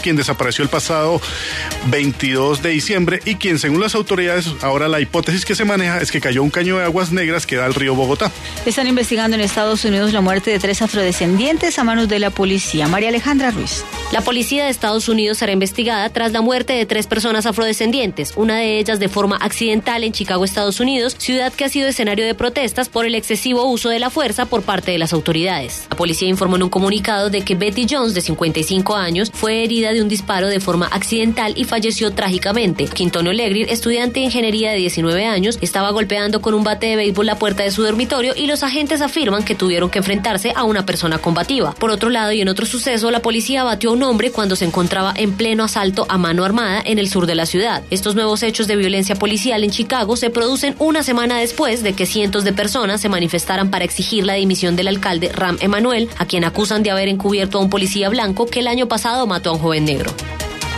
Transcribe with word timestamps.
quien 0.00 0.14
desapareció 0.14 0.62
el 0.62 0.70
pasado 0.70 1.20
22 1.88 2.62
de 2.62 2.70
diciembre 2.70 3.20
y 3.24 3.34
quien 3.34 3.58
según 3.58 3.80
las 3.80 3.96
autoridades 3.96 4.46
ahora 4.62 4.86
la 4.86 5.00
hipótesis 5.00 5.44
que 5.44 5.56
se 5.56 5.64
maneja 5.64 5.98
es 5.98 6.12
que 6.12 6.20
cayó 6.20 6.44
un 6.44 6.50
caño 6.50 6.78
de 6.78 6.84
aguas 6.84 7.10
negras 7.10 7.46
que 7.46 7.56
da 7.56 7.64
al 7.64 7.74
río 7.74 7.96
Bogotá. 7.96 8.30
Están 8.64 8.86
investigando 8.86 9.34
en 9.34 9.40
Estados 9.40 9.84
Unidos 9.84 10.12
la 10.12 10.20
muerte 10.20 10.52
de 10.52 10.60
tres 10.60 10.82
afrodescendientes 10.82 11.80
a 11.80 11.84
manos 11.84 12.08
de 12.08 12.20
la 12.20 12.30
policía. 12.30 12.86
María 12.86 13.08
Alejandra 13.08 13.50
Ruiz. 13.50 13.84
La 14.10 14.22
policía 14.22 14.64
de 14.64 14.70
Estados 14.70 15.10
Unidos 15.10 15.36
será 15.36 15.52
investigada 15.52 16.08
tras 16.08 16.32
la 16.32 16.40
muerte 16.40 16.72
de 16.72 16.86
tres 16.86 17.06
personas 17.06 17.44
afrodescendientes, 17.44 18.32
una 18.36 18.56
de 18.56 18.78
ellas 18.78 18.98
de 18.98 19.10
forma 19.10 19.36
accidental 19.36 20.02
en 20.02 20.12
Chicago, 20.12 20.46
Estados 20.46 20.80
Unidos, 20.80 21.14
ciudad 21.18 21.52
que 21.52 21.66
ha 21.66 21.68
sido 21.68 21.88
escenario 21.88 22.24
de 22.24 22.34
protestas 22.34 22.88
por 22.88 23.04
el 23.04 23.14
excesivo 23.14 23.64
uso 23.64 23.90
de 23.90 23.98
la 23.98 24.08
fuerza 24.08 24.46
por 24.46 24.62
parte 24.62 24.92
de 24.92 24.98
las 24.98 25.12
autoridades. 25.12 25.88
La 25.90 25.96
policía 25.98 26.26
informó 26.26 26.56
en 26.56 26.62
un 26.62 26.70
comunicado 26.70 27.28
de 27.28 27.42
que 27.42 27.54
Betty 27.54 27.86
Jones, 27.88 28.14
de 28.14 28.22
55 28.22 28.96
años, 28.96 29.30
fue 29.30 29.62
herida 29.62 29.92
de 29.92 30.00
un 30.00 30.08
disparo 30.08 30.48
de 30.48 30.60
forma 30.60 30.86
accidental 30.86 31.52
y 31.54 31.64
falleció 31.64 32.10
trágicamente. 32.10 32.86
Quintonio 32.86 33.34
Legrir, 33.34 33.68
estudiante 33.68 34.20
de 34.20 34.26
ingeniería 34.26 34.70
de 34.70 34.78
19 34.78 35.26
años, 35.26 35.58
estaba 35.60 35.90
golpeando 35.90 36.40
con 36.40 36.54
un 36.54 36.64
bate 36.64 36.86
de 36.86 36.96
béisbol 36.96 37.26
la 37.26 37.38
puerta 37.38 37.62
de 37.62 37.70
su 37.70 37.82
dormitorio 37.82 38.32
y 38.34 38.46
los 38.46 38.62
agentes 38.62 39.02
afirman 39.02 39.44
que 39.44 39.54
tuvieron 39.54 39.90
que 39.90 39.98
enfrentarse 39.98 40.54
a 40.56 40.64
una 40.64 40.86
persona 40.86 41.18
combativa. 41.18 41.74
Por 41.74 41.90
otro 41.90 42.08
lado, 42.08 42.32
y 42.32 42.40
en 42.40 42.48
otro 42.48 42.64
suceso, 42.64 43.10
la 43.10 43.20
policía 43.20 43.64
batió 43.64 43.90
a 43.90 43.97
un 43.98 44.04
hombre 44.04 44.30
cuando 44.30 44.54
se 44.54 44.64
encontraba 44.64 45.12
en 45.16 45.32
pleno 45.32 45.64
asalto 45.64 46.06
a 46.08 46.18
mano 46.18 46.44
armada 46.44 46.80
en 46.84 47.00
el 47.00 47.08
sur 47.08 47.26
de 47.26 47.34
la 47.34 47.46
ciudad. 47.46 47.82
Estos 47.90 48.14
nuevos 48.14 48.44
hechos 48.44 48.68
de 48.68 48.76
violencia 48.76 49.16
policial 49.16 49.64
en 49.64 49.72
Chicago 49.72 50.14
se 50.14 50.30
producen 50.30 50.76
una 50.78 51.02
semana 51.02 51.38
después 51.38 51.82
de 51.82 51.94
que 51.94 52.06
cientos 52.06 52.44
de 52.44 52.52
personas 52.52 53.00
se 53.00 53.08
manifestaran 53.08 53.72
para 53.72 53.84
exigir 53.84 54.24
la 54.24 54.34
dimisión 54.34 54.76
del 54.76 54.86
alcalde 54.86 55.32
Ram 55.34 55.58
Emanuel, 55.60 56.08
a 56.16 56.26
quien 56.26 56.44
acusan 56.44 56.84
de 56.84 56.92
haber 56.92 57.08
encubierto 57.08 57.58
a 57.58 57.60
un 57.60 57.70
policía 57.70 58.08
blanco 58.08 58.46
que 58.46 58.60
el 58.60 58.68
año 58.68 58.86
pasado 58.86 59.26
mató 59.26 59.50
a 59.50 59.54
un 59.54 59.58
joven 59.58 59.84
negro. 59.84 60.12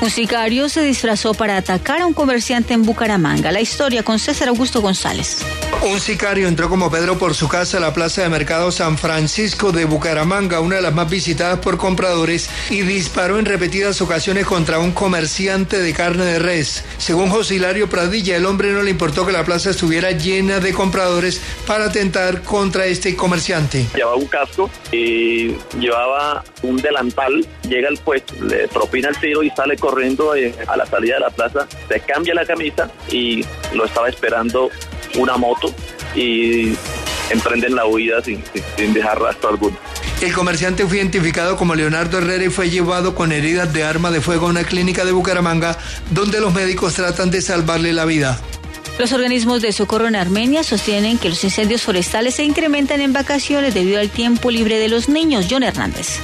Un 0.00 0.08
sicario 0.08 0.70
se 0.70 0.82
disfrazó 0.82 1.34
para 1.34 1.58
atacar 1.58 2.00
a 2.00 2.06
un 2.06 2.14
comerciante 2.14 2.72
en 2.72 2.84
Bucaramanga. 2.84 3.52
La 3.52 3.60
historia 3.60 4.02
con 4.02 4.18
César 4.18 4.48
Augusto 4.48 4.80
González. 4.80 5.44
Un 5.82 5.98
sicario 5.98 6.46
entró 6.46 6.68
como 6.68 6.90
Pedro 6.90 7.18
por 7.18 7.34
su 7.34 7.48
casa 7.48 7.78
a 7.78 7.80
la 7.80 7.94
plaza 7.94 8.22
de 8.22 8.28
mercado 8.28 8.70
San 8.70 8.98
Francisco 8.98 9.72
de 9.72 9.86
Bucaramanga, 9.86 10.60
una 10.60 10.76
de 10.76 10.82
las 10.82 10.92
más 10.94 11.08
visitadas 11.08 11.58
por 11.60 11.78
compradores, 11.78 12.50
y 12.68 12.82
disparó 12.82 13.38
en 13.38 13.46
repetidas 13.46 14.02
ocasiones 14.02 14.46
contra 14.46 14.78
un 14.78 14.92
comerciante 14.92 15.78
de 15.80 15.92
carne 15.94 16.24
de 16.24 16.38
res. 16.38 16.84
Según 16.98 17.30
José 17.30 17.54
Hilario 17.54 17.88
Pradilla, 17.88 18.36
el 18.36 18.44
hombre 18.44 18.72
no 18.72 18.82
le 18.82 18.90
importó 18.90 19.24
que 19.24 19.32
la 19.32 19.44
plaza 19.44 19.70
estuviera 19.70 20.10
llena 20.12 20.60
de 20.60 20.74
compradores 20.74 21.40
para 21.66 21.86
atentar 21.86 22.42
contra 22.42 22.84
este 22.84 23.16
comerciante. 23.16 23.86
Llevaba 23.94 24.16
un 24.16 24.26
casco 24.26 24.70
y 24.92 25.54
llevaba 25.78 26.44
un 26.62 26.76
delantal, 26.76 27.46
llega 27.66 27.88
al 27.88 27.96
puesto, 27.96 28.34
le 28.44 28.68
propina 28.68 29.08
el 29.08 29.18
tiro 29.18 29.42
y 29.42 29.50
sale 29.50 29.76
corriendo 29.90 30.36
eh, 30.36 30.54
a 30.68 30.76
la 30.76 30.86
salida 30.86 31.14
de 31.14 31.20
la 31.20 31.30
plaza, 31.30 31.66
se 31.88 32.00
cambia 32.00 32.32
la 32.32 32.46
camisa 32.46 32.88
y 33.10 33.44
lo 33.74 33.84
estaba 33.84 34.08
esperando 34.08 34.70
una 35.18 35.36
moto 35.36 35.74
y 36.14 36.74
emprenden 37.30 37.74
la 37.74 37.86
huida 37.86 38.22
sin, 38.22 38.42
sin, 38.76 38.92
dejar 38.92 39.20
rastro 39.20 39.50
alguno. 39.50 39.76
El 40.20 40.32
comerciante 40.32 40.86
fue 40.86 40.98
identificado 40.98 41.56
como 41.56 41.74
Leonardo 41.74 42.18
Herrera 42.18 42.44
y 42.44 42.50
fue 42.50 42.70
llevado 42.70 43.14
con 43.14 43.32
heridas 43.32 43.72
de 43.72 43.82
arma 43.82 44.10
de 44.10 44.20
fuego 44.20 44.46
a 44.46 44.50
una 44.50 44.64
clínica 44.64 45.04
de 45.04 45.12
Bucaramanga 45.12 45.76
donde 46.10 46.40
los 46.40 46.54
médicos 46.54 46.94
tratan 46.94 47.30
de 47.30 47.42
salvarle 47.42 47.92
la 47.92 48.04
vida. 48.04 48.40
Los 48.98 49.12
organismos 49.12 49.62
de 49.62 49.72
socorro 49.72 50.06
en 50.06 50.14
Armenia 50.14 50.62
sostienen 50.62 51.18
que 51.18 51.30
los 51.30 51.42
incendios 51.42 51.82
forestales 51.82 52.34
se 52.34 52.44
incrementan 52.44 53.00
en 53.00 53.12
vacaciones 53.12 53.74
debido 53.74 53.98
al 53.98 54.10
tiempo 54.10 54.50
libre 54.50 54.78
de 54.78 54.88
los 54.88 55.08
niños. 55.08 55.46
John 55.50 55.62
Hernández. 55.62 56.20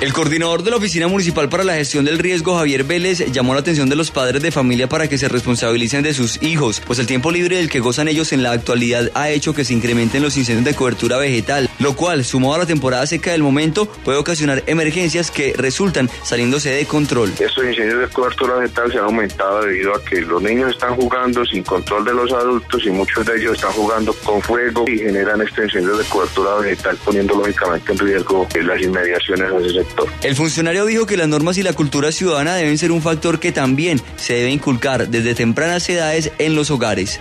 El 0.00 0.14
coordinador 0.14 0.62
de 0.62 0.70
la 0.70 0.78
Oficina 0.78 1.08
Municipal 1.08 1.50
para 1.50 1.62
la 1.62 1.74
Gestión 1.74 2.06
del 2.06 2.18
Riesgo, 2.18 2.56
Javier 2.56 2.84
Vélez, 2.84 3.30
llamó 3.32 3.52
la 3.52 3.60
atención 3.60 3.90
de 3.90 3.96
los 3.96 4.10
padres 4.10 4.40
de 4.40 4.50
familia 4.50 4.88
para 4.88 5.08
que 5.08 5.18
se 5.18 5.28
responsabilicen 5.28 6.02
de 6.02 6.14
sus 6.14 6.42
hijos, 6.42 6.80
pues 6.86 6.98
el 6.98 7.06
tiempo 7.06 7.30
libre 7.30 7.58
del 7.58 7.68
que 7.68 7.80
gozan 7.80 8.08
ellos 8.08 8.32
en 8.32 8.42
la 8.42 8.52
actualidad 8.52 9.10
ha 9.12 9.28
hecho 9.28 9.52
que 9.52 9.62
se 9.62 9.74
incrementen 9.74 10.22
los 10.22 10.38
incendios 10.38 10.64
de 10.64 10.74
cobertura 10.74 11.18
vegetal, 11.18 11.68
lo 11.80 11.96
cual, 11.96 12.24
sumado 12.24 12.54
a 12.54 12.58
la 12.60 12.66
temporada 12.66 13.06
seca 13.06 13.32
del 13.32 13.42
momento, 13.42 13.84
puede 14.02 14.16
ocasionar 14.16 14.64
emergencias 14.66 15.30
que 15.30 15.52
resultan 15.54 16.08
saliéndose 16.22 16.70
de 16.70 16.86
control. 16.86 17.30
Estos 17.38 17.62
incendios 17.62 18.00
de 18.00 18.08
cobertura 18.08 18.54
vegetal 18.54 18.90
se 18.90 18.96
han 18.96 19.04
aumentado 19.04 19.66
debido 19.66 19.94
a 19.94 20.02
que 20.02 20.22
los 20.22 20.40
niños 20.40 20.70
están 20.70 20.96
jugando 20.96 21.44
sin 21.44 21.62
control 21.62 22.06
de 22.06 22.14
los 22.14 22.32
adultos 22.32 22.82
y 22.86 22.88
muchos 22.88 23.26
de 23.26 23.36
ellos 23.36 23.56
están 23.56 23.72
jugando 23.72 24.14
con 24.24 24.40
fuego 24.40 24.82
y 24.88 24.96
generan 24.96 25.42
este 25.42 25.64
incendio 25.64 25.94
de 25.98 26.04
cobertura 26.06 26.54
vegetal, 26.54 26.96
poniendo 27.04 27.34
lógicamente 27.34 27.92
en 27.92 27.98
riesgo 27.98 28.48
las 28.62 28.80
inmediaciones 28.80 29.50
de 29.50 29.66
ese 29.66 29.89
sector. 29.90 30.08
El 30.22 30.36
funcionario 30.36 30.86
dijo 30.86 31.06
que 31.06 31.16
las 31.16 31.28
normas 31.28 31.58
y 31.58 31.62
la 31.62 31.72
cultura 31.72 32.12
ciudadana 32.12 32.54
deben 32.54 32.78
ser 32.78 32.92
un 32.92 33.02
factor 33.02 33.40
que 33.40 33.52
también 33.52 34.00
se 34.16 34.34
debe 34.34 34.50
inculcar 34.50 35.08
desde 35.08 35.34
tempranas 35.34 35.88
edades 35.88 36.32
en 36.38 36.54
los 36.54 36.70
hogares. 36.70 37.20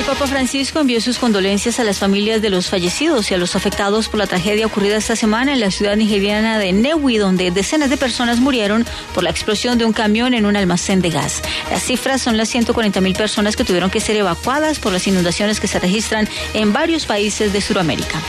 El 0.00 0.06
Papa 0.06 0.26
Francisco 0.26 0.80
envió 0.80 0.98
sus 1.00 1.18
condolencias 1.18 1.78
a 1.78 1.84
las 1.84 1.98
familias 1.98 2.40
de 2.40 2.48
los 2.48 2.68
fallecidos 2.68 3.30
y 3.30 3.34
a 3.34 3.36
los 3.36 3.54
afectados 3.54 4.08
por 4.08 4.18
la 4.18 4.26
tragedia 4.26 4.64
ocurrida 4.64 4.96
esta 4.96 5.14
semana 5.14 5.52
en 5.52 5.60
la 5.60 5.70
ciudad 5.70 5.94
nigeriana 5.94 6.58
de 6.58 6.72
Newi, 6.72 7.18
donde 7.18 7.50
decenas 7.50 7.90
de 7.90 7.98
personas 7.98 8.38
murieron 8.38 8.86
por 9.14 9.24
la 9.24 9.30
explosión 9.30 9.76
de 9.76 9.84
un 9.84 9.92
camión 9.92 10.32
en 10.32 10.46
un 10.46 10.56
almacén 10.56 11.02
de 11.02 11.10
gas. 11.10 11.42
Las 11.70 11.82
cifras 11.82 12.22
son 12.22 12.38
las 12.38 12.48
140 12.48 12.98
mil 13.02 13.14
personas 13.14 13.56
que 13.56 13.64
tuvieron 13.64 13.90
que 13.90 14.00
ser 14.00 14.16
evacuadas 14.16 14.78
por 14.78 14.92
las 14.92 15.06
inundaciones 15.06 15.60
que 15.60 15.68
se 15.68 15.78
registran 15.78 16.26
en 16.54 16.72
varios 16.72 17.04
países 17.04 17.52
de 17.52 17.60
Sudamérica 17.60 18.22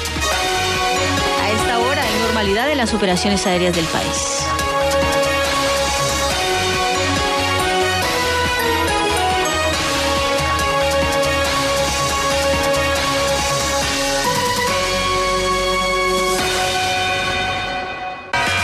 de 2.41 2.75
las 2.75 2.91
operaciones 2.95 3.45
aéreas 3.45 3.75
del 3.75 3.85
país. 3.85 4.47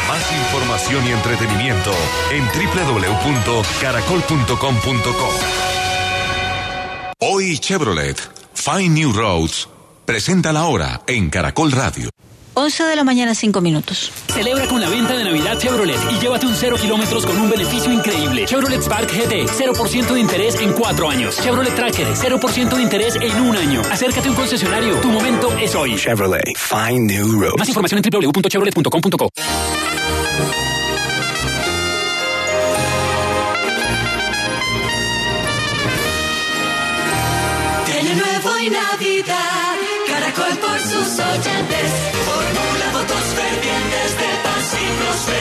Más 0.08 0.32
información 0.32 1.06
y 1.06 1.12
entretenimiento 1.12 1.92
en 2.32 2.48
www.caracol.com.co. 2.48 5.30
Hoy 7.20 7.60
Chevrolet, 7.60 8.18
Find 8.56 8.98
New 8.98 9.14
Roads, 9.14 9.70
presenta 10.06 10.52
la 10.52 10.66
hora 10.66 11.04
en 11.06 11.30
Caracol 11.30 11.72
Radio. 11.72 12.10
11 12.60 12.86
de 12.86 12.96
la 12.96 13.04
mañana, 13.04 13.36
5 13.36 13.62
minutos. 13.62 14.12
Celebra 14.34 14.68
con 14.68 14.82
la 14.82 14.90
venta 14.90 15.14
de 15.14 15.24
Navidad 15.24 15.60
Chevrolet 15.60 16.00
y 16.12 16.20
llévate 16.20 16.48
un 16.48 16.56
0 16.56 16.76
kilómetros 16.82 17.24
con 17.24 17.40
un 17.40 17.52
beneficio 17.52 17.92
increíble. 17.92 18.46
Chevrolet 18.48 18.82
Spark 18.82 19.12
GT, 19.12 19.46
0% 19.46 20.14
de 20.14 20.20
interés 20.20 20.56
en 20.60 20.74
4 20.74 21.08
años. 21.08 21.40
Chevrolet 21.40 21.76
Tracker, 21.76 22.08
0% 22.16 22.76
de 22.76 22.82
interés 22.82 23.16
en 23.22 23.42
un 23.42 23.56
año. 23.56 23.82
Acércate 23.92 24.28
a 24.28 24.32
un 24.32 24.36
concesionario. 24.36 24.96
Tu 25.02 25.10
momento 25.10 25.56
es 25.56 25.76
hoy. 25.76 25.96
Chevrolet, 25.98 26.58
find 26.58 27.12
new 27.12 27.40
roads. 27.40 27.60
Más 27.60 27.68
información 27.68 28.02
en 28.04 28.10
www.chevrolet.com.co. 28.12 29.30
De 40.58 41.14
nuevo 41.14 42.32
y 42.38 42.42
Navidad, 42.42 42.48
Caracol 42.48 42.50
por 43.42 45.20
sus 45.20 45.38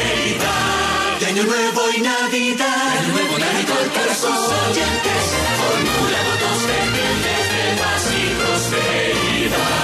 oyentes 0.71 1.07
Año 1.27 1.43
Nuevo 1.45 1.83
y 1.97 2.01
Navidad. 2.01 2.99
Año 2.99 3.13
Nuevo 3.13 3.39
Navidad 3.39 3.87
para 3.95 4.15
sus 4.15 4.31
oyentes. 4.31 5.23
Formula 5.61 6.19
votos 6.31 6.59
pendientes 6.67 7.43
de 7.53 7.65
paz 7.83 8.05
y 8.13 8.25
prosperidad. 8.41 9.75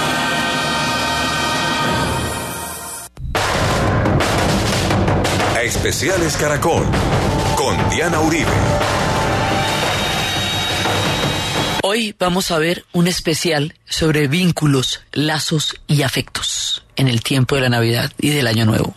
Especiales 5.63 6.37
Caracol 6.37 6.85
con 7.55 7.73
Diana 7.89 8.19
Uribe. 8.19 9.12
Hoy 11.85 12.15
vamos 12.17 12.49
a 12.51 12.59
ver 12.59 12.85
un 12.93 13.07
especial 13.07 13.75
sobre 13.83 14.29
vínculos, 14.29 15.01
lazos 15.11 15.75
y 15.85 16.03
afectos 16.03 16.85
en 16.95 17.09
el 17.09 17.21
tiempo 17.21 17.55
de 17.55 17.61
la 17.63 17.67
Navidad 17.67 18.09
y 18.17 18.29
del 18.29 18.47
Año 18.47 18.63
Nuevo. 18.63 18.95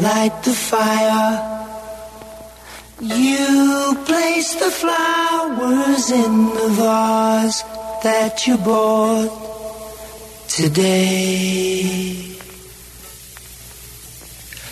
Light 0.00 0.32
the 0.44 0.52
fire. 0.54 1.40
Today. 10.48 12.38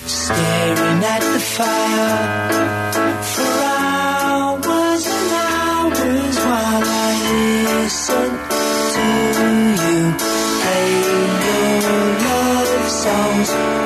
Staring 0.06 1.04
at 1.04 1.20
the 1.20 1.40
fire 1.40 2.81
listen 7.92 8.30
to 8.94 9.04
you. 9.82 10.14
Play 10.62 10.88
your 11.84 12.06
love 12.24 12.88
songs 12.88 13.81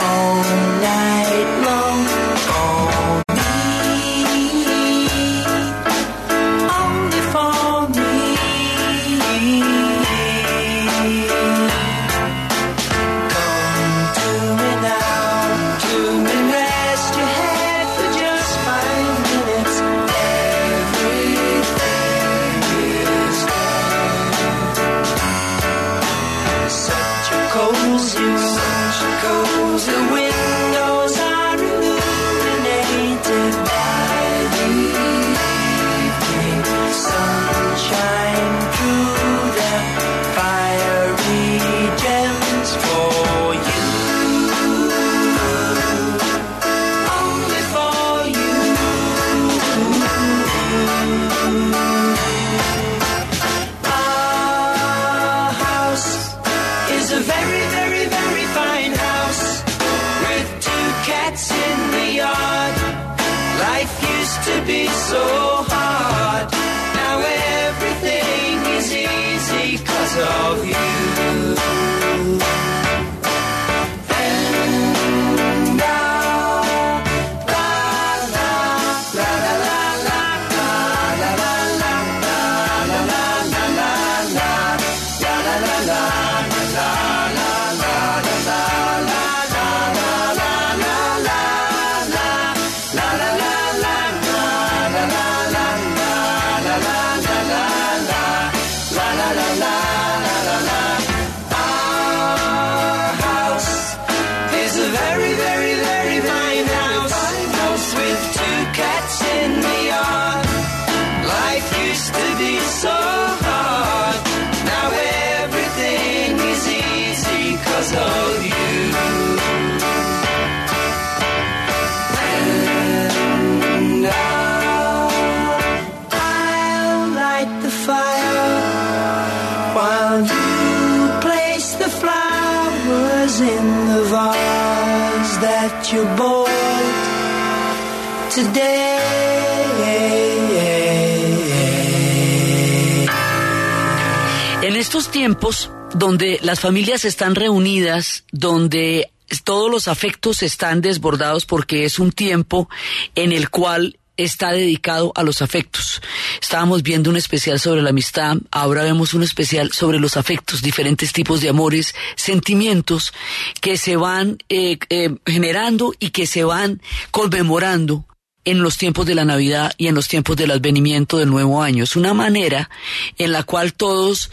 las 146.57 146.63
familias 146.63 147.05
están 147.05 147.35
reunidas, 147.35 148.25
donde 148.33 149.11
todos 149.45 149.71
los 149.71 149.89
afectos 149.89 150.43
están 150.43 150.81
desbordados 150.81 151.45
porque 151.45 151.85
es 151.85 151.99
un 151.99 152.13
tiempo 152.13 152.71
en 153.15 153.33
el 153.33 153.51
cual 153.51 153.99
está 154.17 154.53
dedicado 154.53 155.13
a 155.17 155.23
los 155.23 155.43
afectos. 155.43 156.01
Estábamos 156.41 156.83
viendo 156.83 157.11
un 157.11 157.19
especial 157.19 157.61
sobre 157.61 157.83
la 157.83 157.91
amistad, 157.91 158.39
ahora 158.51 158.85
vemos 158.85 159.13
un 159.13 159.23
especial 159.23 159.71
sobre 159.73 160.01
los 160.01 160.17
afectos, 160.17 160.63
diferentes 160.63 161.13
tipos 161.13 161.43
de 161.43 161.51
amores, 161.51 161.95
sentimientos 162.15 163.13
que 163.61 163.77
se 163.77 163.97
van 163.97 164.39
eh, 164.49 164.79
eh, 164.89 165.15
generando 165.27 165.93
y 165.99 166.09
que 166.09 166.27
se 166.27 166.43
van 166.43 166.81
conmemorando 167.11 168.07
en 168.47 168.63
los 168.63 168.79
tiempos 168.79 169.05
de 169.05 169.15
la 169.15 169.27
Navidad 169.27 169.75
y 169.77 169.89
en 169.89 169.95
los 169.95 170.09
tiempos 170.09 170.39
del 170.39 170.53
advenimiento 170.53 171.19
del 171.19 171.29
nuevo 171.29 171.63
año. 171.63 171.85
Es 171.85 171.97
una 171.97 172.15
manera 172.15 172.71
en 173.19 173.33
la 173.33 173.43
cual 173.43 173.75
todos 173.75 174.31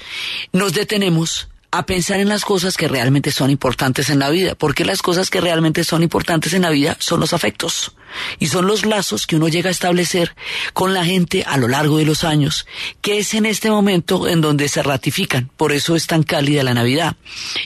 nos 0.54 0.72
detenemos 0.72 1.50
a 1.74 1.88
pensar 1.88 2.20
en 2.20 2.30
las 2.30 2.46
cosas 2.46 2.78
que 2.78 2.88
realmente 2.88 3.32
son 3.32 3.50
importantes 3.50 4.12
en 4.12 4.20
la 4.20 4.30
vida, 4.30 4.54
porque 4.54 4.86
las 4.86 5.02
cosas 5.02 5.32
que 5.32 5.42
realmente 5.42 5.84
son 5.84 6.04
importantes 6.04 6.54
en 6.54 6.62
la 6.62 6.70
vida 6.70 6.96
son 7.00 7.20
los 7.20 7.34
afectos 7.34 7.96
y 8.38 8.46
son 8.46 8.68
los 8.68 8.86
lazos 8.86 9.26
que 9.26 9.38
uno 9.38 9.48
llega 9.48 9.70
a 9.70 9.72
establecer 9.72 10.36
con 10.74 10.94
la 10.94 11.04
gente 11.04 11.44
a 11.48 11.58
lo 11.58 11.68
largo 11.68 11.98
de 11.98 12.06
los 12.06 12.24
años, 12.24 12.68
que 13.02 13.18
es 13.18 13.34
en 13.34 13.48
este 13.48 13.72
momento 13.72 14.28
en 14.28 14.40
donde 14.40 14.70
se 14.70 14.84
ratifican, 14.84 15.50
por 15.58 15.72
eso 15.72 15.96
es 15.96 16.06
tan 16.06 16.22
cálida 16.22 16.62
la 16.62 16.76
Navidad. 16.76 17.16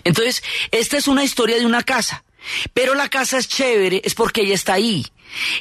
Entonces, 0.06 0.42
esta 0.71 0.95
es 0.95 1.10
una 1.10 1.25
historia 1.25 1.57
de 1.57 1.65
una 1.65 1.83
casa, 1.83 2.24
pero 2.74 2.95
la 2.95 3.10
casa 3.10 3.38
es 3.38 3.50
chévere, 3.50 4.01
es 4.06 4.15
porque 4.15 4.44
ella 4.44 4.56
está 4.56 4.75
ahí. 4.75 5.06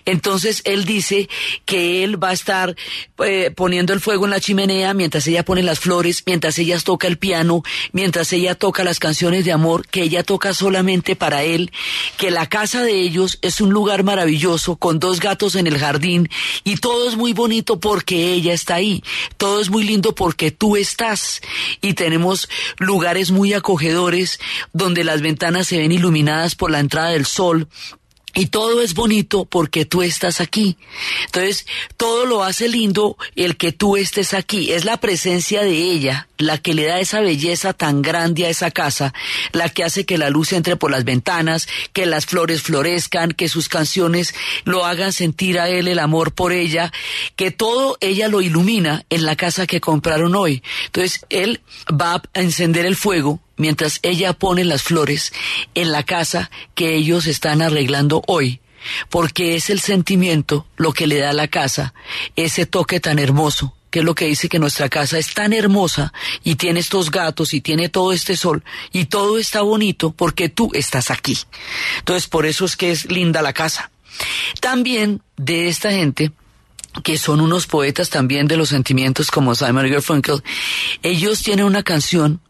Entonces 0.04 0.62
él 0.64 0.84
dice 0.84 1.28
que 1.64 2.04
él 2.04 2.22
va 2.22 2.30
a 2.30 2.32
estar 2.32 2.76
eh, 3.24 3.50
poniendo 3.54 3.92
el 3.92 4.00
fuego 4.00 4.24
en 4.24 4.30
la 4.30 4.40
chimenea 4.40 4.94
mientras 4.94 5.26
ella 5.26 5.44
pone 5.44 5.62
las 5.62 5.80
flores, 5.80 6.22
mientras 6.26 6.58
ella 6.58 6.78
toca 6.78 7.06
el 7.06 7.18
piano, 7.18 7.62
mientras 7.92 8.32
ella 8.32 8.54
toca 8.54 8.84
las 8.84 8.98
canciones 8.98 9.44
de 9.44 9.52
amor 9.52 9.86
que 9.88 10.02
ella 10.02 10.22
toca 10.22 10.54
solamente 10.54 11.16
para 11.16 11.42
él, 11.42 11.72
que 12.16 12.30
la 12.30 12.48
casa 12.48 12.82
de 12.82 13.00
ellos 13.00 13.38
es 13.42 13.60
un 13.60 13.70
lugar 13.70 14.02
maravilloso 14.02 14.76
con 14.76 14.98
dos 14.98 15.20
gatos 15.20 15.54
en 15.54 15.66
el 15.66 15.78
jardín 15.78 16.28
y 16.64 16.76
todo 16.76 17.08
es 17.08 17.16
muy 17.16 17.32
bonito 17.32 17.80
porque 17.80 18.32
ella 18.32 18.52
está 18.52 18.76
ahí, 18.76 19.02
todo 19.36 19.60
es 19.60 19.70
muy 19.70 19.84
lindo 19.84 20.14
porque 20.14 20.50
tú 20.50 20.76
estás. 20.76 21.40
Y 21.80 21.94
tenemos 21.94 22.48
lugares 22.78 23.30
muy 23.30 23.52
acogedores 23.52 24.38
donde 24.72 25.04
las 25.04 25.20
ventanas 25.20 25.66
se 25.66 25.78
ven 25.78 25.92
iluminadas 25.92 26.54
por 26.54 26.70
la 26.70 26.80
entrada 26.80 27.10
del 27.10 27.26
sol 27.26 27.68
y 28.36 28.46
todo 28.46 28.82
es 28.82 28.94
bonito 28.94 29.46
porque 29.46 29.86
tú 29.86 30.02
estás 30.02 30.42
aquí. 30.42 30.76
Entonces, 31.24 31.66
todo 31.96 32.26
lo 32.26 32.44
hace 32.44 32.68
lindo 32.68 33.16
el 33.34 33.56
que 33.56 33.72
tú 33.72 33.96
estés 33.96 34.34
aquí. 34.34 34.72
Es 34.72 34.84
la 34.84 34.98
presencia 34.98 35.62
de 35.62 35.72
ella 35.72 36.28
la 36.36 36.58
que 36.58 36.74
le 36.74 36.84
da 36.84 37.00
esa 37.00 37.20
belleza 37.20 37.72
tan 37.72 38.02
grande 38.02 38.44
a 38.44 38.50
esa 38.50 38.70
casa, 38.70 39.14
la 39.52 39.70
que 39.70 39.84
hace 39.84 40.04
que 40.04 40.18
la 40.18 40.28
luz 40.28 40.52
entre 40.52 40.76
por 40.76 40.90
las 40.90 41.04
ventanas, 41.04 41.66
que 41.94 42.04
las 42.04 42.26
flores 42.26 42.60
florezcan, 42.60 43.32
que 43.32 43.48
sus 43.48 43.70
canciones 43.70 44.34
lo 44.64 44.84
hagan 44.84 45.14
sentir 45.14 45.58
a 45.58 45.70
él 45.70 45.88
el 45.88 45.98
amor 45.98 46.32
por 46.32 46.52
ella, 46.52 46.92
que 47.36 47.50
todo 47.50 47.96
ella 48.02 48.28
lo 48.28 48.42
ilumina 48.42 49.06
en 49.08 49.24
la 49.24 49.36
casa 49.36 49.66
que 49.66 49.80
compraron 49.80 50.34
hoy. 50.34 50.62
Entonces, 50.84 51.24
él 51.30 51.62
va 51.90 52.16
a 52.16 52.22
encender 52.34 52.84
el 52.84 52.96
fuego 52.96 53.40
mientras 53.56 53.98
ella 54.02 54.32
pone 54.32 54.64
las 54.64 54.82
flores 54.82 55.32
en 55.74 55.92
la 55.92 56.02
casa 56.02 56.50
que 56.74 56.94
ellos 56.94 57.26
están 57.26 57.62
arreglando 57.62 58.22
hoy, 58.26 58.60
porque 59.10 59.56
es 59.56 59.70
el 59.70 59.80
sentimiento 59.80 60.66
lo 60.76 60.92
que 60.92 61.06
le 61.06 61.18
da 61.18 61.30
a 61.30 61.34
la 61.34 61.48
casa 61.48 61.94
ese 62.36 62.66
toque 62.66 63.00
tan 63.00 63.18
hermoso 63.18 63.74
que 63.90 64.00
es 64.00 64.04
lo 64.04 64.14
que 64.14 64.26
dice 64.26 64.50
que 64.50 64.58
nuestra 64.58 64.90
casa 64.90 65.16
es 65.16 65.32
tan 65.32 65.54
hermosa 65.54 66.12
y 66.44 66.56
tiene 66.56 66.80
estos 66.80 67.10
gatos 67.10 67.54
y 67.54 67.62
tiene 67.62 67.88
todo 67.88 68.12
este 68.12 68.36
sol 68.36 68.62
y 68.92 69.06
todo 69.06 69.38
está 69.38 69.62
bonito 69.62 70.10
porque 70.10 70.50
tú 70.50 70.70
estás 70.74 71.10
aquí. 71.10 71.38
Entonces 72.00 72.28
por 72.28 72.44
eso 72.44 72.66
es 72.66 72.76
que 72.76 72.90
es 72.90 73.10
linda 73.10 73.40
la 73.40 73.54
casa. 73.54 73.90
También 74.60 75.22
de 75.38 75.68
esta 75.68 75.92
gente 75.92 76.32
que 77.02 77.18
son 77.18 77.40
unos 77.40 77.66
poetas 77.66 78.10
también 78.10 78.46
de 78.46 78.56
los 78.56 78.70
sentimientos 78.70 79.30
como 79.30 79.54
Simon 79.54 79.90
Garfunkel, 79.90 80.42
ellos 81.02 81.42
tienen 81.42 81.66
una 81.66 81.82
canción 81.82 82.40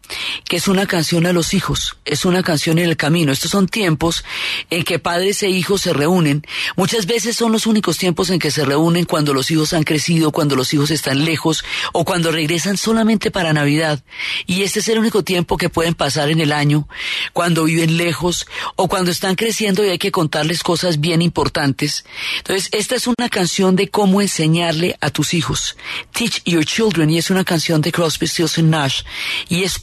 que 0.45 0.57
es 0.57 0.69
una 0.69 0.87
canción 0.87 1.27
a 1.27 1.33
los 1.33 1.55
hijos, 1.55 1.97
es 2.05 2.25
una 2.25 2.43
canción 2.43 2.79
en 2.79 2.89
el 2.89 2.97
camino. 2.97 3.33
Estos 3.33 3.51
son 3.51 3.69
tiempos 3.69 4.25
en 4.71 4.85
que 4.85 4.99
padres 4.99 5.43
e 5.43 5.51
hijos 5.51 5.83
se 5.83 5.93
reúnen. 5.93 6.47
Muchas 6.77 7.07
veces 7.07 7.37
son 7.37 7.53
los 7.53 7.67
únicos 7.67 7.99
tiempos 7.99 8.31
en 8.31 8.39
que 8.39 8.51
se 8.51 8.65
reúnen 8.65 9.05
cuando 9.05 9.35
los 9.35 9.51
hijos 9.51 9.73
han 9.73 9.83
crecido, 9.83 10.31
cuando 10.33 10.57
los 10.57 10.73
hijos 10.75 10.91
están 10.91 11.25
lejos 11.25 11.65
o 11.93 12.05
cuando 12.05 12.31
regresan 12.31 12.77
solamente 12.77 13.31
para 13.31 13.53
Navidad. 13.53 14.03
Y 14.47 14.63
este 14.63 14.81
es 14.81 14.89
el 14.89 14.99
único 14.99 15.25
tiempo 15.25 15.57
que 15.57 15.69
pueden 15.69 15.95
pasar 15.95 16.31
en 16.31 16.41
el 16.41 16.53
año, 16.53 16.89
cuando 17.33 17.65
viven 17.65 17.97
lejos 17.97 18.47
o 18.77 18.89
cuando 18.89 19.11
están 19.11 19.35
creciendo 19.35 19.85
y 19.85 19.89
hay 19.89 19.99
que 19.99 20.13
contarles 20.13 20.63
cosas 20.63 21.01
bien 21.01 21.23
importantes. 21.23 22.05
Entonces, 22.39 22.69
esta 22.73 22.95
es 22.95 23.07
una 23.07 23.29
canción 23.29 23.77
de 23.77 23.89
cómo 23.89 24.21
enseñarle 24.21 24.97
a 25.01 25.11
tus 25.11 25.35
hijos. 25.35 25.77
Teach 26.13 26.43
Your 26.45 26.65
Children 26.65 27.11
y 27.11 27.19
es 27.19 27.31
una 27.31 27.45
canción 27.45 27.81
de 27.81 27.93
Crosby, 27.93 28.27
Stills 28.27 28.59
Nash 28.59 29.03
y 29.49 29.65
es 29.65 29.83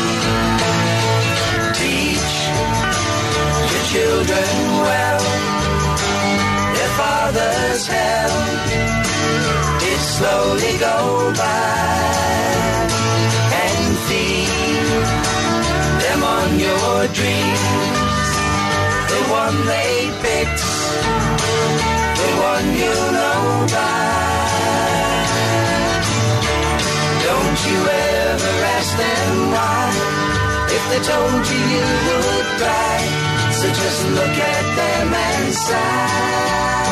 children 3.91 4.53
well. 4.87 5.23
Their 6.75 6.93
father's 7.01 7.83
hell 7.87 8.35
did 9.81 10.01
slowly 10.15 10.73
go 10.87 10.97
by. 11.35 11.91
And 13.63 13.85
feed 14.07 15.07
them 16.03 16.21
on 16.37 16.49
your 16.67 16.97
dreams. 17.19 18.27
The 19.11 19.21
one 19.43 19.57
they 19.73 19.95
picked 20.23 20.63
the 22.21 22.31
one 22.51 22.67
you 22.81 22.95
know 23.17 23.41
by. 23.75 24.01
Don't 27.27 27.59
you 27.67 27.79
ever 28.07 28.53
ask 28.77 28.91
them 29.03 29.33
why. 29.55 29.83
If 30.77 30.83
they 30.91 31.01
told 31.11 31.43
you 31.51 31.61
you 31.75 31.87
would 32.23 32.49
cry, 32.61 33.30
so 33.61 33.67
just 33.67 34.09
look 34.09 34.37
at 34.51 34.75
them 34.75 35.13
and 35.13 35.53
sigh. 35.53 36.90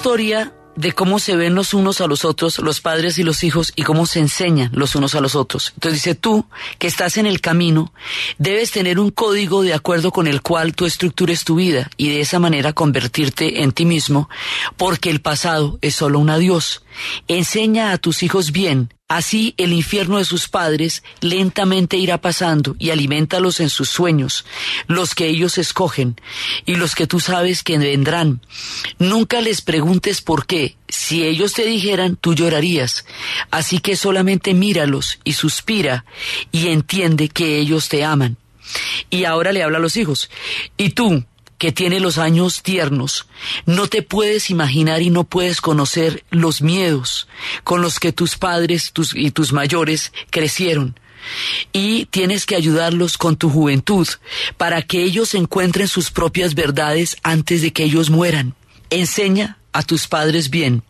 Historia 0.00 0.54
de 0.76 0.92
cómo 0.92 1.18
se 1.18 1.36
ven 1.36 1.54
los 1.54 1.74
unos 1.74 2.00
a 2.00 2.06
los 2.06 2.24
otros, 2.24 2.58
los 2.60 2.80
padres 2.80 3.18
y 3.18 3.22
los 3.22 3.44
hijos, 3.44 3.70
y 3.76 3.82
cómo 3.82 4.06
se 4.06 4.18
enseñan 4.18 4.70
los 4.72 4.94
unos 4.94 5.14
a 5.14 5.20
los 5.20 5.34
otros. 5.34 5.72
Entonces 5.74 6.02
dice, 6.02 6.14
tú 6.14 6.46
que 6.78 6.86
estás 6.86 7.18
en 7.18 7.26
el 7.26 7.42
camino, 7.42 7.92
debes 8.38 8.70
tener 8.70 8.98
un 8.98 9.10
código 9.10 9.60
de 9.60 9.74
acuerdo 9.74 10.10
con 10.10 10.26
el 10.26 10.40
cual 10.40 10.74
tú 10.74 10.86
estructures 10.86 11.44
tu 11.44 11.56
vida 11.56 11.90
y 11.98 12.08
de 12.08 12.22
esa 12.22 12.38
manera 12.38 12.72
convertirte 12.72 13.62
en 13.62 13.72
ti 13.72 13.84
mismo, 13.84 14.30
porque 14.78 15.10
el 15.10 15.20
pasado 15.20 15.78
es 15.82 15.96
solo 15.96 16.18
un 16.18 16.30
adiós. 16.30 16.82
Enseña 17.28 17.92
a 17.92 17.98
tus 17.98 18.22
hijos 18.22 18.52
bien, 18.52 18.94
Así 19.10 19.54
el 19.56 19.72
infierno 19.72 20.18
de 20.18 20.24
sus 20.24 20.46
padres 20.46 21.02
lentamente 21.20 21.96
irá 21.96 22.20
pasando 22.20 22.76
y 22.78 22.90
alimentalos 22.90 23.58
en 23.58 23.68
sus 23.68 23.90
sueños, 23.90 24.44
los 24.86 25.16
que 25.16 25.26
ellos 25.26 25.58
escogen 25.58 26.14
y 26.64 26.76
los 26.76 26.94
que 26.94 27.08
tú 27.08 27.18
sabes 27.18 27.64
que 27.64 27.76
vendrán. 27.76 28.40
Nunca 29.00 29.40
les 29.40 29.62
preguntes 29.62 30.20
por 30.20 30.46
qué. 30.46 30.76
Si 30.86 31.24
ellos 31.24 31.54
te 31.54 31.64
dijeran, 31.64 32.14
tú 32.14 32.36
llorarías. 32.36 33.04
Así 33.50 33.80
que 33.80 33.96
solamente 33.96 34.54
míralos 34.54 35.18
y 35.24 35.32
suspira 35.32 36.04
y 36.52 36.68
entiende 36.68 37.30
que 37.30 37.58
ellos 37.58 37.88
te 37.88 38.04
aman. 38.04 38.36
Y 39.10 39.24
ahora 39.24 39.50
le 39.50 39.64
habla 39.64 39.78
a 39.78 39.80
los 39.80 39.96
hijos. 39.96 40.30
Y 40.76 40.90
tú, 40.90 41.24
que 41.60 41.72
tiene 41.72 42.00
los 42.00 42.16
años 42.16 42.62
tiernos, 42.62 43.26
no 43.66 43.86
te 43.86 44.00
puedes 44.00 44.48
imaginar 44.48 45.02
y 45.02 45.10
no 45.10 45.24
puedes 45.24 45.60
conocer 45.60 46.24
los 46.30 46.62
miedos 46.62 47.28
con 47.64 47.82
los 47.82 48.00
que 48.00 48.14
tus 48.14 48.38
padres 48.38 48.92
tus, 48.94 49.14
y 49.14 49.30
tus 49.30 49.52
mayores 49.52 50.10
crecieron. 50.30 50.98
Y 51.70 52.06
tienes 52.06 52.46
que 52.46 52.56
ayudarlos 52.56 53.18
con 53.18 53.36
tu 53.36 53.50
juventud 53.50 54.08
para 54.56 54.80
que 54.80 55.02
ellos 55.02 55.34
encuentren 55.34 55.86
sus 55.86 56.10
propias 56.10 56.54
verdades 56.54 57.18
antes 57.22 57.60
de 57.60 57.74
que 57.74 57.84
ellos 57.84 58.08
mueran. 58.08 58.54
Enseña 58.88 59.58
a 59.74 59.82
tus 59.82 60.08
padres 60.08 60.48
bien. 60.48 60.82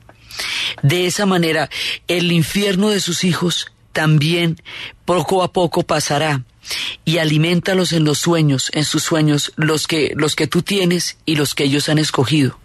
De 0.85 1.07
esa 1.07 1.27
manera, 1.27 1.69
el 2.07 2.31
infierno 2.31 2.91
de 2.91 3.01
sus 3.01 3.25
hijos 3.25 3.73
también 3.93 4.63
poco 5.05 5.43
a 5.43 5.53
poco 5.53 5.83
pasará 5.83 6.45
y 7.05 7.19
alimentalos 7.19 7.93
en 7.93 8.05
los 8.05 8.19
sueños, 8.19 8.71
en 8.73 8.85
sus 8.85 9.03
sueños, 9.03 9.53
los 9.57 9.87
que, 9.87 10.13
los 10.17 10.37
que 10.37 10.47
tú 10.47 10.63
tienes 10.63 11.17
y 11.27 11.37
los 11.37 11.55
que 11.55 11.65
ellos 11.65 11.89
han 11.89 11.99
escogido. 11.99 12.59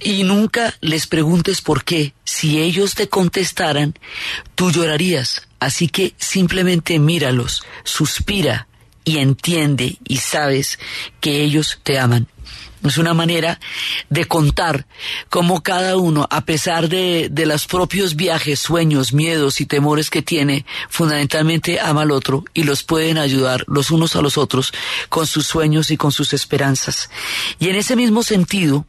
Y 0.00 0.24
nunca 0.24 0.74
les 0.80 1.06
preguntes 1.06 1.60
por 1.60 1.84
qué. 1.84 2.14
Si 2.24 2.60
ellos 2.60 2.94
te 2.94 3.08
contestaran, 3.08 3.94
tú 4.54 4.72
llorarías. 4.72 5.46
Así 5.60 5.88
que 5.88 6.14
simplemente 6.18 6.98
míralos, 6.98 7.64
suspira 7.84 8.66
y 9.04 9.18
entiende 9.18 9.98
y 10.04 10.16
sabes 10.16 10.78
que 11.20 11.42
ellos 11.42 11.78
te 11.84 11.98
aman. 11.98 12.26
Es 12.84 12.98
una 12.98 13.14
manera 13.14 13.60
de 14.10 14.24
contar 14.24 14.86
cómo 15.30 15.62
cada 15.62 15.96
uno, 15.96 16.26
a 16.30 16.44
pesar 16.44 16.88
de, 16.88 17.28
de 17.30 17.46
los 17.46 17.66
propios 17.66 18.16
viajes, 18.16 18.58
sueños, 18.58 19.12
miedos 19.12 19.60
y 19.60 19.66
temores 19.66 20.10
que 20.10 20.22
tiene, 20.22 20.66
fundamentalmente 20.88 21.80
ama 21.80 22.02
al 22.02 22.10
otro 22.10 22.44
y 22.54 22.64
los 22.64 22.82
pueden 22.82 23.18
ayudar 23.18 23.64
los 23.68 23.90
unos 23.90 24.16
a 24.16 24.22
los 24.22 24.36
otros 24.36 24.72
con 25.08 25.26
sus 25.26 25.46
sueños 25.46 25.90
y 25.90 25.96
con 25.96 26.12
sus 26.12 26.32
esperanzas. 26.32 27.10
Y 27.58 27.68
en 27.68 27.76
ese 27.76 27.96
mismo 27.96 28.22
sentido, 28.22 28.86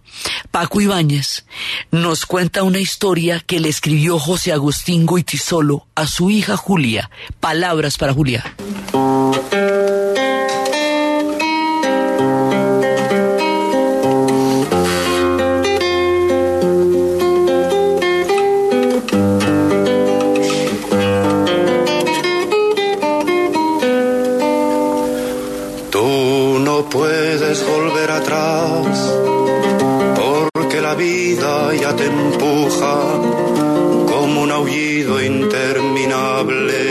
Paco 0.51 0.81
Ibáñez 0.81 1.45
nos 1.91 2.25
cuenta 2.25 2.63
una 2.63 2.79
historia 2.79 3.39
que 3.39 3.59
le 3.59 3.69
escribió 3.69 4.19
José 4.19 4.53
Agustín 4.53 5.05
Goitisolo 5.05 5.87
a 5.95 6.07
su 6.07 6.29
hija 6.29 6.57
Julia. 6.57 7.09
Palabras 7.39 7.97
para 7.97 8.13
Julia. 8.13 8.55
La 30.93 30.99
vida 30.99 31.73
ya 31.73 31.95
te 31.95 32.05
empuja 32.05 32.95
como 34.11 34.43
un 34.43 34.51
aullido 34.51 35.19
interminable, 35.23 36.81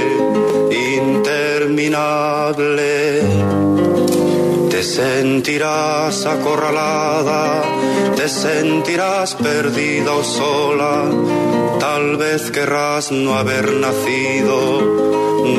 interminable. 0.97 3.23
Te 4.71 4.83
sentirás 4.83 6.27
acorralada, 6.27 7.63
te 8.17 8.29
sentirás 8.29 9.37
perdida 9.37 10.13
o 10.13 10.25
sola, 10.25 11.09
tal 11.79 12.17
vez 12.17 12.51
querrás 12.51 13.13
no 13.13 13.37
haber 13.37 13.73
nacido, 13.75 14.81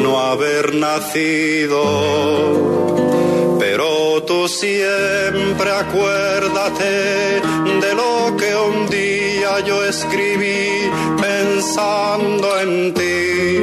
no 0.03 0.19
haber 0.19 0.75
nacido. 0.75 1.81
Pero 3.59 4.21
tú 4.23 4.49
siempre 4.49 5.71
acuérdate 5.71 7.41
escribí 9.89 10.89
pensando 11.21 12.59
en 12.59 12.93
ti, 12.93 13.59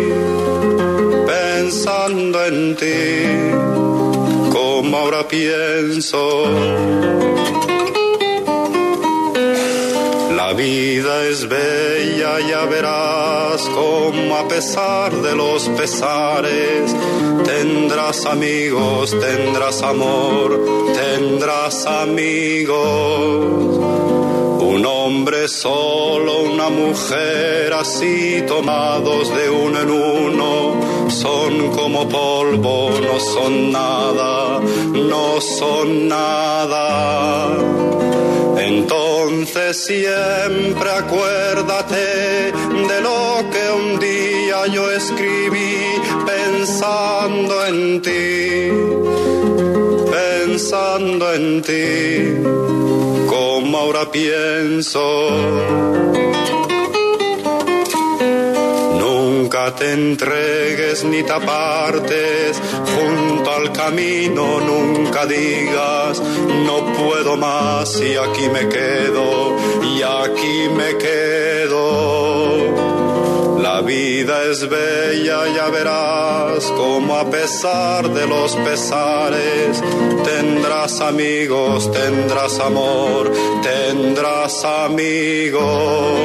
pensando 1.26 2.44
en 2.46 2.76
ti, 2.76 4.50
como 4.52 4.96
ahora 4.96 5.26
pienso. 5.28 6.44
La 10.50 10.56
vida 10.56 11.28
es 11.28 11.48
bella, 11.48 12.40
ya 12.40 12.64
verás 12.64 13.62
como 13.68 14.34
a 14.36 14.48
pesar 14.48 15.12
de 15.12 15.36
los 15.36 15.68
pesares 15.68 16.92
tendrás 17.44 18.26
amigos, 18.26 19.14
tendrás 19.20 19.80
amor, 19.84 20.60
tendrás 20.92 21.86
amigos. 21.86 22.76
Un 24.60 24.84
hombre 24.84 25.46
solo 25.46 26.40
una 26.40 26.68
mujer 26.68 27.72
así 27.72 28.42
tomados 28.48 29.32
de 29.32 29.50
uno 29.50 29.80
en 29.82 29.90
uno 29.90 31.10
son 31.10 31.70
como 31.70 32.08
polvo, 32.08 32.90
no 33.00 33.20
son 33.20 33.70
nada, 33.70 34.58
no 34.94 35.40
son 35.40 36.08
nada. 36.08 37.56
Entonces 38.60 39.84
siempre 39.84 40.90
acuérdate 40.90 42.52
de 42.52 43.00
lo 43.00 43.42
que 43.50 43.70
un 43.82 43.98
día 43.98 44.66
yo 44.66 44.90
escribí 44.90 45.76
pensando 46.26 47.66
en 47.66 48.02
ti, 48.02 48.70
pensando 50.10 51.32
en 51.32 51.62
ti, 51.62 53.28
como 53.28 53.78
ahora 53.78 54.10
pienso. 54.10 55.00
Nunca 59.52 59.74
te 59.74 59.90
entregues 59.92 61.02
ni 61.02 61.24
te 61.24 61.32
apartes 61.32 62.62
junto 62.94 63.50
al 63.50 63.72
camino, 63.72 64.60
nunca 64.60 65.26
digas 65.26 66.22
no 66.66 66.92
puedo 66.92 67.36
más 67.36 68.00
y 68.00 68.14
aquí 68.14 68.48
me 68.48 68.68
quedo, 68.68 69.56
y 69.82 70.02
aquí 70.02 70.68
me 70.72 70.96
quedo. 70.98 71.80
La 73.60 73.80
vida 73.80 74.44
es 74.44 74.68
bella, 74.68 75.48
ya 75.52 75.68
verás 75.68 76.66
como 76.76 77.16
a 77.16 77.28
pesar 77.28 78.08
de 78.08 78.28
los 78.28 78.54
pesares 78.54 79.82
tendrás 80.24 81.00
amigos, 81.00 81.90
tendrás 81.90 82.60
amor, 82.60 83.32
tendrás 83.64 84.64
amigos. 84.64 86.20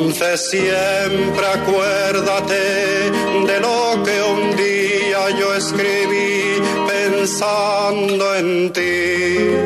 Entonces 0.00 0.50
siempre 0.50 1.44
acuérdate 1.44 3.10
de 3.48 3.60
lo 3.60 4.00
que 4.04 4.22
un 4.22 4.56
día 4.56 5.30
yo 5.36 5.52
escribí 5.56 6.62
pensando 6.86 8.36
en 8.36 8.72
ti, 8.72 9.56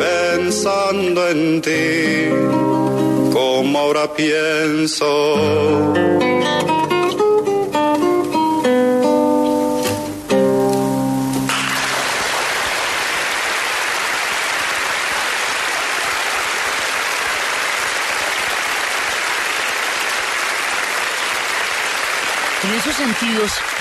pensando 0.00 1.28
en 1.28 1.60
ti, 1.60 2.30
como 3.30 3.78
ahora 3.78 4.10
pienso. 4.14 5.36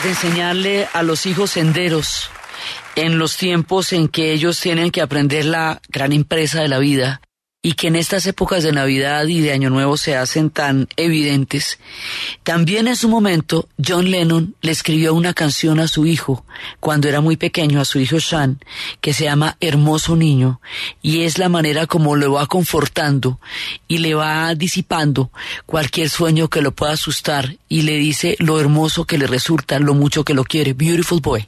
De 0.04 0.10
enseñarle 0.10 0.88
a 0.94 1.02
los 1.02 1.26
hijos 1.26 1.52
senderos 1.52 2.30
en 2.96 3.18
los 3.18 3.38
tiempos 3.38 3.94
en 3.94 4.10
que 4.10 4.34
ellos 4.34 4.60
tienen 4.60 4.92
que 4.92 5.02
aprender 5.02 5.46
la 5.46 5.82
gran 5.88 6.12
empresa 6.12 6.62
de 6.62 6.68
la 6.68 6.80
vida 6.80 7.22
y 7.66 7.74
que 7.74 7.88
en 7.88 7.96
estas 7.96 8.28
épocas 8.28 8.62
de 8.62 8.72
Navidad 8.72 9.26
y 9.26 9.42
de 9.42 9.52
Año 9.52 9.72
Nuevo 9.72 9.98
se 9.98 10.16
hacen 10.16 10.52
tan 10.52 10.88
evidentes, 10.98 11.80
también 12.44 12.88
en 12.88 12.96
su 12.96 13.10
momento 13.10 13.68
John 13.84 14.12
Lennon 14.12 14.56
le 14.62 14.72
escribió 14.72 15.16
una 15.16 15.34
canción 15.34 15.80
a 15.80 15.88
su 15.88 16.06
hijo 16.06 16.46
cuando 16.80 17.10
era 17.10 17.22
muy 17.22 17.38
pequeño, 17.38 17.82
a 17.82 17.86
su 17.86 18.00
hijo 18.00 18.20
Sean, 18.20 18.60
que 19.02 19.14
se 19.14 19.24
llama 19.24 19.58
Hermoso 19.62 20.16
Niño, 20.16 20.62
y 21.02 21.22
es 21.22 21.40
la 21.40 21.50
manera 21.50 21.88
como 21.88 22.16
lo 22.16 22.34
va 22.34 22.46
confortando 22.46 23.40
y 23.88 23.98
le 23.98 24.14
va 24.14 24.54
disipando 24.54 25.32
cualquier 25.66 26.12
sueño 26.12 26.52
que 26.52 26.62
lo 26.62 26.72
pueda 26.72 26.94
asustar 26.94 27.58
y 27.68 27.82
le 27.82 27.98
dice 27.98 28.36
lo 28.38 28.60
hermoso 28.60 29.06
que 29.06 29.18
le 29.18 29.26
resulta, 29.26 29.80
lo 29.80 29.96
mucho 29.96 30.24
que 30.24 30.36
lo 30.36 30.44
quiere. 30.44 30.74
Beautiful 30.74 31.20
Boy. 31.20 31.48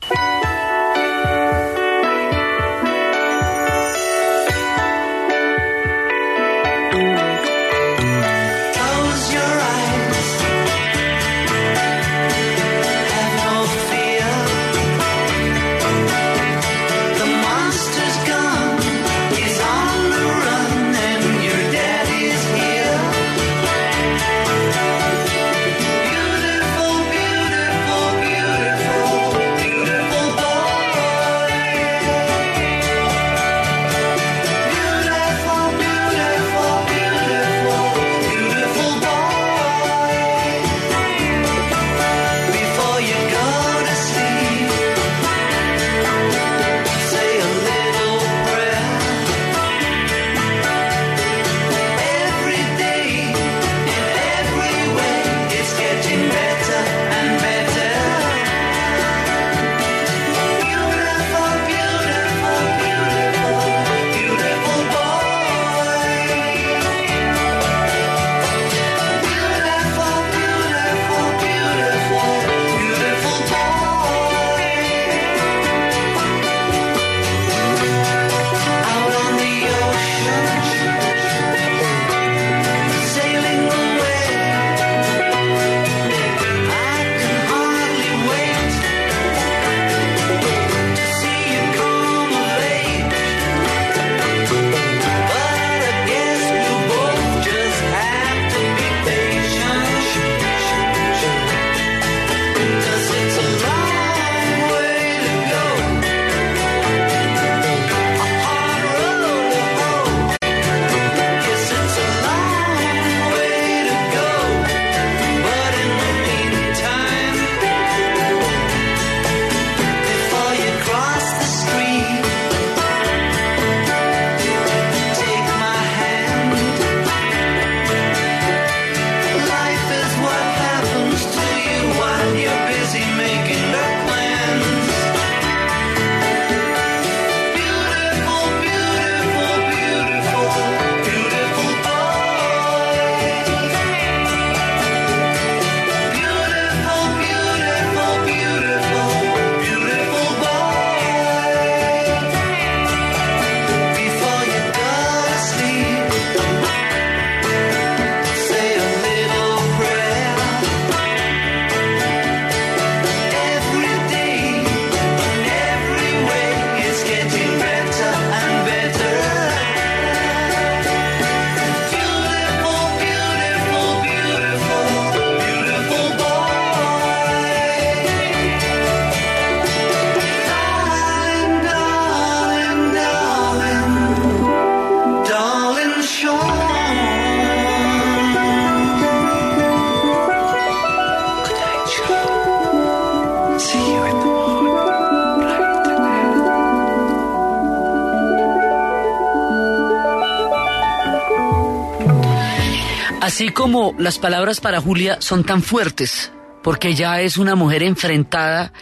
Así 203.37 203.49
como 203.49 203.93
las 203.99 204.17
palabras 204.17 204.59
para 204.59 204.81
Julia 204.81 205.21
son 205.21 205.43
tan 205.43 205.61
fuertes, 205.61 206.31
porque 206.63 206.87
ella 206.87 207.21
es 207.21 207.37
una 207.37 207.53
mujer 207.53 207.83
enfrentada 207.83 208.73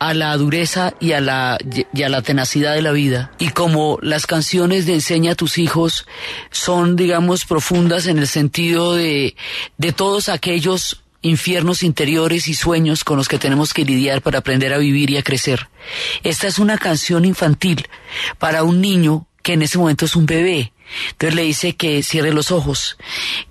a 0.00 0.12
la 0.12 0.36
dureza 0.36 0.92
y 0.98 1.12
a 1.12 1.20
la, 1.20 1.56
y 1.94 2.02
a 2.02 2.08
la 2.08 2.20
tenacidad 2.20 2.74
de 2.74 2.82
la 2.82 2.90
vida. 2.90 3.30
Y 3.38 3.50
como 3.50 4.00
las 4.02 4.26
canciones 4.26 4.86
de 4.86 4.94
Enseña 4.94 5.30
a 5.30 5.34
tus 5.36 5.56
hijos 5.56 6.04
son, 6.50 6.96
digamos, 6.96 7.44
profundas 7.44 8.08
en 8.08 8.18
el 8.18 8.26
sentido 8.26 8.96
de, 8.96 9.36
de 9.78 9.92
todos 9.92 10.28
aquellos 10.28 11.04
infiernos 11.20 11.84
interiores 11.84 12.48
y 12.48 12.54
sueños 12.54 13.04
con 13.04 13.18
los 13.18 13.28
que 13.28 13.38
tenemos 13.38 13.72
que 13.72 13.84
lidiar 13.84 14.20
para 14.20 14.40
aprender 14.40 14.72
a 14.72 14.78
vivir 14.78 15.10
y 15.10 15.16
a 15.16 15.22
crecer. 15.22 15.68
Esta 16.24 16.48
es 16.48 16.58
una 16.58 16.76
canción 16.76 17.24
infantil 17.24 17.86
para 18.40 18.64
un 18.64 18.80
niño 18.80 19.28
que 19.42 19.54
en 19.54 19.62
ese 19.62 19.78
momento 19.78 20.04
es 20.04 20.16
un 20.16 20.26
bebé. 20.26 20.72
Entonces 21.12 21.34
le 21.34 21.42
dice 21.42 21.74
que 21.74 22.02
cierre 22.02 22.32
los 22.32 22.50
ojos, 22.50 22.98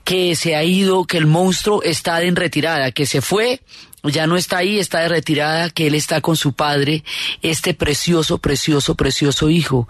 que 0.03 0.35
se 0.35 0.55
ha 0.55 0.63
ido, 0.63 1.05
que 1.05 1.17
el 1.17 1.25
monstruo 1.25 1.81
está 1.83 2.21
en 2.21 2.35
retirada, 2.35 2.91
que 2.91 3.05
se 3.05 3.21
fue 3.21 3.61
ya 4.03 4.27
no 4.27 4.37
está 4.37 4.57
ahí, 4.57 4.79
está 4.79 4.99
de 4.99 5.09
retirada, 5.09 5.69
que 5.69 5.87
él 5.87 5.95
está 5.95 6.21
con 6.21 6.35
su 6.35 6.53
padre, 6.53 7.03
este 7.41 7.73
precioso, 7.73 8.39
precioso, 8.39 8.95
precioso 8.95 9.49
hijo, 9.49 9.87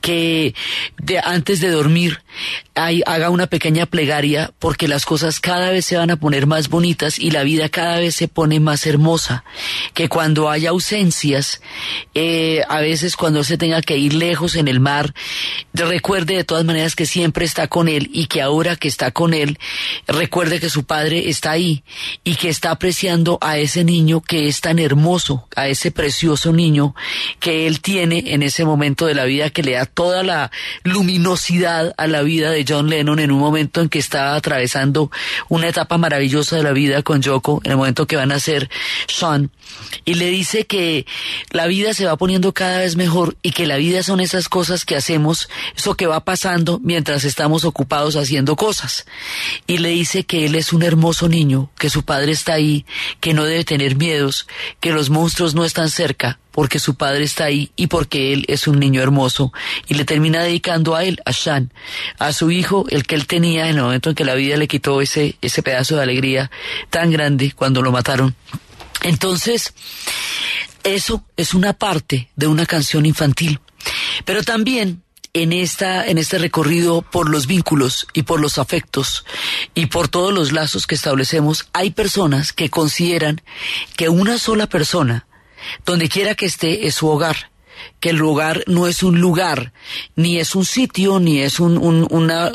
que 0.00 0.54
de, 0.98 1.18
antes 1.18 1.60
de 1.60 1.70
dormir 1.70 2.22
haga 2.74 3.30
una 3.30 3.48
pequeña 3.48 3.86
plegaria 3.86 4.52
porque 4.60 4.86
las 4.86 5.04
cosas 5.04 5.40
cada 5.40 5.70
vez 5.70 5.84
se 5.84 5.96
van 5.96 6.10
a 6.12 6.16
poner 6.16 6.46
más 6.46 6.68
bonitas 6.68 7.18
y 7.18 7.32
la 7.32 7.42
vida 7.42 7.68
cada 7.68 7.98
vez 7.98 8.14
se 8.14 8.28
pone 8.28 8.60
más 8.60 8.86
hermosa, 8.86 9.44
que 9.94 10.08
cuando 10.08 10.48
haya 10.48 10.70
ausencias, 10.70 11.60
eh, 12.14 12.62
a 12.68 12.80
veces 12.80 13.16
cuando 13.16 13.42
se 13.42 13.58
tenga 13.58 13.82
que 13.82 13.96
ir 13.96 14.14
lejos 14.14 14.54
en 14.54 14.68
el 14.68 14.78
mar, 14.78 15.12
recuerde 15.72 16.36
de 16.36 16.44
todas 16.44 16.64
maneras 16.64 16.94
que 16.94 17.06
siempre 17.06 17.44
está 17.44 17.66
con 17.66 17.88
él 17.88 18.10
y 18.12 18.26
que 18.26 18.42
ahora 18.42 18.76
que 18.76 18.86
está 18.86 19.10
con 19.10 19.34
él, 19.34 19.58
recuerde 20.06 20.60
que 20.60 20.70
su 20.70 20.84
padre 20.84 21.28
está 21.28 21.52
ahí 21.52 21.82
y 22.22 22.36
que 22.36 22.48
está 22.48 22.70
apreciando 22.70 23.38
a 23.40 23.47
ese 23.56 23.84
niño 23.84 24.20
que 24.20 24.48
es 24.48 24.60
tan 24.60 24.78
hermoso, 24.78 25.48
a 25.56 25.68
ese 25.68 25.90
precioso 25.90 26.52
niño 26.52 26.94
que 27.40 27.66
él 27.66 27.80
tiene 27.80 28.34
en 28.34 28.42
ese 28.42 28.64
momento 28.64 29.06
de 29.06 29.14
la 29.14 29.24
vida 29.24 29.50
que 29.50 29.62
le 29.62 29.72
da 29.72 29.86
toda 29.86 30.22
la 30.22 30.50
luminosidad 30.84 31.94
a 31.96 32.06
la 32.06 32.22
vida 32.22 32.50
de 32.50 32.64
John 32.68 32.90
Lennon 32.90 33.18
en 33.20 33.30
un 33.30 33.38
momento 33.38 33.80
en 33.80 33.88
que 33.88 33.98
está 33.98 34.34
atravesando 34.34 35.10
una 35.48 35.68
etapa 35.68 35.96
maravillosa 35.98 36.56
de 36.56 36.62
la 36.62 36.72
vida 36.72 37.02
con 37.02 37.22
Yoko, 37.22 37.60
en 37.64 37.70
el 37.70 37.76
momento 37.76 38.06
que 38.06 38.16
van 38.16 38.32
a 38.32 38.40
ser 38.40 38.68
Sean, 39.06 39.50
y 40.04 40.14
le 40.14 40.30
dice 40.30 40.66
que 40.66 41.06
la 41.50 41.66
vida 41.66 41.94
se 41.94 42.06
va 42.06 42.16
poniendo 42.16 42.52
cada 42.52 42.80
vez 42.80 42.96
mejor 42.96 43.36
y 43.42 43.52
que 43.52 43.66
la 43.66 43.76
vida 43.76 44.02
son 44.02 44.20
esas 44.20 44.48
cosas 44.48 44.84
que 44.84 44.96
hacemos, 44.96 45.48
eso 45.76 45.94
que 45.94 46.06
va 46.06 46.24
pasando 46.24 46.80
mientras 46.82 47.24
estamos 47.24 47.64
ocupados 47.64 48.16
haciendo 48.16 48.56
cosas. 48.56 49.06
Y 49.66 49.78
le 49.78 49.90
dice 49.90 50.24
que 50.24 50.46
él 50.46 50.54
es 50.54 50.72
un 50.72 50.82
hermoso 50.82 51.28
niño, 51.28 51.70
que 51.78 51.90
su 51.90 52.04
padre 52.04 52.32
está 52.32 52.54
ahí, 52.54 52.86
que 53.20 53.34
no 53.38 53.44
debe 53.44 53.64
tener 53.64 53.94
miedos, 53.94 54.48
que 54.80 54.90
los 54.90 55.10
monstruos 55.10 55.54
no 55.54 55.64
están 55.64 55.90
cerca, 55.90 56.40
porque 56.50 56.80
su 56.80 56.96
padre 56.96 57.22
está 57.22 57.44
ahí 57.44 57.70
y 57.76 57.86
porque 57.86 58.32
él 58.32 58.44
es 58.48 58.66
un 58.66 58.80
niño 58.80 59.00
hermoso. 59.00 59.52
Y 59.86 59.94
le 59.94 60.04
termina 60.04 60.42
dedicando 60.42 60.96
a 60.96 61.04
él, 61.04 61.20
a 61.24 61.30
Shan, 61.30 61.72
a 62.18 62.32
su 62.32 62.50
hijo, 62.50 62.84
el 62.88 63.06
que 63.06 63.14
él 63.14 63.28
tenía 63.28 63.68
en 63.68 63.76
el 63.76 63.82
momento 63.82 64.10
en 64.10 64.16
que 64.16 64.24
la 64.24 64.34
vida 64.34 64.56
le 64.56 64.66
quitó 64.66 65.00
ese, 65.00 65.36
ese 65.40 65.62
pedazo 65.62 65.94
de 65.94 66.02
alegría 66.02 66.50
tan 66.90 67.12
grande 67.12 67.52
cuando 67.52 67.80
lo 67.80 67.92
mataron. 67.92 68.34
Entonces, 69.02 69.72
eso 70.82 71.24
es 71.36 71.54
una 71.54 71.74
parte 71.74 72.30
de 72.34 72.48
una 72.48 72.66
canción 72.66 73.06
infantil. 73.06 73.60
Pero 74.24 74.42
también 74.42 75.04
en 75.42 75.52
esta 75.52 76.06
en 76.06 76.18
este 76.18 76.38
recorrido 76.38 77.02
por 77.02 77.28
los 77.28 77.46
vínculos 77.46 78.06
y 78.12 78.22
por 78.22 78.40
los 78.40 78.58
afectos 78.58 79.24
y 79.74 79.86
por 79.86 80.08
todos 80.08 80.32
los 80.32 80.52
lazos 80.52 80.86
que 80.86 80.94
establecemos, 80.94 81.68
hay 81.72 81.90
personas 81.90 82.52
que 82.52 82.70
consideran 82.70 83.40
que 83.96 84.08
una 84.08 84.38
sola 84.38 84.68
persona 84.68 85.26
donde 85.84 86.08
quiera 86.08 86.34
que 86.34 86.46
esté 86.46 86.86
es 86.86 86.96
su 86.96 87.08
hogar 87.08 87.50
que 88.00 88.10
el 88.10 88.16
lugar 88.16 88.62
no 88.66 88.86
es 88.86 89.02
un 89.02 89.20
lugar, 89.20 89.72
ni 90.16 90.38
es 90.38 90.54
un 90.54 90.64
sitio, 90.64 91.20
ni 91.20 91.40
es 91.40 91.60
un, 91.60 91.78
un, 91.78 92.06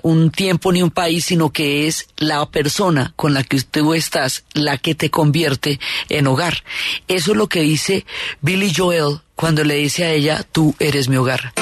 un, 0.03 0.31
tiempo, 0.31 0.71
ni 0.71 0.81
un 0.81 0.91
país, 0.91 1.25
sino 1.25 1.51
que 1.51 1.87
es 1.87 2.07
la 2.17 2.45
persona 2.49 3.13
con 3.15 3.33
la 3.33 3.43
que 3.43 3.61
tú 3.61 3.93
estás 3.93 4.43
la 4.53 4.77
que 4.77 4.95
te 4.95 5.09
convierte 5.09 5.79
en 6.09 6.27
hogar. 6.27 6.63
Eso 7.07 7.31
es 7.31 7.37
lo 7.37 7.47
que 7.47 7.61
dice 7.61 8.05
Billy 8.41 8.73
Joel 8.75 9.21
cuando 9.35 9.63
le 9.63 9.75
dice 9.75 10.05
a 10.05 10.11
ella, 10.11 10.43
tú 10.43 10.75
eres 10.79 11.07
mi 11.07 11.17
hogar. 11.17 11.53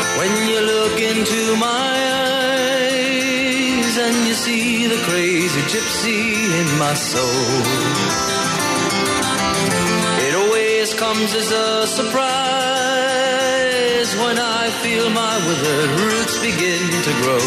When 14.20 14.38
I 14.38 14.70
feel 14.84 15.10
my 15.10 15.36
withered 15.48 15.92
roots 16.02 16.36
begin 16.42 16.84
to 17.08 17.12
grow. 17.24 17.44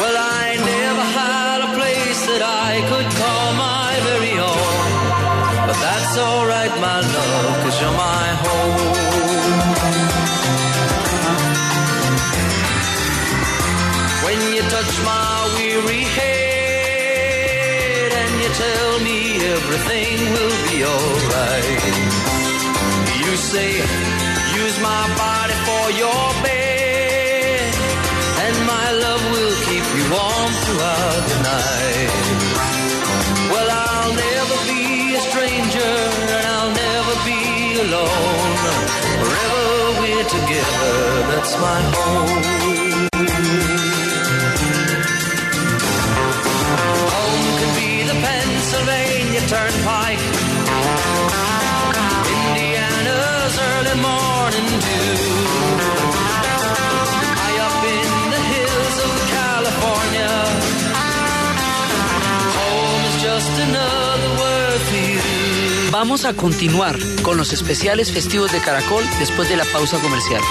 Well, 0.00 0.16
I 0.16 0.56
never 0.60 1.06
had 1.20 1.58
a 1.68 1.70
place 1.78 2.20
that 2.30 2.42
I 2.44 2.72
could 2.90 3.08
that's 6.68 6.80
my 6.80 7.00
love, 7.00 7.62
cause 7.62 7.80
you're 7.80 7.92
my 7.92 8.26
home. 8.42 8.76
When 14.24 14.38
you 14.54 14.62
touch 14.74 14.92
my 15.04 15.54
weary 15.56 16.04
head 16.18 18.10
and 18.22 18.32
you 18.42 18.48
tell 18.64 18.92
me 19.06 19.18
everything 19.54 20.16
will 20.34 20.56
be 20.68 20.76
alright. 20.84 21.84
You 23.22 23.32
say, 23.36 23.70
use 24.62 24.76
my 24.80 25.04
body 25.22 25.56
for 25.66 25.84
your 26.02 26.24
bed, 26.42 27.74
and 28.44 28.56
my 28.66 28.86
love 29.04 29.22
will 29.34 29.56
keep 29.68 29.86
you 29.96 30.04
warm 30.10 30.52
throughout 30.64 31.22
the 31.30 31.38
night. 31.52 32.12
Well, 33.52 33.68
I'll 33.70 34.14
never 34.14 34.56
be 34.66 35.14
a 35.14 35.20
stranger, 35.20 35.94
alone. 37.78 38.56
Forever 39.20 40.00
we're 40.00 40.28
together, 40.36 40.94
that's 41.30 41.54
my 41.60 41.80
home. 41.96 43.06
Home 47.14 47.48
could 47.58 47.74
be 47.80 47.90
the 48.10 48.16
Pennsylvania 48.26 49.42
Turnpike, 49.52 50.24
Vamos 65.98 66.26
a 66.26 66.34
continuar 66.34 66.98
con 67.22 67.38
los 67.38 67.54
especiales 67.54 68.12
festivos 68.12 68.52
de 68.52 68.60
Caracol 68.60 69.02
después 69.18 69.48
de 69.48 69.56
la 69.56 69.64
pausa 69.64 69.98
comercial. 69.98 70.42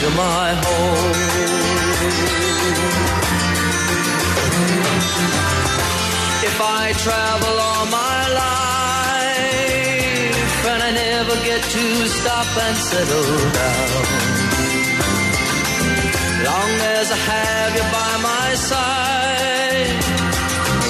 You're 0.00 0.16
my 0.16 0.48
home. 0.64 1.12
If 6.48 6.56
I 6.60 6.92
travel 7.04 7.54
all 7.68 7.86
my 7.86 8.20
life 8.42 9.50
and 10.72 10.80
I 10.88 10.90
never 10.92 11.36
get 11.44 11.62
to 11.62 11.84
stop 12.08 12.48
and 12.66 12.76
settle 12.90 13.50
down. 13.60 14.04
Long 16.48 16.72
as 16.98 17.06
I 17.12 17.20
have 17.32 17.72
you 17.78 17.86
by 17.98 18.12
my 18.30 18.48
side, 18.70 20.00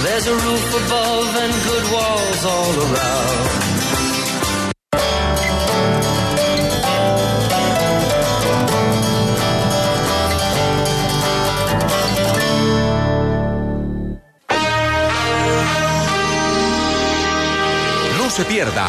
there's 0.04 0.26
a 0.28 0.34
roof 0.34 0.66
above 0.82 1.30
and 1.42 1.52
good 1.68 1.86
walls 1.94 2.44
all 2.44 2.74
around. 2.86 3.69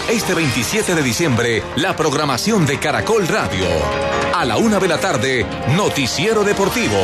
Este 0.10 0.34
27 0.34 0.96
de 0.96 1.02
diciembre 1.02 1.64
la 1.78 1.96
programación 1.96 2.66
de 2.66 2.78
Caracol 2.78 3.26
Radio. 3.26 3.66
A 4.36 4.44
la 4.44 4.58
una 4.58 4.80
de 4.80 4.88
la 4.90 5.00
tarde, 5.00 5.46
Noticiero 5.78 6.44
Deportivo. 6.44 6.98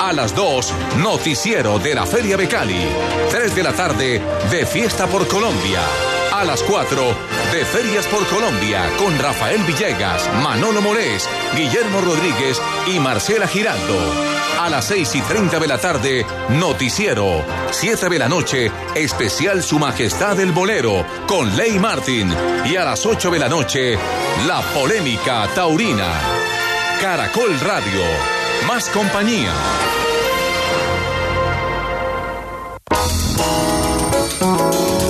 A 0.00 0.12
las 0.12 0.32
dos, 0.32 0.72
Noticiero 0.98 1.80
de 1.80 1.96
la 1.96 2.06
Feria 2.06 2.36
de 2.36 2.46
Cali. 2.46 2.86
Tres 3.28 3.56
de 3.56 3.64
la 3.64 3.72
tarde, 3.72 4.22
de 4.52 4.66
Fiesta 4.66 5.08
por 5.08 5.26
Colombia. 5.26 5.80
A 6.32 6.44
las 6.44 6.62
4, 6.62 7.02
de 7.52 7.64
Ferias 7.64 8.06
por 8.06 8.24
Colombia, 8.28 8.88
con 8.98 9.18
Rafael 9.18 9.60
Villegas, 9.64 10.30
Manolo 10.44 10.80
Morés, 10.80 11.28
Guillermo 11.56 12.00
Rodríguez 12.02 12.62
y 12.86 13.00
Marcela 13.00 13.48
Giraldo. 13.48 14.41
A 14.60 14.68
las 14.70 14.86
6 14.86 15.14
y 15.16 15.20
30 15.22 15.58
de 15.58 15.66
la 15.66 15.78
tarde, 15.78 16.26
Noticiero. 16.50 17.44
7 17.70 18.08
de 18.08 18.18
la 18.18 18.28
noche, 18.28 18.70
especial 18.94 19.62
Su 19.62 19.78
Majestad 19.78 20.38
el 20.40 20.52
Bolero, 20.52 21.04
con 21.26 21.56
Ley 21.56 21.78
Martin. 21.78 22.32
Y 22.64 22.76
a 22.76 22.84
las 22.84 23.04
8 23.04 23.30
de 23.30 23.38
la 23.38 23.48
noche, 23.48 23.98
La 24.46 24.60
Polémica 24.74 25.48
Taurina. 25.54 26.08
Caracol 27.00 27.58
Radio. 27.60 28.02
Más 28.68 28.88
compañía. 28.90 29.52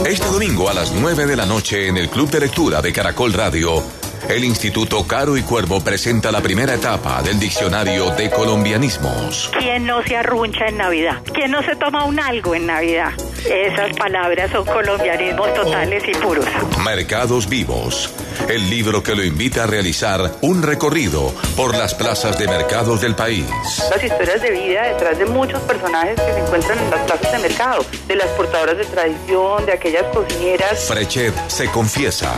Este 0.06 0.26
domingo 0.26 0.68
a 0.68 0.74
las 0.74 0.92
9 0.92 1.26
de 1.26 1.36
la 1.36 1.46
noche 1.46 1.88
en 1.88 1.96
el 1.96 2.08
Club 2.08 2.30
de 2.30 2.40
Lectura 2.40 2.82
de 2.82 2.92
Caracol 2.92 3.32
Radio, 3.32 3.82
el 4.28 4.44
Instituto 4.44 5.06
Caro 5.06 5.36
y 5.36 5.42
Cuervo 5.42 5.80
presenta 5.80 6.30
la 6.30 6.40
primera 6.40 6.74
etapa 6.74 7.22
del 7.22 7.38
Diccionario 7.38 8.10
de 8.10 8.30
Colombianismos. 8.30 9.50
¿Quién 9.58 9.86
no 9.86 10.02
se 10.02 10.16
arruncha 10.16 10.66
en 10.66 10.78
Navidad? 10.78 11.22
¿Quién 11.32 11.50
no 11.50 11.62
se 11.62 11.76
toma 11.76 12.04
un 12.04 12.18
algo 12.20 12.54
en 12.54 12.66
Navidad? 12.66 13.12
Esas 13.44 13.96
palabras 13.96 14.50
son 14.52 14.64
colombianismos 14.64 15.52
totales 15.54 16.04
y 16.06 16.12
puros. 16.12 16.46
Mercados 16.84 17.48
Vivos, 17.48 18.12
el 18.48 18.70
libro 18.70 19.02
que 19.02 19.14
lo 19.14 19.24
invita 19.24 19.64
a 19.64 19.66
realizar 19.66 20.30
un 20.42 20.62
recorrido 20.62 21.34
por 21.56 21.76
las 21.76 21.94
plazas 21.94 22.38
de 22.38 22.46
mercados 22.46 23.00
del 23.00 23.16
país. 23.16 23.46
Las 23.90 24.02
historias 24.02 24.40
de 24.40 24.50
vida 24.50 24.82
detrás 24.84 25.18
de 25.18 25.26
muchos 25.26 25.60
personajes 25.62 26.20
que 26.20 26.32
se 26.32 26.40
encuentran 26.40 26.78
en 26.78 26.90
las 26.90 27.00
plazas 27.00 27.32
de 27.32 27.38
mercado, 27.38 27.84
de 28.06 28.16
las 28.16 28.28
portadoras 28.28 28.78
de 28.78 28.84
tradición, 28.84 29.66
de 29.66 29.72
aquellas 29.72 30.04
cocineras. 30.14 30.84
Frechet 30.86 31.34
se 31.48 31.68
confiesa. 31.68 32.34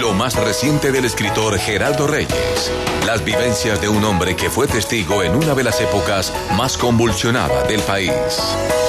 Lo 0.00 0.12
más 0.12 0.36
reciente 0.36 0.89
del 0.92 1.04
escritor 1.04 1.58
Geraldo 1.58 2.06
Reyes. 2.06 2.72
Las 3.06 3.24
vivencias 3.24 3.80
de 3.80 3.88
un 3.88 4.04
hombre 4.04 4.34
que 4.34 4.50
fue 4.50 4.66
testigo 4.66 5.22
en 5.22 5.34
una 5.34 5.54
de 5.54 5.62
las 5.62 5.80
épocas 5.80 6.32
más 6.56 6.76
convulsionadas 6.76 7.68
del 7.68 7.80
país. 7.82 8.12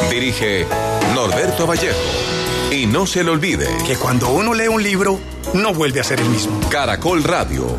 Dirige 0.10 0.66
Norberto 1.14 1.68
Vallejo. 1.68 1.98
Y 2.72 2.88
no 2.88 3.06
se 3.06 3.24
le 3.24 3.32
olvide 3.32 3.68
que 3.86 3.98
cuando 3.98 4.30
uno 4.30 4.54
lee 4.54 4.68
un 4.68 4.82
libro, 4.82 5.20
no 5.54 5.74
vuelve 5.74 6.00
a 6.00 6.04
ser 6.04 6.22
el 6.22 6.30
mismo. 6.30 6.60
Caracol 6.70 7.24
Radio. 7.24 7.78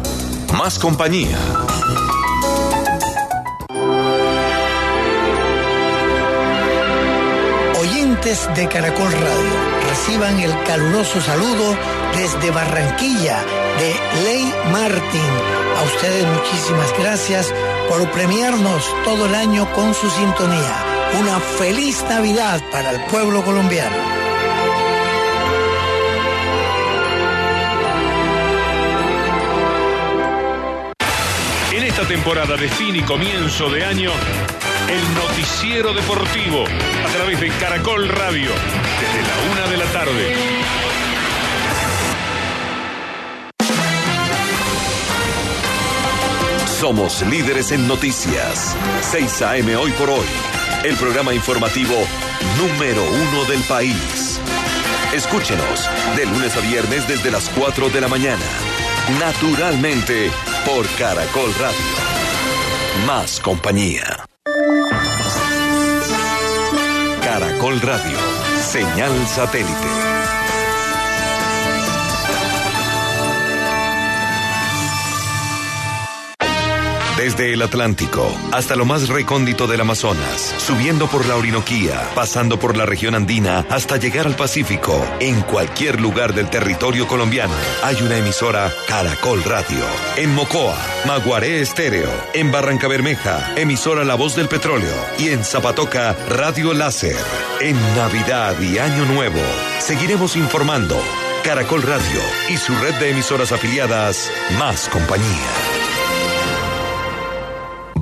Más 0.56 0.78
compañía. 0.78 1.38
Oyentes 7.80 8.48
de 8.54 8.68
Caracol 8.68 9.10
Radio, 9.10 9.88
reciban 9.88 10.38
el 10.40 10.62
caluroso 10.64 11.20
saludo 11.20 11.76
desde 12.16 12.50
Barranquilla 12.50 13.44
de 13.78 14.24
Ley 14.24 14.52
Martin. 14.70 15.30
A 15.76 15.82
ustedes 15.82 16.26
muchísimas 16.26 16.92
gracias 16.98 17.52
por 17.88 18.10
premiarnos 18.10 18.84
todo 19.04 19.26
el 19.26 19.34
año 19.34 19.70
con 19.72 19.94
su 19.94 20.08
sintonía. 20.10 20.84
Una 21.20 21.40
feliz 21.40 22.02
Navidad 22.08 22.62
para 22.70 22.90
el 22.90 23.00
pueblo 23.06 23.42
colombiano. 23.42 23.96
En 31.72 31.84
esta 31.84 32.06
temporada 32.06 32.56
de 32.56 32.68
fin 32.68 32.96
y 32.96 33.02
comienzo 33.02 33.68
de 33.70 33.84
año, 33.84 34.12
el 34.88 35.14
noticiero 35.14 35.92
deportivo 35.94 36.64
a 36.64 37.08
través 37.16 37.40
de 37.40 37.48
Caracol 37.48 38.08
Radio, 38.08 38.50
desde 39.00 39.22
la 39.22 39.52
una 39.52 39.70
de 39.70 39.76
la 39.76 39.86
tarde. 39.86 40.91
Somos 46.82 47.22
líderes 47.22 47.70
en 47.70 47.86
noticias. 47.86 48.76
6 49.02 49.42
AM 49.42 49.76
hoy 49.78 49.92
por 49.92 50.10
hoy. 50.10 50.26
El 50.82 50.96
programa 50.96 51.32
informativo 51.32 51.94
número 52.58 53.04
uno 53.04 53.44
del 53.44 53.60
país. 53.68 54.40
Escúchenos 55.14 55.88
de 56.16 56.26
lunes 56.26 56.56
a 56.56 56.60
viernes 56.60 57.06
desde 57.06 57.30
las 57.30 57.48
4 57.50 57.88
de 57.88 58.00
la 58.00 58.08
mañana. 58.08 58.44
Naturalmente 59.20 60.28
por 60.66 60.84
Caracol 60.98 61.54
Radio. 61.54 63.06
Más 63.06 63.38
compañía. 63.38 64.24
Caracol 67.22 67.80
Radio. 67.80 68.18
Señal 68.60 69.24
satélite. 69.28 70.11
Desde 77.22 77.52
el 77.52 77.62
Atlántico 77.62 78.36
hasta 78.50 78.74
lo 78.74 78.84
más 78.84 79.08
recóndito 79.08 79.68
del 79.68 79.82
Amazonas, 79.82 80.56
subiendo 80.58 81.06
por 81.06 81.24
la 81.24 81.36
Orinoquía, 81.36 82.10
pasando 82.16 82.58
por 82.58 82.76
la 82.76 82.84
región 82.84 83.14
andina 83.14 83.64
hasta 83.70 83.96
llegar 83.96 84.26
al 84.26 84.34
Pacífico, 84.34 85.00
en 85.20 85.40
cualquier 85.42 86.00
lugar 86.00 86.34
del 86.34 86.50
territorio 86.50 87.06
colombiano, 87.06 87.54
hay 87.84 88.02
una 88.02 88.18
emisora 88.18 88.72
Caracol 88.88 89.44
Radio. 89.44 89.84
En 90.16 90.34
Mocoa, 90.34 90.76
Maguaré 91.06 91.60
Estéreo. 91.60 92.10
En 92.34 92.50
Barranca 92.50 92.88
Bermeja, 92.88 93.52
emisora 93.54 94.02
La 94.02 94.16
Voz 94.16 94.34
del 94.34 94.48
Petróleo. 94.48 94.96
Y 95.16 95.28
en 95.28 95.44
Zapatoca, 95.44 96.16
Radio 96.28 96.74
Láser. 96.74 97.24
En 97.60 97.76
Navidad 97.94 98.60
y 98.60 98.78
Año 98.78 99.04
Nuevo, 99.04 99.38
seguiremos 99.78 100.34
informando. 100.34 101.00
Caracol 101.44 101.82
Radio 101.82 102.20
y 102.48 102.56
su 102.56 102.74
red 102.74 102.94
de 102.94 103.10
emisoras 103.10 103.52
afiliadas, 103.52 104.28
más 104.58 104.88
compañía. 104.88 105.71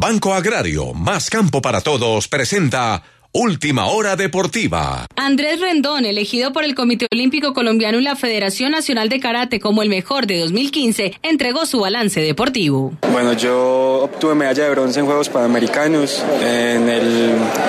Banco 0.00 0.32
Agrario, 0.32 0.94
más 0.94 1.28
campo 1.28 1.60
para 1.60 1.82
todos, 1.82 2.26
presenta 2.26 3.02
Última 3.32 3.84
Hora 3.84 4.16
Deportiva. 4.16 5.04
Andrés 5.22 5.60
Rendón, 5.60 6.06
elegido 6.06 6.50
por 6.50 6.64
el 6.64 6.74
Comité 6.74 7.06
Olímpico 7.12 7.52
Colombiano 7.52 7.98
y 7.98 8.02
la 8.02 8.16
Federación 8.16 8.72
Nacional 8.72 9.10
de 9.10 9.20
Karate 9.20 9.60
como 9.60 9.82
el 9.82 9.90
mejor 9.90 10.26
de 10.26 10.38
2015, 10.38 11.12
entregó 11.22 11.66
su 11.66 11.80
balance 11.80 12.22
deportivo. 12.22 12.94
Bueno, 13.12 13.34
yo 13.34 14.00
obtuve 14.04 14.34
medalla 14.34 14.64
de 14.64 14.70
bronce 14.70 14.98
en 14.98 15.04
Juegos 15.04 15.28
Panamericanos, 15.28 16.24
en, 16.42 16.86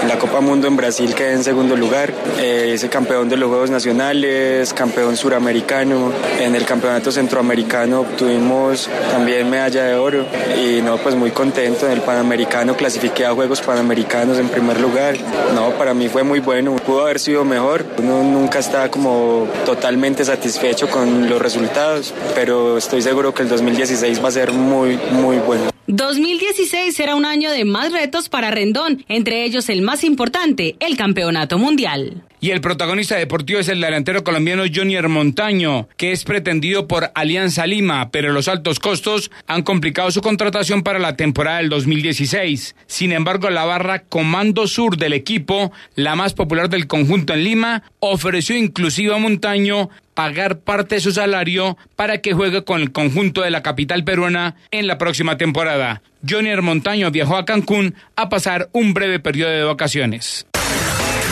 la 0.07 0.17
Copa 0.17 0.39
Mundo 0.39 0.69
en 0.69 0.77
Brasil 0.77 1.13
quedé 1.13 1.33
en 1.33 1.43
segundo 1.43 1.75
lugar, 1.75 2.13
eh, 2.39 2.79
campeón 2.89 3.27
de 3.27 3.35
los 3.35 3.49
Juegos 3.49 3.69
Nacionales, 3.69 4.73
campeón 4.73 5.17
suramericano, 5.17 6.13
en 6.39 6.55
el 6.55 6.63
Campeonato 6.63 7.11
Centroamericano 7.11 8.01
obtuvimos 8.01 8.89
también 9.11 9.49
medalla 9.49 9.83
de 9.83 9.95
oro 9.95 10.25
y 10.57 10.81
no, 10.81 10.95
pues 10.97 11.15
muy 11.15 11.31
contento, 11.31 11.85
en 11.85 11.91
el 11.91 12.01
Panamericano 12.01 12.77
clasifiqué 12.77 13.25
a 13.25 13.33
Juegos 13.33 13.61
Panamericanos 13.61 14.39
en 14.39 14.47
primer 14.47 14.79
lugar. 14.79 15.17
No, 15.53 15.71
para 15.71 15.93
mí 15.93 16.07
fue 16.07 16.23
muy 16.23 16.39
bueno, 16.39 16.77
pudo 16.77 17.01
haber 17.01 17.19
sido 17.19 17.40
mejor. 17.43 17.85
Uno 17.97 18.23
nunca 18.23 18.59
está 18.59 18.89
como 18.89 19.47
totalmente 19.65 20.25
satisfecho 20.25 20.89
con 20.89 21.29
los 21.29 21.41
resultados, 21.41 22.13
pero 22.35 22.77
estoy 22.77 23.01
seguro 23.01 23.33
que 23.33 23.43
el 23.43 23.49
2016 23.49 24.23
va 24.23 24.29
a 24.29 24.31
ser 24.31 24.51
muy, 24.51 24.97
muy 25.11 25.37
bueno. 25.37 25.70
2016 25.87 26.95
será 26.95 27.15
un 27.15 27.25
año 27.25 27.51
de 27.51 27.65
más 27.65 27.91
retos 27.91 28.29
para 28.29 28.51
Rendón, 28.51 29.03
entre 29.07 29.43
ellos 29.43 29.67
el 29.69 29.81
más 29.81 30.03
importante, 30.03 30.75
el 30.79 30.95
Campeonato 30.95 31.57
Mundial. 31.57 32.23
Y 32.43 32.49
el 32.49 32.61
protagonista 32.61 33.17
deportivo 33.17 33.59
es 33.59 33.67
el 33.67 33.81
delantero 33.81 34.23
colombiano 34.23 34.63
Junior 34.73 35.07
Montaño, 35.09 35.87
que 35.95 36.11
es 36.11 36.23
pretendido 36.23 36.87
por 36.87 37.11
Alianza 37.13 37.67
Lima, 37.67 38.09
pero 38.09 38.31
los 38.31 38.47
altos 38.47 38.79
costos 38.79 39.29
han 39.45 39.61
complicado 39.61 40.09
su 40.09 40.21
contratación 40.21 40.81
para 40.81 40.97
la 40.97 41.15
temporada 41.15 41.57
del 41.57 41.69
2016. 41.69 42.75
Sin 42.87 43.11
embargo, 43.11 43.51
la 43.51 43.65
barra 43.65 43.99
Comando 43.99 44.65
Sur 44.65 44.97
del 44.97 45.13
equipo, 45.13 45.71
la 45.95 46.15
más 46.15 46.33
popular 46.33 46.67
del 46.67 46.87
conjunto 46.87 47.33
en 47.33 47.43
Lima, 47.43 47.83
ofreció 47.99 48.57
inclusive 48.57 49.13
a 49.13 49.19
Montaño 49.19 49.91
pagar 50.21 50.59
parte 50.59 50.95
de 50.95 51.01
su 51.01 51.11
salario 51.11 51.79
para 51.95 52.19
que 52.19 52.33
juegue 52.33 52.63
con 52.63 52.79
el 52.79 52.91
conjunto 52.91 53.41
de 53.41 53.49
la 53.49 53.63
capital 53.63 54.03
peruana 54.03 54.55
en 54.69 54.85
la 54.85 54.99
próxima 54.99 55.35
temporada. 55.35 56.03
Junior 56.29 56.61
Montaño 56.61 57.09
viajó 57.09 57.37
a 57.37 57.45
Cancún 57.45 57.95
a 58.15 58.29
pasar 58.29 58.69
un 58.71 58.93
breve 58.93 59.19
periodo 59.19 59.49
de 59.49 59.63
vacaciones. 59.63 60.45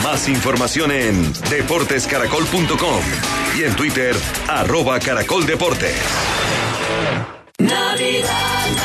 Más 0.03 0.27
información 0.27 0.91
en 0.91 1.31
deportescaracol.com 1.51 3.01
y 3.59 3.63
en 3.63 3.75
Twitter, 3.75 4.15
arroba 4.47 4.99
caracoldeportes. 4.99 5.93
Navidad, 7.59 8.78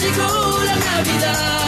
llegó 0.00 0.64
la 0.64 0.76
Navidad. 0.76 1.60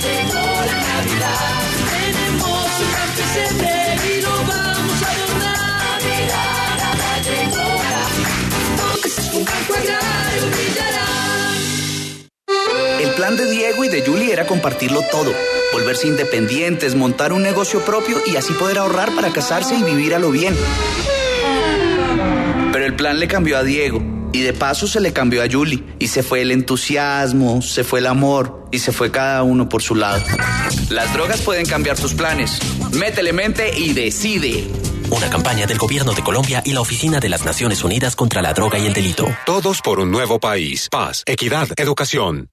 Llegó 0.00 0.46
la 0.66 0.78
Navidad. 0.90 1.60
Tenemos 1.90 2.70
un 2.80 2.92
y 4.06 4.20
vamos 4.46 5.02
a. 5.02 5.20
El 13.00 13.10
plan 13.14 13.36
de 13.36 13.50
Diego 13.50 13.84
y 13.84 13.88
de 13.88 14.04
Julie 14.04 14.32
era 14.32 14.46
compartirlo 14.46 15.02
todo, 15.10 15.32
volverse 15.72 16.06
independientes, 16.06 16.94
montar 16.94 17.32
un 17.32 17.42
negocio 17.42 17.80
propio 17.84 18.18
y 18.26 18.36
así 18.36 18.52
poder 18.54 18.78
ahorrar 18.78 19.14
para 19.14 19.30
casarse 19.32 19.74
y 19.74 19.82
vivir 19.82 20.14
a 20.14 20.18
lo 20.18 20.30
bien. 20.30 20.54
Pero 22.72 22.84
el 22.84 22.94
plan 22.94 23.18
le 23.18 23.28
cambió 23.28 23.56
a 23.58 23.62
Diego 23.62 24.09
y 24.32 24.40
de 24.40 24.52
paso 24.52 24.86
se 24.86 25.00
le 25.00 25.12
cambió 25.12 25.42
a 25.42 25.46
Julie 25.50 25.84
y 25.98 26.08
se 26.08 26.22
fue 26.22 26.42
el 26.42 26.50
entusiasmo, 26.50 27.62
se 27.62 27.84
fue 27.84 28.00
el 28.00 28.06
amor 28.06 28.66
y 28.70 28.78
se 28.78 28.92
fue 28.92 29.10
cada 29.10 29.42
uno 29.42 29.68
por 29.68 29.82
su 29.82 29.94
lado. 29.94 30.22
Las 30.90 31.12
drogas 31.12 31.40
pueden 31.42 31.66
cambiar 31.66 31.98
tus 31.98 32.14
planes. 32.14 32.58
Métele 32.92 33.32
mente 33.32 33.76
y 33.76 33.92
decide. 33.92 34.66
Una 35.10 35.28
campaña 35.28 35.66
del 35.66 35.78
Gobierno 35.78 36.12
de 36.12 36.22
Colombia 36.22 36.62
y 36.64 36.72
la 36.72 36.80
Oficina 36.80 37.18
de 37.18 37.28
las 37.28 37.44
Naciones 37.44 37.82
Unidas 37.82 38.14
contra 38.14 38.42
la 38.42 38.52
Droga 38.52 38.78
y 38.78 38.86
el 38.86 38.92
Delito. 38.92 39.26
Todos 39.44 39.80
por 39.82 39.98
un 39.98 40.10
nuevo 40.10 40.38
país. 40.38 40.88
Paz, 40.90 41.24
equidad, 41.26 41.68
educación. 41.76 42.48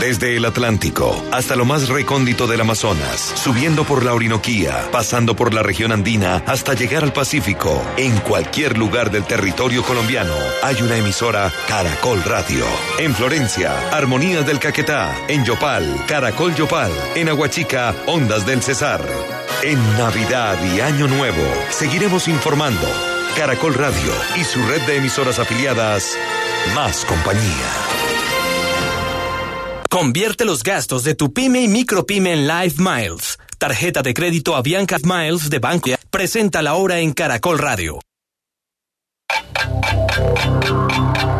Desde 0.00 0.34
el 0.34 0.46
Atlántico 0.46 1.22
hasta 1.30 1.56
lo 1.56 1.66
más 1.66 1.90
recóndito 1.90 2.46
del 2.46 2.62
Amazonas, 2.62 3.20
subiendo 3.36 3.84
por 3.84 4.02
la 4.02 4.14
Orinoquía, 4.14 4.88
pasando 4.90 5.36
por 5.36 5.52
la 5.52 5.62
región 5.62 5.92
andina 5.92 6.42
hasta 6.46 6.72
llegar 6.72 7.04
al 7.04 7.12
Pacífico, 7.12 7.84
en 7.98 8.16
cualquier 8.20 8.78
lugar 8.78 9.10
del 9.10 9.24
territorio 9.24 9.82
colombiano 9.82 10.34
hay 10.62 10.80
una 10.80 10.96
emisora 10.96 11.52
Caracol 11.68 12.24
Radio. 12.24 12.64
En 12.98 13.14
Florencia, 13.14 13.90
Armonías 13.90 14.46
del 14.46 14.58
Caquetá, 14.58 15.14
en 15.28 15.44
Yopal, 15.44 16.06
Caracol 16.08 16.54
Yopal, 16.54 16.90
en 17.14 17.28
Aguachica, 17.28 17.94
Ondas 18.06 18.46
del 18.46 18.62
Cesar. 18.62 19.06
En 19.62 19.78
Navidad 19.98 20.56
y 20.74 20.80
Año 20.80 21.08
Nuevo, 21.08 21.44
seguiremos 21.68 22.26
informando. 22.26 22.88
Caracol 23.36 23.74
Radio 23.74 24.14
y 24.34 24.44
su 24.44 24.62
red 24.66 24.80
de 24.86 24.96
emisoras 24.96 25.38
afiliadas, 25.38 26.16
más 26.74 27.04
compañía. 27.04 28.19
Convierte 29.90 30.44
los 30.44 30.62
gastos 30.62 31.02
de 31.02 31.16
tu 31.16 31.32
pyme 31.32 31.62
y 31.62 31.66
micropyme 31.66 32.32
en 32.32 32.46
Live 32.46 32.74
Miles. 32.78 33.40
Tarjeta 33.58 34.02
de 34.02 34.14
crédito 34.14 34.54
Avianca 34.54 34.98
Miles 35.02 35.50
de 35.50 35.58
Banco. 35.58 35.90
Presenta 36.08 36.62
la 36.62 36.74
hora 36.74 37.00
en 37.00 37.12
Caracol 37.12 37.58
Radio. 37.58 37.98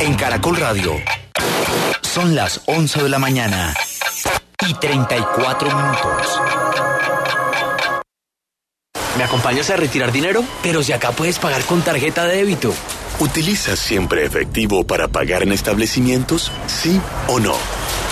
En 0.00 0.14
Caracol 0.16 0.56
Radio. 0.56 0.94
Son 2.02 2.34
las 2.34 2.62
11 2.66 3.04
de 3.04 3.08
la 3.08 3.20
mañana 3.20 3.72
y 4.68 4.74
34 4.74 5.68
minutos. 5.68 6.40
¿Me 9.16 9.22
acompañas 9.22 9.70
a 9.70 9.76
retirar 9.76 10.10
dinero? 10.10 10.42
Pero 10.64 10.82
si 10.82 10.92
acá 10.92 11.12
puedes 11.12 11.38
pagar 11.38 11.62
con 11.66 11.82
tarjeta 11.82 12.24
de 12.24 12.38
débito. 12.38 12.74
¿Utilizas 13.20 13.78
siempre 13.78 14.24
efectivo 14.24 14.84
para 14.84 15.06
pagar 15.06 15.44
en 15.44 15.52
establecimientos? 15.52 16.50
¿Sí 16.66 17.00
o 17.28 17.38
no? 17.38 17.54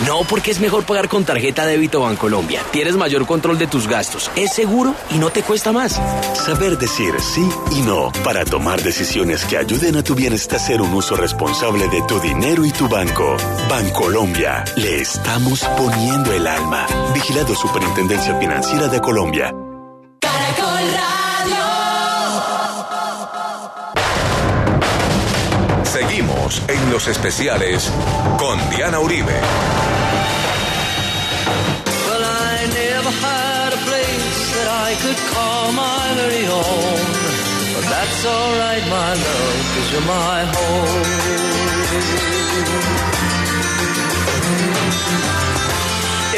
No, 0.06 0.20
porque 0.28 0.50
es 0.50 0.60
mejor 0.60 0.84
pagar 0.84 1.08
con 1.08 1.24
tarjeta 1.24 1.66
de 1.66 1.72
débito 1.72 2.00
Bancolombia. 2.00 2.62
Tienes 2.70 2.96
mayor 2.96 3.26
control 3.26 3.58
de 3.58 3.66
tus 3.66 3.88
gastos, 3.88 4.30
es 4.36 4.52
seguro 4.52 4.94
y 5.10 5.18
no 5.18 5.30
te 5.30 5.42
cuesta 5.42 5.72
más. 5.72 6.00
Saber 6.34 6.78
decir 6.78 7.14
sí 7.20 7.48
y 7.72 7.82
no 7.82 8.12
para 8.24 8.44
tomar 8.44 8.82
decisiones 8.82 9.44
que 9.44 9.58
ayuden 9.58 9.96
a 9.96 10.02
tu 10.02 10.14
bienestar 10.14 10.48
a 10.48 10.56
hacer 10.56 10.80
un 10.80 10.94
uso 10.94 11.16
responsable 11.16 11.88
de 11.88 12.00
tu 12.02 12.20
dinero 12.20 12.64
y 12.64 12.70
tu 12.70 12.88
banco. 12.88 13.36
Bancolombia, 13.68 14.64
le 14.76 15.00
estamos 15.00 15.64
poniendo 15.76 16.32
el 16.32 16.46
alma. 16.46 16.86
Vigilado 17.12 17.54
Superintendencia 17.54 18.34
Financiera 18.38 18.88
de 18.88 19.00
Colombia. 19.00 19.52
Caracol 20.20 20.88
Seguimos 25.84 26.62
en 26.68 26.90
los 26.90 27.08
especiales 27.08 27.90
con 28.38 28.58
Diana 28.70 29.00
Uribe. 29.00 29.34
Place 33.88 34.40
that 34.56 34.68
I 34.86 34.90
could 35.02 35.20
call 35.32 35.64
my 35.72 36.04
very 36.20 36.44
own. 36.46 37.00
But 37.74 37.84
that's 37.92 38.20
alright, 38.36 38.84
my 38.98 39.12
love, 39.26 39.60
cause 39.72 39.88
you're 39.92 40.08
my 40.20 40.38
home. 40.56 41.04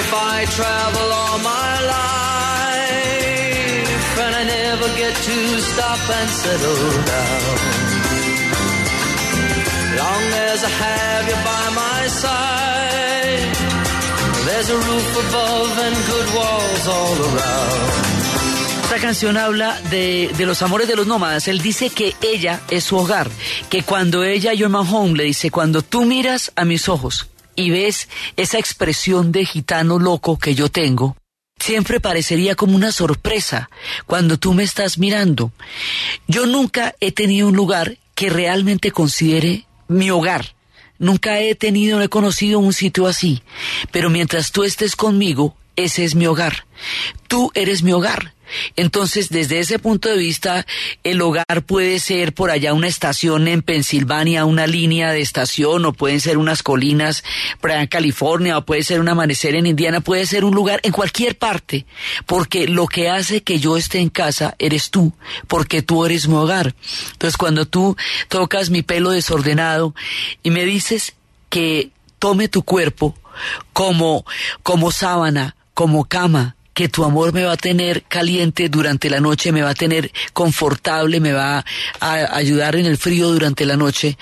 If 0.03 0.11
I 0.35 0.37
travel 0.59 1.09
all 1.21 1.39
my 1.55 1.73
life 1.97 3.21
and 4.25 4.33
I 4.41 4.45
never 4.59 4.89
get 5.03 5.15
to 5.29 5.37
stop 5.71 6.03
and 6.19 6.31
settle 6.43 6.85
down. 7.15 7.57
Long 10.03 10.25
as 10.51 10.59
I 10.65 10.73
have 10.85 11.25
you 11.31 11.39
by 11.51 11.65
my 11.83 12.01
side, 12.23 13.70
there's 14.47 14.71
a 14.71 14.77
roof 14.77 15.29
above 15.29 15.79
and 15.79 15.97
good 16.07 16.29
walls 16.35 16.89
all 16.89 17.19
around. 17.29 18.11
Esta 18.85 19.01
canción 19.01 19.37
habla 19.37 19.81
de, 19.91 20.33
de, 20.37 20.47
los 20.47 20.63
amores 20.63 20.89
de 20.89 20.97
los 20.97 21.07
nómadas. 21.07 21.47
Él 21.47 21.63
dice 21.63 21.91
que 21.91 22.17
ella 22.23 22.61
es 22.71 22.83
su 22.83 22.97
hogar, 22.97 23.31
que 23.69 23.85
cuando 23.85 24.25
ella, 24.25 24.53
You're 24.53 24.69
my 24.69 24.85
home, 24.85 25.17
le 25.17 25.25
dice, 25.25 25.51
cuando 25.53 25.83
tú 25.83 26.05
miras 26.05 26.51
a 26.57 26.65
mis 26.65 26.89
ojos 26.89 27.29
y 27.55 27.71
ves 27.71 28.09
esa 28.37 28.59
expresión 28.59 29.31
de 29.31 29.45
gitano 29.45 30.01
loco 30.01 30.39
que 30.39 30.57
yo 30.57 30.71
tengo, 30.71 31.17
siempre 31.61 32.01
parecería 32.01 32.57
como 32.57 32.75
una 32.75 32.91
sorpresa 32.91 33.71
cuando 34.07 34.39
tú 34.39 34.55
me 34.55 34.65
estás 34.65 34.99
mirando. 34.99 35.53
Yo 36.27 36.47
nunca 36.47 36.97
he 36.99 37.13
tenido 37.13 37.47
un 37.47 37.55
lugar 37.55 37.97
que 38.17 38.29
realmente 38.29 38.91
considere 38.91 39.67
mi 39.87 40.11
hogar. 40.11 40.55
Nunca 41.01 41.41
he 41.41 41.55
tenido, 41.55 41.97
no 41.97 42.05
he 42.05 42.11
conocido 42.11 42.59
un 42.59 42.75
sitio 42.75 43.07
así. 43.07 43.43
Pero 43.91 44.11
mientras 44.11 44.53
tú 44.53 44.65
estés 44.65 44.97
conmigo, 44.97 45.57
ese 45.75 46.05
es 46.05 46.15
mi 46.15 46.27
hogar. 46.27 46.67
Tú 47.27 47.51
eres 47.55 47.83
mi 47.83 47.93
hogar. 47.93 48.35
Entonces, 48.77 49.29
desde 49.29 49.61
ese 49.61 49.79
punto 49.79 50.09
de 50.09 50.17
vista, 50.17 50.67
el 51.05 51.21
hogar 51.23 51.63
puede 51.67 51.99
ser 51.99 52.33
por 52.33 52.51
allá 52.51 52.75
una 52.75 52.89
estación 52.89 53.49
en 53.49 53.63
Pensilvania, 53.63 54.45
una 54.45 54.67
línea 54.67 55.13
de 55.13 55.21
estación, 55.21 55.85
o 55.85 55.93
pueden 55.93 56.21
ser 56.21 56.39
unas 56.39 56.63
colinas 56.63 57.25
en 57.63 57.87
California, 57.87 58.59
o 58.59 58.65
puede 58.65 58.83
ser 58.83 59.01
un 59.01 59.09
amanecer 59.09 59.55
en 59.55 59.67
Indiana, 59.67 60.01
puede 60.01 60.27
ser 60.27 60.45
un 60.45 60.55
lugar 60.55 60.81
en 60.83 60.93
cualquier 60.93 61.37
parte, 61.37 61.87
porque 62.27 62.67
lo 62.67 62.87
que 62.87 63.09
hace 63.09 63.43
que 63.43 63.59
yo 63.59 63.77
esté 63.77 63.99
en 63.99 64.09
casa 64.09 64.55
eres 64.59 64.91
tú, 64.91 65.13
porque 65.47 65.83
tú 65.83 66.05
eres 66.05 66.29
mi 66.29 66.35
hogar. 66.35 66.75
Entonces, 67.13 67.37
cuando 67.37 67.67
tú 67.67 67.97
tocas 68.29 68.71
mi 68.71 68.83
pelo 68.83 69.11
desordenado 69.11 69.95
y 70.43 70.51
me 70.51 70.65
dices 70.65 71.15
que 71.49 71.91
tome 72.19 72.49
tu 72.49 72.63
cuerpo 72.63 73.17
como, 73.73 74.25
como 74.63 74.91
sábana, 74.93 75.57
como 75.75 76.05
cama, 76.05 76.57
que 76.75 76.89
tu 76.89 77.05
amor 77.05 77.33
me 77.33 77.45
va 77.45 77.53
a 77.53 77.57
tener 77.57 78.05
caliente 78.05 78.69
durante 78.69 79.11
la 79.11 79.21
noche, 79.21 79.53
me 79.53 79.63
va 79.63 79.71
a 79.71 79.75
tener 79.75 80.13
confortable, 80.33 81.21
me 81.21 81.33
va 81.33 81.65
a 82.01 82.37
ayudar 82.37 82.77
en 82.77 82.87
el 82.87 82.97
frío 82.97 83.29
durante 83.29 83.67
la 83.67 83.77
noche. 83.77 84.17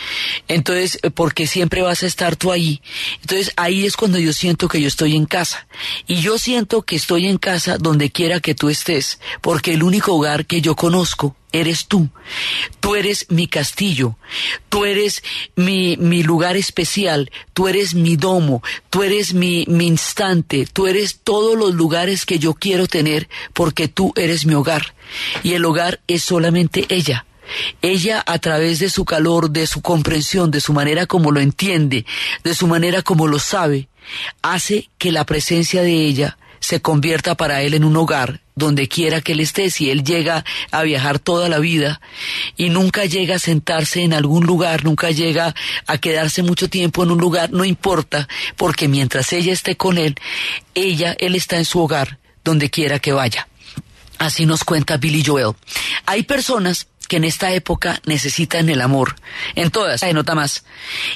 Entonces, 0.49 0.99
porque 1.15 1.47
siempre 1.47 1.83
vas 1.83 2.03
a 2.03 2.07
estar 2.07 2.37
tú 2.37 2.53
ahí. 2.53 2.81
Entonces, 3.21 3.53
ahí 3.57 3.87
es 3.87 3.97
cuando 3.97 4.19
yo 4.19 4.33
siento 4.33 4.69
que 4.69 4.81
yo 4.81 4.89
estoy 4.89 5.17
en 5.17 5.27
casa. 5.27 5.67
Y 6.07 6.17
yo 6.17 6.39
siento 6.39 6.83
que 6.83 6.97
estoy 6.97 7.27
en 7.27 7.39
casa 7.39 7.79
donde 7.79 8.11
quiera 8.11 8.41
que 8.41 8.55
tú 8.55 8.69
estés, 8.69 9.21
porque 9.41 9.75
el 9.75 9.83
único 9.83 10.15
hogar 10.15 10.47
que 10.47 10.61
yo 10.61 10.75
conozco 10.75 11.37
eres 11.53 11.87
tú. 11.87 12.09
Tú 12.81 12.95
eres 12.95 13.27
mi 13.29 13.47
castillo, 13.47 14.17
tú 14.69 14.85
eres 14.85 15.23
mi, 15.57 15.97
mi 15.97 16.23
lugar 16.23 16.57
especial, 16.57 17.31
tú 17.53 17.69
eres 17.69 17.95
mi 17.95 18.17
domo, 18.17 18.63
tú 18.91 19.03
eres 19.03 19.35
mi, 19.35 19.65
mi 19.69 19.87
instante, 19.87 20.67
tú 20.73 20.87
eres 20.87 21.21
todos 21.23 21.57
los 21.57 21.75
lugares 21.75 22.25
que 22.25 22.39
yo 22.39 22.55
quiero 22.55 22.87
tener 22.87 23.29
porque 23.53 23.89
tú 23.89 24.13
eres 24.17 24.47
mi 24.47 24.55
hogar. 24.55 24.95
Y 25.43 25.55
el 25.55 25.65
hogar 25.65 26.01
es 26.07 26.25
solamente 26.25 26.87
ella. 26.89 27.25
Ella 27.81 28.23
a 28.27 28.39
través 28.39 28.79
de 28.79 28.91
su 28.91 29.05
calor, 29.05 29.51
de 29.51 29.67
su 29.67 29.81
comprensión, 29.81 30.51
de 30.51 30.61
su 30.61 30.73
manera 30.73 31.07
como 31.07 31.31
lo 31.33 31.41
entiende, 31.41 32.05
de 32.45 32.55
su 32.55 32.67
manera 32.67 33.03
como 33.03 33.27
lo 33.27 33.39
sabe, 33.39 33.89
hace 34.43 34.89
que 34.99 35.13
la 35.13 35.25
presencia 35.25 35.83
de 35.83 35.93
ella 35.93 36.38
se 36.61 36.81
convierta 36.81 37.37
para 37.37 37.63
él 37.63 37.75
en 37.75 37.85
un 37.85 37.97
hogar 37.97 38.41
donde 38.59 38.89
quiera 38.89 39.21
que 39.21 39.33
él 39.33 39.41
esté, 39.41 39.71
si 39.71 39.89
él 39.91 40.03
llega 40.03 40.45
a 40.73 40.83
viajar 40.83 41.21
toda 41.21 41.49
la 41.49 41.61
vida 41.61 42.01
y 42.57 42.71
nunca 42.71 43.05
llega 43.05 43.37
a 43.37 43.39
sentarse 43.39 44.03
en 44.03 44.13
algún 44.13 44.47
lugar, 44.47 44.85
nunca 44.85 45.11
llega 45.13 45.55
a 45.87 45.99
quedarse 45.99 46.43
mucho 46.43 46.69
tiempo 46.69 47.05
en 47.05 47.13
un 47.13 47.19
lugar, 47.19 47.53
no 47.53 47.65
importa, 47.65 48.29
porque 48.57 48.89
mientras 48.89 49.33
ella 49.33 49.53
esté 49.53 49.77
con 49.77 49.97
él, 49.97 50.17
ella, 50.75 51.17
él 51.21 51.37
está 51.37 51.57
en 51.57 51.65
su 51.65 51.81
hogar, 51.81 52.19
donde 52.43 52.69
quiera 52.69 52.99
que 52.99 53.13
vaya. 53.13 53.47
Así 54.19 54.45
nos 54.45 54.65
cuenta 54.65 54.97
Billy 54.97 55.23
Joel. 55.25 55.55
Hay 56.05 56.25
personas 56.25 56.89
que 57.09 57.17
en 57.17 57.25
esta 57.25 57.53
época 57.53 58.01
necesitan 58.05 58.69
el 58.69 58.81
amor, 58.83 59.17
en 59.55 59.71
todas, 59.71 60.01
se 60.01 60.13
nota 60.13 60.35
más, 60.35 60.65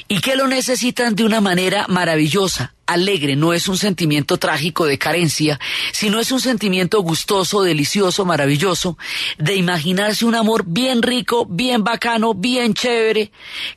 y 0.07 0.19
que 0.19 0.35
lo 0.35 0.47
necesitan 0.47 1.15
de 1.15 1.23
una 1.23 1.41
manera 1.41 1.85
maravillosa, 1.87 2.73
alegre, 2.85 3.35
no 3.35 3.53
es 3.53 3.67
un 3.67 3.77
sentimiento 3.77 4.37
trágico 4.37 4.85
de 4.85 4.97
carencia, 4.97 5.59
sino 5.93 6.19
es 6.19 6.31
un 6.31 6.41
sentimiento 6.41 7.01
gustoso, 7.01 7.61
delicioso, 7.61 8.25
maravilloso, 8.25 8.97
de 9.37 9.55
imaginarse 9.55 10.25
un 10.25 10.35
amor 10.35 10.65
bien 10.67 11.01
rico, 11.01 11.45
bien 11.45 11.83
bacano, 11.83 12.33
bien 12.33 12.73
chévere, 12.73 13.31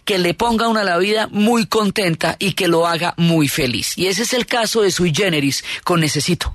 que 0.05 0.19
le 0.19 0.35
ponga 0.35 0.69
una 0.69 0.83
la 0.83 0.99
vida 0.99 1.29
muy 1.31 1.67
contenta 1.67 2.37
y 2.39 2.53
que 2.53 2.69
lo 2.69 2.87
haga 2.87 3.15
muy 3.17 3.49
feliz. 3.49 3.97
Y 3.97 4.07
ese 4.07 4.23
es 4.23 4.33
el 4.33 4.47
caso 4.47 4.83
de 4.83 4.91
Sui 4.91 5.13
Generis 5.15 5.63
con. 5.85 6.07
Necesito 6.07 6.55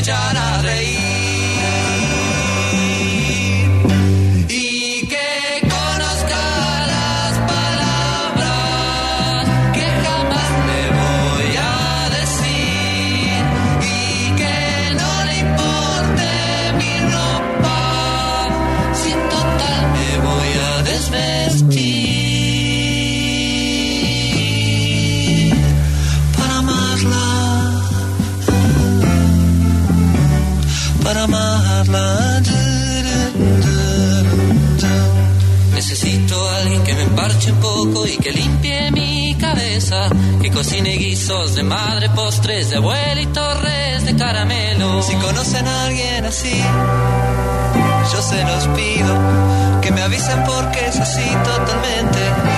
Chara. 0.00 0.47
Que 40.42 40.50
cocine 40.50 40.96
guisos 40.96 41.54
de 41.54 41.62
madre, 41.62 42.10
postres 42.10 42.68
de 42.68 42.76
abuela 42.76 43.20
y 43.22 43.26
torres 43.26 44.04
de 44.04 44.14
caramelo. 44.16 45.02
Si 45.02 45.14
conocen 45.14 45.66
a 45.66 45.84
alguien 45.86 46.26
así, 46.26 46.62
yo 48.12 48.20
se 48.20 48.44
los 48.44 48.66
pido. 48.76 49.80
Que 49.80 49.90
me 49.90 50.02
avisen 50.02 50.44
porque 50.44 50.86
es 50.86 51.00
así 51.00 51.24
totalmente. 51.42 52.57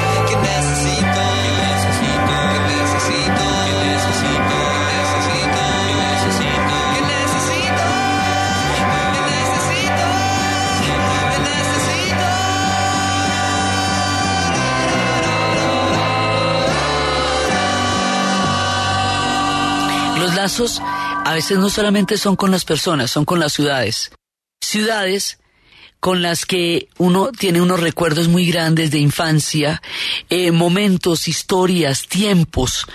A 20.43 21.35
veces 21.35 21.59
no 21.59 21.69
solamente 21.69 22.17
son 22.17 22.35
con 22.37 22.51
las 22.51 22.65
personas, 22.65 23.11
son 23.11 23.25
con 23.25 23.41
las 23.41 23.53
ciudades. 23.53 24.11
Ciudades 24.63 25.39
con 26.01 26.23
las 26.23 26.47
que 26.47 26.89
uno 26.97 27.31
tiene 27.31 27.61
unos 27.61 27.81
recuerdos 27.81 28.29
muy 28.29 28.47
grandes 28.47 28.91
de 28.91 28.99
infancia, 28.99 29.83
eh, 30.31 30.51
momentos, 30.51 31.29
historias, 31.29 32.09
tiempos 32.09 32.87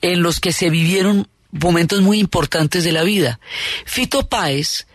en 0.00 0.22
los 0.22 0.40
que 0.40 0.52
se 0.52 0.70
vivieron 0.70 1.28
momentos 1.50 2.00
muy 2.00 2.18
importantes 2.18 2.82
de 2.82 2.92
la 2.92 3.02
vida. 3.02 3.38
Fito 3.84 4.28
Páez 4.28 4.86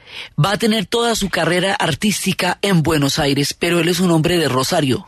va 0.43 0.53
a 0.53 0.57
tener 0.57 0.87
toda 0.87 1.15
su 1.15 1.29
carrera 1.29 1.75
artística 1.75 2.57
en 2.63 2.81
Buenos 2.81 3.19
Aires, 3.19 3.53
pero 3.53 3.79
él 3.79 3.87
es 3.87 3.99
un 3.99 4.09
hombre 4.09 4.37
de 4.37 4.49
Rosario. 4.49 5.07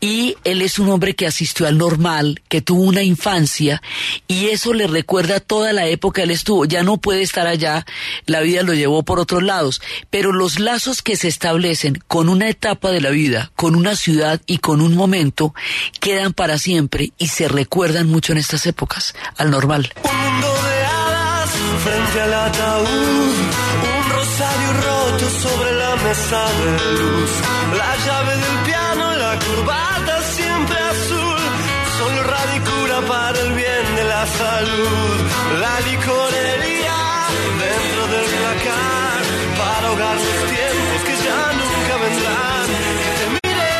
Y 0.00 0.36
él 0.44 0.62
es 0.62 0.78
un 0.78 0.88
hombre 0.88 1.14
que 1.14 1.26
asistió 1.26 1.66
al 1.66 1.78
normal, 1.78 2.42
que 2.48 2.60
tuvo 2.60 2.82
una 2.82 3.02
infancia, 3.02 3.82
y 4.26 4.46
eso 4.46 4.74
le 4.74 4.86
recuerda 4.86 5.40
toda 5.40 5.72
la 5.72 5.86
época 5.86 6.22
él 6.22 6.30
estuvo. 6.30 6.64
Ya 6.64 6.82
no 6.82 6.98
puede 6.98 7.22
estar 7.22 7.46
allá, 7.46 7.86
la 8.26 8.40
vida 8.40 8.62
lo 8.62 8.74
llevó 8.74 9.02
por 9.02 9.18
otros 9.18 9.42
lados, 9.42 9.80
pero 10.10 10.32
los 10.32 10.58
lazos 10.58 11.02
que 11.02 11.16
se 11.16 11.28
establecen 11.28 12.02
con 12.06 12.28
una 12.28 12.48
etapa 12.48 12.90
de 12.90 13.00
la 13.00 13.10
vida, 13.10 13.52
con 13.56 13.74
una 13.74 13.96
ciudad 13.96 14.40
y 14.46 14.58
con 14.58 14.80
un 14.80 14.94
momento, 14.94 15.54
quedan 16.00 16.32
para 16.32 16.58
siempre 16.58 17.12
y 17.18 17.28
se 17.28 17.48
recuerdan 17.48 18.08
mucho 18.08 18.32
en 18.32 18.38
estas 18.38 18.66
épocas, 18.66 19.14
al 19.36 19.50
normal. 19.50 19.92
mundo 20.04 20.48
de 20.48 20.84
hadas 20.84 21.50
frente 21.84 22.20
al 22.20 22.34
ataúd, 22.34 23.34
un 23.96 24.10
rosario 24.10 24.72
roto 24.72 25.30
sobre 25.42 25.72
la 25.72 25.96
mesa 25.96 26.44
de 26.58 26.92
luz, 26.92 27.30
la 27.76 27.96
llave 28.06 28.36
del 28.36 28.59
de 34.64 35.58
la 35.58 35.80
licorería 35.80 36.98
dentro 37.64 38.02
del 38.12 38.26
placar 38.36 39.20
para 39.58 39.84
ahogar 39.88 40.16
los 40.16 40.38
tiempos 40.52 41.00
que 41.06 41.14
ya 41.26 41.42
nunca 41.60 41.94
vendrán. 42.04 42.66
Te 43.18 43.26
miré 43.48 43.78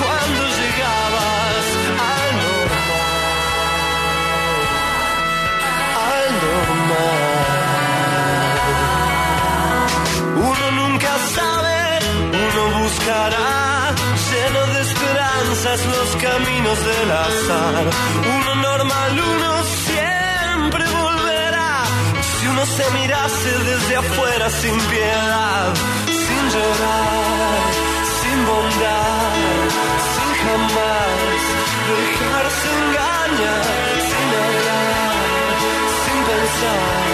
cuando 0.00 0.42
llegabas 0.58 1.64
al 2.10 2.28
normal, 2.46 3.12
al 6.10 6.28
normal. 6.46 7.22
Uno 10.50 10.66
nunca 10.80 11.12
sabe, 11.36 11.76
uno 12.46 12.62
buscará, 12.80 13.50
los 15.80 16.16
caminos 16.16 16.78
del 16.84 17.10
azar. 17.10 17.84
Uno 18.36 18.54
normal, 18.56 19.12
uno 19.34 19.64
siempre 19.88 20.84
volverá. 21.00 21.84
Si 22.20 22.46
uno 22.46 22.66
se 22.66 22.90
mirase 22.90 23.50
desde 23.70 23.96
afuera 23.96 24.50
sin 24.50 24.78
piedad, 24.92 25.74
sin 26.06 26.42
llorar, 26.52 27.62
sin 28.20 28.38
bondad, 28.50 29.32
sin 30.12 30.30
jamás 30.44 31.40
dejarse 31.88 32.68
engañar, 32.82 33.64
sin 34.10 34.28
hablar, 34.44 35.14
sin 36.02 36.18
pensar, 36.28 37.11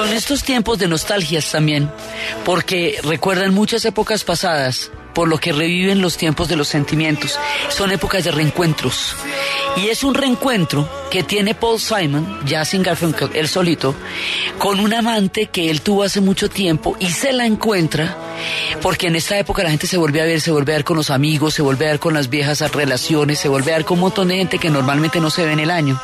Son 0.00 0.14
estos 0.14 0.42
tiempos 0.44 0.78
de 0.78 0.88
nostalgias 0.88 1.52
también, 1.52 1.90
porque 2.46 2.98
recuerdan 3.04 3.52
muchas 3.52 3.84
épocas 3.84 4.24
pasadas, 4.24 4.90
por 5.14 5.28
lo 5.28 5.38
que 5.38 5.52
reviven 5.52 6.00
los 6.00 6.16
tiempos 6.16 6.48
de 6.48 6.56
los 6.56 6.68
sentimientos. 6.68 7.38
Son 7.68 7.90
épocas 7.92 8.24
de 8.24 8.30
reencuentros. 8.30 9.16
Y 9.76 9.88
es 9.88 10.02
un 10.02 10.14
reencuentro 10.14 10.88
que 11.10 11.22
tiene 11.22 11.54
Paul 11.54 11.80
Simon, 11.80 12.40
ya 12.46 12.64
sin 12.64 12.82
Garfunkel, 12.82 13.30
él 13.34 13.48
solito, 13.48 13.94
con 14.58 14.80
un 14.80 14.94
amante 14.94 15.46
que 15.46 15.70
él 15.70 15.82
tuvo 15.82 16.04
hace 16.04 16.20
mucho 16.20 16.48
tiempo 16.48 16.96
y 17.00 17.10
se 17.10 17.32
la 17.32 17.46
encuentra, 17.46 18.16
porque 18.80 19.08
en 19.08 19.16
esta 19.16 19.38
época 19.38 19.62
la 19.62 19.70
gente 19.70 19.86
se 19.86 19.96
vuelve 19.96 20.20
a 20.20 20.24
ver, 20.24 20.40
se 20.40 20.52
vuelve 20.52 20.72
a 20.72 20.76
ver 20.76 20.84
con 20.84 20.96
los 20.96 21.10
amigos, 21.10 21.54
se 21.54 21.62
vuelve 21.62 21.86
a 21.86 21.90
ver 21.90 22.00
con 22.00 22.14
las 22.14 22.30
viejas 22.30 22.60
relaciones, 22.72 23.38
se 23.38 23.48
vuelve 23.48 23.72
a 23.72 23.76
ver 23.76 23.84
con 23.84 23.98
un 23.98 24.02
montón 24.02 24.28
de 24.28 24.36
gente 24.36 24.58
que 24.58 24.70
normalmente 24.70 25.20
no 25.20 25.30
se 25.30 25.44
ve 25.44 25.52
en 25.52 25.60
el 25.60 25.70
año. 25.70 26.00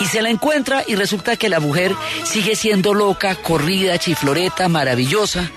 Y 0.00 0.06
se 0.06 0.22
la 0.22 0.30
encuentra 0.30 0.84
y 0.86 0.96
resulta 0.96 1.36
que 1.36 1.48
la 1.48 1.60
mujer 1.60 1.94
sigue 2.24 2.56
siendo 2.56 2.94
loca, 2.94 3.34
corrida, 3.36 3.98
chifloreta, 3.98 4.68
maravillosa, 4.68 5.50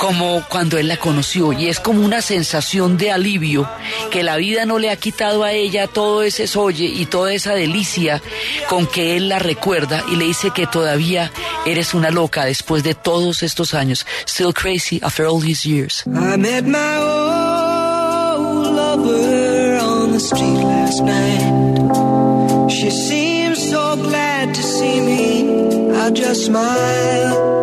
como 0.00 0.42
cuando 0.48 0.78
él 0.78 0.88
la 0.88 0.96
conoció 0.96 1.52
y 1.52 1.68
es 1.68 1.78
como 1.78 2.02
una 2.02 2.22
sensación 2.22 2.96
de 2.96 3.12
alivio 3.12 3.68
que 4.10 4.22
la 4.22 4.38
vida 4.38 4.64
no 4.64 4.78
le 4.78 4.88
ha 4.90 4.96
quitado 4.96 5.44
a 5.44 5.52
ella 5.52 5.88
todo 5.88 6.22
ese 6.22 6.46
solle 6.46 6.86
y 6.86 7.04
toda 7.04 7.34
esa 7.34 7.52
delicia 7.52 8.22
con 8.70 8.86
que 8.86 9.18
él 9.18 9.28
la 9.28 9.38
recuerda 9.38 10.02
y 10.10 10.16
le 10.16 10.24
dice 10.24 10.52
que 10.52 10.66
todavía 10.66 11.30
eres 11.66 11.92
una 11.92 12.10
loca 12.10 12.46
después 12.46 12.82
de 12.82 12.94
todos 12.94 13.42
estos 13.42 13.74
años. 13.74 14.06
Still 14.26 14.54
crazy 14.54 15.00
after 15.02 15.26
all 15.26 15.38
these 15.38 15.68
years. 15.68 16.02
I 16.06 16.38
met 16.38 16.64
my 16.64 16.96
old 16.96 18.74
lover 18.74 19.78
on 19.82 20.12
the 20.12 20.20
street 20.20 20.64
last 20.64 21.02
night. 21.02 22.70
She 22.70 22.90
seemed 22.90 23.58
so 23.58 23.96
glad 23.96 24.54
to 24.54 24.62
see 24.62 25.00
me. 25.02 25.92
I 25.92 26.10
just 26.10 26.46
smiled. 26.46 27.60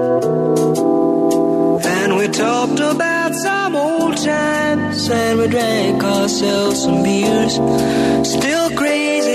We 2.17 2.27
talked 2.29 2.79
about 2.79 3.35
some 3.35 3.75
old 3.75 4.17
times 4.17 5.07
and 5.07 5.37
we 5.39 5.47
drank 5.49 6.03
ourselves 6.03 6.81
some 6.81 7.03
beers. 7.03 7.53
Still 8.27 8.71
crazy 8.75 9.26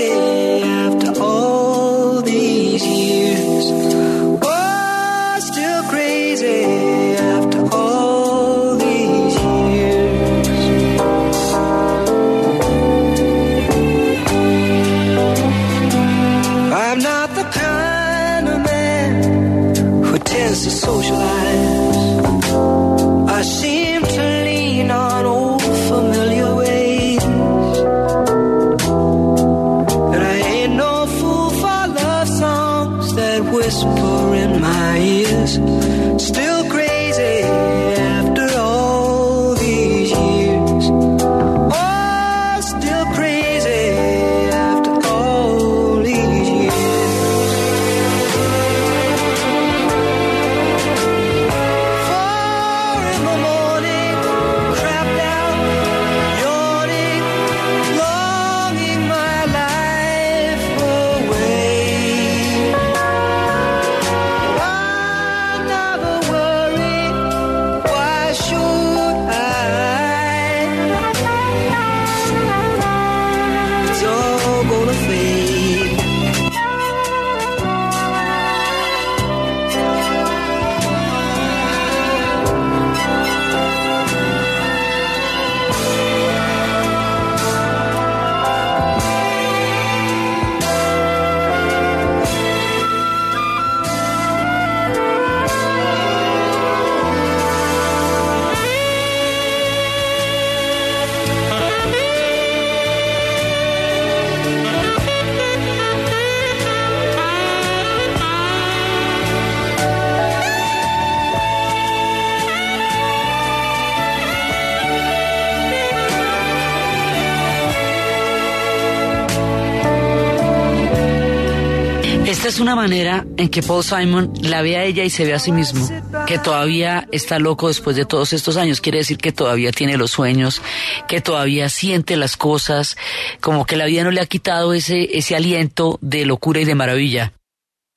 es 122.53 122.59
una 122.59 122.75
manera 122.75 123.25
en 123.37 123.49
que 123.49 123.63
Paul 123.63 123.83
Simon 123.83 124.31
la 124.43 124.61
ve 124.61 124.77
a 124.77 124.83
ella 124.83 125.03
y 125.03 125.09
se 125.09 125.25
ve 125.25 125.33
a 125.33 125.39
sí 125.39 125.51
mismo, 125.51 125.89
que 126.27 126.37
todavía 126.37 127.07
está 127.11 127.39
loco 127.39 127.67
después 127.67 127.95
de 127.95 128.05
todos 128.05 128.31
estos 128.31 128.57
años. 128.57 128.79
Quiere 128.79 128.99
decir 128.99 129.17
que 129.17 129.31
todavía 129.31 129.71
tiene 129.71 129.97
los 129.97 130.11
sueños, 130.11 130.61
que 131.07 131.19
todavía 131.19 131.67
siente 131.69 132.15
las 132.15 132.37
cosas, 132.37 132.95
como 133.41 133.65
que 133.65 133.75
la 133.75 133.87
vida 133.87 134.03
no 134.03 134.11
le 134.11 134.21
ha 134.21 134.27
quitado 134.27 134.75
ese, 134.75 135.17
ese 135.17 135.35
aliento 135.35 135.97
de 136.01 136.27
locura 136.27 136.61
y 136.61 136.65
de 136.65 136.75
maravilla. 136.75 137.33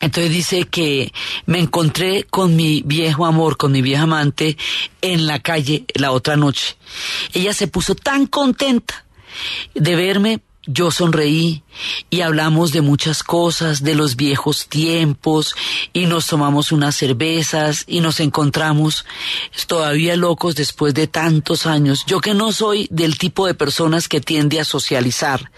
Entonces 0.01 0.33
dice 0.33 0.65
que 0.65 1.13
me 1.45 1.59
encontré 1.59 2.23
con 2.23 2.57
mi 2.57 2.81
viejo 2.83 3.27
amor, 3.27 3.59
con 3.59 3.73
mi 3.73 3.83
vieja 3.83 4.05
amante 4.05 4.57
en 5.03 5.27
la 5.27 5.39
calle 5.39 5.85
la 5.93 6.13
otra 6.13 6.37
noche. 6.37 6.77
Ella 7.35 7.53
se 7.53 7.69
puso 7.69 7.95
tan 7.95 8.27
contenta 8.27 9.05
de 9.75 9.97
verme, 9.97 10.41
yo 10.67 10.91
sonreí 10.91 11.63
y 12.11 12.21
hablamos 12.21 12.73
de 12.73 12.81
muchas 12.81 13.23
cosas, 13.23 13.83
de 13.83 13.95
los 13.95 14.17
viejos 14.17 14.67
tiempos 14.69 15.55
y 15.93 16.07
nos 16.07 16.27
tomamos 16.27 16.73
unas 16.73 16.97
cervezas 16.97 17.85
y 17.87 18.01
nos 18.01 18.21
encontramos 18.21 19.05
todavía 19.67 20.17
locos 20.17 20.55
después 20.57 20.95
de 20.95 21.07
tantos 21.07 21.67
años. 21.67 22.05
Yo 22.07 22.21
que 22.21 22.35
no 22.35 22.53
soy 22.53 22.89
del 22.91 23.19
tipo 23.19 23.47
de 23.47 23.55
personas 23.55 24.09
que 24.09 24.21
tiende 24.21 24.61
a 24.61 24.65
socializar 24.65 25.51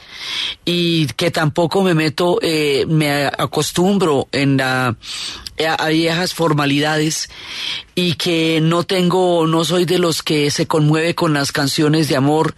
y 0.65 1.07
que 1.09 1.31
tampoco 1.31 1.83
me 1.83 1.95
meto, 1.95 2.39
eh, 2.43 2.85
me 2.89 3.27
acostumbro 3.27 4.29
en 4.33 4.57
la 4.57 4.97
a, 5.67 5.75
a 5.75 5.89
viejas 5.89 6.35
formalidades 6.35 7.31
y 7.95 8.15
que 8.15 8.61
no 8.63 8.85
tengo, 8.85 9.47
no 9.47 9.65
soy 9.65 9.85
de 9.85 9.99
los 9.99 10.23
que 10.23 10.51
se 10.51 10.67
conmueve 10.67 11.15
con 11.15 11.33
las 11.33 11.53
canciones 11.53 12.09
de 12.09 12.17
amor 12.17 12.55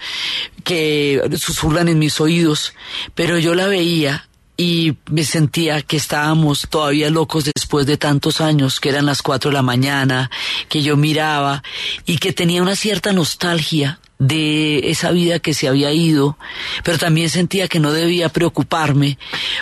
que 0.64 1.22
susurran 1.36 1.88
en 1.88 1.98
mis 1.98 2.20
oídos, 2.20 2.74
pero 3.14 3.38
yo 3.38 3.54
la 3.54 3.66
veía 3.66 4.28
y 4.60 4.98
me 5.10 5.24
sentía 5.24 5.80
que 5.80 5.96
estábamos 5.96 6.66
todavía 6.68 7.08
locos 7.08 7.50
después 7.54 7.86
de 7.86 7.96
tantos 7.96 8.42
años, 8.42 8.78
que 8.78 8.90
eran 8.90 9.06
las 9.06 9.22
cuatro 9.22 9.50
de 9.50 9.54
la 9.54 9.62
mañana, 9.62 10.30
que 10.68 10.82
yo 10.82 10.98
miraba 10.98 11.62
y 12.04 12.18
que 12.18 12.34
tenía 12.34 12.60
una 12.60 12.76
cierta 12.76 13.14
nostalgia 13.14 14.00
de 14.20 14.90
esa 14.90 15.10
vida 15.10 15.38
que 15.38 15.54
se 15.54 15.66
había 15.66 15.92
ido, 15.92 16.36
pero 16.84 16.98
también 16.98 17.30
sentía 17.30 17.68
que 17.68 17.80
no 17.80 17.90
debía 17.90 18.28
preocuparme 18.28 19.18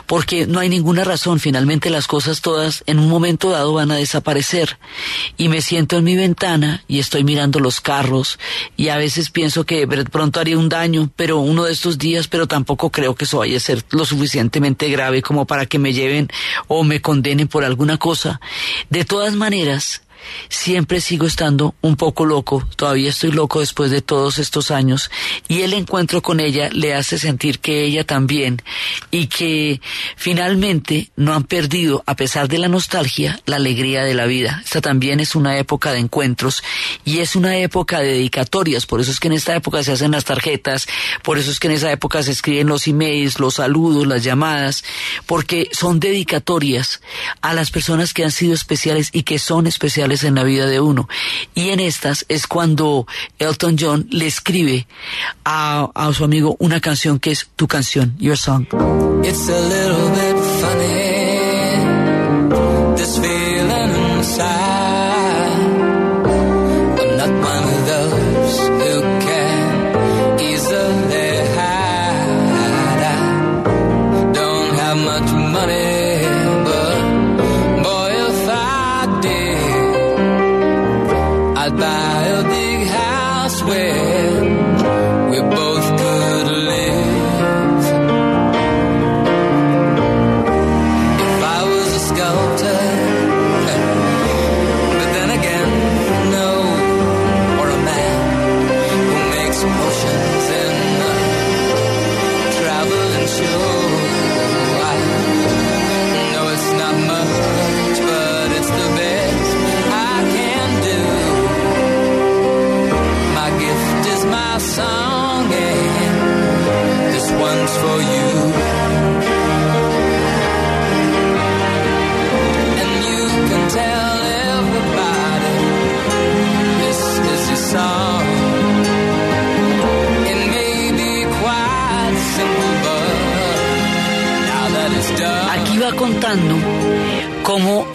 porque 0.07 0.47
no 0.47 0.59
hay 0.59 0.69
ninguna 0.69 1.05
razón, 1.05 1.39
finalmente 1.39 1.91
las 1.91 2.09
cosas 2.09 2.43
todas 2.43 2.83
en 2.87 2.99
un 2.99 3.09
momento 3.09 3.51
dado 3.51 3.73
van 3.73 3.93
a 3.93 3.97
desaparecer 3.97 4.79
y 5.37 5.49
me 5.49 5.63
siento 5.63 5.97
en 5.97 6.05
mi 6.05 6.17
ventana 6.17 6.83
y 6.89 6.99
estoy 6.99 7.23
mirando 7.23 7.61
los 7.61 7.81
carros 7.81 8.41
y 8.77 8.89
a 8.89 8.97
veces 8.97 9.31
pienso 9.31 9.65
que 9.65 9.87
pronto 10.11 10.41
haría 10.41 10.59
un 10.59 10.69
daño, 10.69 11.09
pero 11.15 11.39
uno 11.39 11.65
de 11.65 11.73
estos 11.73 11.97
días, 11.97 12.27
pero 12.27 12.49
tampoco 12.49 12.91
creo 12.91 13.15
que 13.15 13.27
eso 13.27 13.39
vaya 13.39 13.57
a 13.57 13.61
ser 13.61 13.85
lo 13.91 14.05
suficientemente 14.05 14.89
grave 14.89 15.23
como 15.23 15.47
para 15.47 15.67
que 15.67 15.79
me 15.79 15.93
lleven 15.93 16.29
o 16.67 16.83
me 16.83 17.01
condenen 17.01 17.47
por 17.47 17.65
alguna 17.65 17.97
cosa. 17.97 18.41
De 18.91 19.05
todas 19.05 19.35
maneras, 19.35 20.03
siempre 20.49 21.01
sigo 21.01 21.27
estando 21.27 21.75
un 21.81 21.97
poco 21.97 22.25
loco, 22.25 22.67
todavía 22.77 23.11
estoy 23.11 23.33
loco 23.33 23.61
después 23.61 23.91
de 23.91 24.03
todos 24.03 24.39
estos 24.39 24.71
años 24.71 25.11
y 25.49 25.63
el 25.63 25.73
encuentro 25.73 26.23
con 26.23 26.41
ella 26.41 26.69
le 26.73 26.95
hace 26.95 27.19
sentir 27.19 27.59
que 27.61 27.85
ella 27.85 28.05
también 28.05 28.63
y 29.11 29.27
que 29.27 29.81
finalmente 30.17 31.11
no 31.17 31.35
han 31.35 31.45
perdido, 31.45 32.03
a 32.07 32.17
pesar 32.17 32.49
de 32.49 32.59
la 32.59 32.69
nostalgia, 32.69 33.41
la 33.47 33.57
alegría 33.57 34.05
de 34.05 34.15
la 34.15 34.27
vida. 34.27 34.63
Esta 34.65 34.81
también 34.81 35.21
es 35.21 35.35
una 35.35 35.59
época 35.59 35.93
de 35.93 35.99
encuentros 35.99 36.63
y 37.05 37.19
es 37.19 37.37
una 37.37 37.57
época 37.59 38.01
de 38.01 38.09
dedicatorias, 38.09 38.87
por 38.87 39.01
eso 39.01 39.11
es 39.11 39.21
que 39.21 39.29
en 39.29 39.35
esta 39.35 39.55
época 39.55 39.83
se 39.83 39.93
hacen 39.93 40.13
las 40.13 40.25
tarjetas, 40.25 40.87
por 41.23 41.39
eso 41.39 41.51
es 41.51 41.61
que 41.61 41.69
en 41.69 41.75
esa 41.75 41.93
época 41.93 42.23
se 42.23 42.33
escriben 42.33 42.67
los 42.67 42.87
emails, 42.87 43.39
los 43.39 43.55
saludos, 43.55 44.07
las 44.07 44.23
llamadas, 44.23 44.85
porque 45.27 45.69
son 45.73 46.01
dedicatorias 46.01 47.01
a 47.41 47.55
las 47.55 47.71
personas 47.71 48.15
que 48.15 48.25
han 48.25 48.33
sido 48.33 48.55
especiales 48.55 49.11
y 49.13 49.23
que 49.23 49.39
son 49.39 49.67
especiales 49.67 50.08
en 50.09 50.35
la 50.35 50.45
vida 50.45 50.67
de 50.67 50.81
uno. 50.81 51.09
Y 51.55 51.71
en 51.71 51.81
estas 51.81 52.25
es 52.29 52.47
cuando 52.47 53.07
Elton 53.39 53.77
John 53.79 54.07
le 54.11 54.27
escribe 54.27 54.87
a, 55.45 55.91
a 55.95 56.13
su 56.13 56.25
amigo 56.25 56.57
una 56.59 56.81
canción 56.81 57.19
que 57.19 57.31
es 57.31 57.49
tu 57.57 57.69
canción, 57.69 58.15
Your 58.19 58.37
Song. 58.37 58.67
It's 59.23 59.49
a 59.49 59.61
little 59.61 60.11
bit 60.11 60.37
funny, 60.61 60.98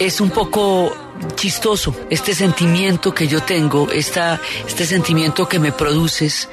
es 0.04 0.20
un 0.20 0.28
poco 0.28 0.94
chistoso 1.34 1.94
este 2.10 2.34
sentimiento 2.34 3.14
que 3.14 3.26
yo 3.26 3.42
tengo, 3.42 3.90
esta, 3.90 4.38
este 4.66 4.84
sentimiento 4.84 5.48
que 5.48 5.58
me 5.58 5.72
produces. 5.72 6.48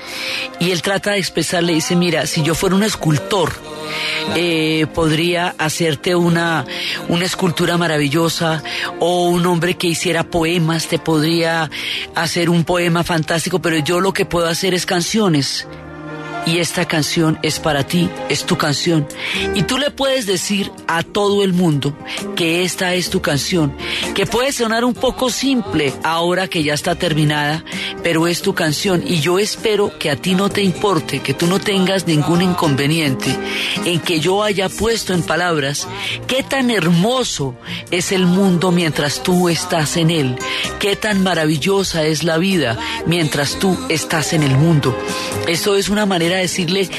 Y 0.60 0.72
él 0.72 0.82
trata 0.82 1.12
de 1.12 1.20
expresarle, 1.20 1.74
dice, 1.74 1.96
mira, 1.96 2.26
si 2.28 2.44
yo 2.44 2.56
fuera 2.56 2.76
un 2.76 2.84
escultor, 2.84 3.52
eh, 4.36 4.88
podría 4.94 5.54
hacerte 5.58 6.16
una, 6.16 6.66
una 7.10 7.26
escultura 7.26 7.78
maravillosa 7.78 8.64
o 9.00 9.26
un 9.26 9.46
hombre 9.46 9.76
que 9.76 9.88
hiciera 9.88 10.24
poemas, 10.24 10.88
te 10.88 10.98
podría 10.98 11.70
hacer 12.16 12.50
un 12.50 12.64
poema 12.64 13.04
fantástico, 13.04 13.60
pero 13.60 13.78
yo 13.80 14.00
lo 14.00 14.14
que 14.14 14.26
puedo 14.26 14.48
hacer 14.48 14.74
es 14.74 14.86
canciones 14.86 15.68
y 16.46 16.58
esta 16.58 16.86
canción 16.86 17.40
es 17.44 17.60
para 17.60 17.86
ti, 17.86 18.10
es 18.30 18.46
tu 18.46 18.58
canción. 18.58 19.08
Y 19.56 19.64
tú 19.64 19.78
le 19.78 19.92
puedes 19.92 20.26
decir 20.26 20.72
a 20.88 21.04
todo 21.04 21.44
el 21.44 21.54
mundo 21.54 21.96
que 22.36 22.64
esta 22.64 22.94
es 22.94 23.10
tu 23.10 23.22
canción, 23.22 23.74
que 24.16 24.26
puede 24.26 24.52
sonar 24.52 24.84
un 24.84 24.94
poco 24.94 25.30
simple 25.30 25.94
ahora 26.04 26.48
que 26.48 26.64
ya 26.64 26.74
está 26.74 26.96
terminada, 26.96 27.64
pero 28.04 28.28
es 28.28 28.42
tu 28.42 28.54
canción. 28.54 29.04
Y 29.06 29.20
yo 29.20 29.40
espero 29.40 29.98
que 29.98 30.10
a 30.10 30.16
ti 30.16 30.36
no 30.36 30.50
te 30.50 30.62
importe, 30.62 31.20
que 31.20 31.34
tú 31.34 31.48
no 31.48 31.60
tengas 31.60 32.08
ningún 32.08 32.42
inconveniente 32.42 33.36
en 33.86 34.00
que 34.00 34.20
yo 34.20 34.44
haya 34.44 34.70
puesto 34.70 35.14
en 35.14 35.24
palabras 35.24 35.88
qué 36.28 36.44
tan 36.44 36.72
hermoso 36.72 37.56
es 37.92 38.12
el 38.12 38.26
mundo 38.26 38.72
mientras 38.72 39.24
tú 39.24 39.50
estás 39.50 39.98
en 39.98 40.10
él, 40.10 40.36
qué 40.80 40.96
tan 40.96 41.24
maravillosa 41.24 42.06
es 42.06 42.24
la 42.24 42.38
vida 42.38 42.78
mientras 43.06 43.60
tú 43.60 43.78
estás 43.90 44.34
en 44.34 44.44
el 44.44 44.58
mundo. 44.58 44.98
Eso 45.48 45.76
es 45.76 45.90
una 45.90 46.06
manera 46.06 46.31
de 46.36 46.44
decirle 46.44 46.90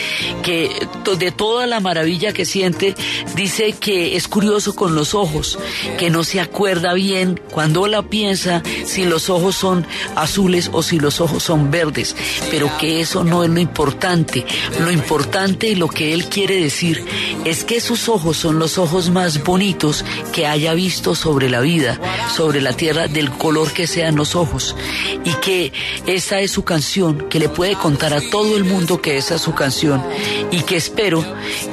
que 0.43 0.71
de 1.19 1.33
toda 1.33 1.67
la 1.67 1.81
maravilla 1.81 2.33
que 2.33 2.45
siente, 2.45 2.95
dice 3.35 3.73
que 3.73 4.17
es 4.17 4.29
curioso 4.29 4.75
con 4.75 4.95
los 4.95 5.15
ojos, 5.15 5.59
que 5.99 6.11
no 6.11 6.25
se 6.25 6.41
acuerda 6.41 6.95
bien 6.95 7.41
cuando 7.51 7.87
la 7.87 8.03
piensa 8.03 8.63
si 8.85 9.05
los 9.05 9.31
ojos 9.31 9.57
son 9.57 9.87
azules 10.17 10.71
o 10.73 10.83
si 10.83 10.99
los 10.99 11.21
ojos 11.21 11.43
son 11.43 11.71
verdes, 11.71 12.17
pero 12.51 12.71
que 12.79 13.01
eso 13.01 13.25
no 13.25 13.45
es 13.45 13.51
lo 13.51 13.61
importante. 13.61 14.45
Lo 14.81 14.91
importante 14.91 15.69
y 15.69 15.75
lo 15.75 15.89
que 15.89 16.13
él 16.13 16.27
quiere 16.27 16.63
decir 16.63 17.05
es 17.45 17.65
que 17.65 17.81
sus 17.81 18.09
ojos 18.09 18.37
son 18.37 18.59
los 18.59 18.79
ojos 18.79 19.11
más 19.11 19.43
bonitos 19.43 20.05
que 20.33 20.47
haya 20.47 20.75
visto 20.75 21.15
sobre 21.15 21.49
la 21.49 21.61
vida, 21.61 22.01
sobre 22.35 22.61
la 22.61 22.73
tierra, 22.73 23.09
del 23.09 23.31
color 23.31 23.73
que 23.73 23.87
sean 23.87 24.17
los 24.17 24.35
ojos. 24.35 24.77
Y 25.25 25.33
que 25.35 25.73
esa 26.07 26.41
es 26.41 26.51
su 26.51 26.65
canción, 26.65 27.29
que 27.29 27.39
le 27.39 27.49
puede 27.49 27.75
contar 27.75 28.15
a 28.15 28.21
todo 28.31 28.57
el 28.57 28.65
mundo 28.65 29.01
que 29.01 29.17
esa 29.23 29.37
es 29.37 29.43
su 29.43 29.55
canción. 29.55 30.03
Y 30.51 30.63
que 30.63 30.77
espero 30.77 31.25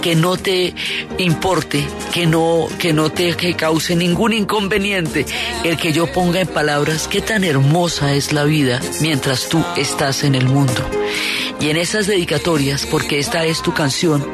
que 0.01 0.15
no 0.15 0.37
te 0.37 0.75
importe, 1.17 1.85
que 2.13 2.27
no, 2.27 2.67
que 2.77 2.93
no 2.93 3.11
te 3.11 3.33
que 3.33 3.55
cause 3.55 3.95
ningún 3.95 4.33
inconveniente 4.33 5.25
el 5.63 5.77
que 5.77 5.91
yo 5.91 6.05
ponga 6.07 6.41
en 6.41 6.47
palabras 6.47 7.07
qué 7.07 7.21
tan 7.21 7.43
hermosa 7.43 8.13
es 8.13 8.33
la 8.33 8.43
vida 8.43 8.79
mientras 9.01 9.49
tú 9.49 9.63
estás 9.75 10.23
en 10.23 10.35
el 10.35 10.47
mundo. 10.47 10.81
Y 11.59 11.69
en 11.69 11.77
esas 11.77 12.07
dedicatorias, 12.07 12.85
porque 12.85 13.19
esta 13.19 13.43
es 13.45 13.61
tu 13.61 13.73
canción, 13.73 14.25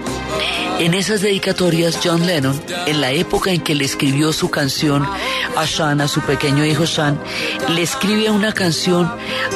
en 0.80 0.94
esas 0.94 1.22
dedicatorias, 1.22 2.00
John 2.04 2.26
Lennon, 2.26 2.60
en 2.86 3.02
la 3.02 3.12
época 3.12 3.52
en 3.52 3.62
que 3.62 3.76
le 3.76 3.86
escribió 3.86 4.34
su 4.34 4.50
canción 4.50 5.08
a 5.56 5.68
Sean, 5.68 6.02
a 6.02 6.08
su 6.08 6.22
pequeño 6.22 6.66
hijo 6.66 6.86
Sean, 6.86 7.20
le 7.70 7.82
escribe 7.82 8.30
una 8.30 8.52
canción 8.52 9.12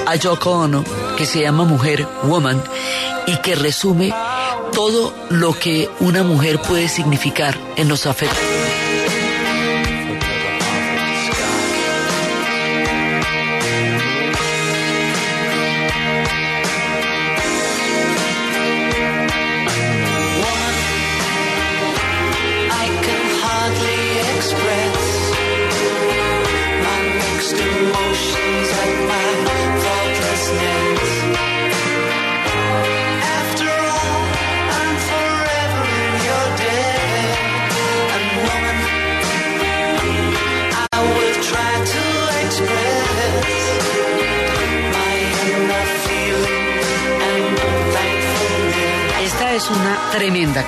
a 0.06 0.16
Yoko 0.16 0.52
Ono 0.52 0.84
que 1.18 1.26
se 1.26 1.42
llama 1.42 1.66
Mujer, 1.66 2.08
Woman, 2.24 2.64
y 3.28 3.38
que 3.38 3.56
resume 3.56 4.14
todo 4.74 5.14
lo 5.30 5.54
que 5.54 5.90
una 6.00 6.24
mujer 6.24 6.62
puede 6.62 6.88
significar 6.88 7.58
en 7.76 7.90
los 7.90 8.06
afectos. 8.06 8.69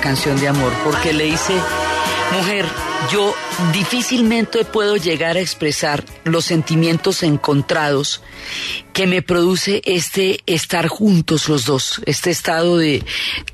Canción 0.00 0.38
de 0.40 0.48
amor 0.48 0.72
porque 0.84 1.12
le 1.12 1.24
dice, 1.24 1.54
mujer, 2.32 2.66
yo 3.10 3.34
difícilmente 3.72 4.64
puedo 4.64 4.96
llegar 4.96 5.36
a 5.36 5.40
expresar 5.40 6.04
los 6.24 6.44
sentimientos 6.44 7.22
encontrados 7.22 8.22
que 8.92 9.06
me 9.06 9.22
produce 9.22 9.80
este 9.84 10.40
estar 10.46 10.88
juntos 10.88 11.48
los 11.48 11.64
dos, 11.64 12.00
este 12.06 12.30
estado 12.30 12.76
de 12.76 13.02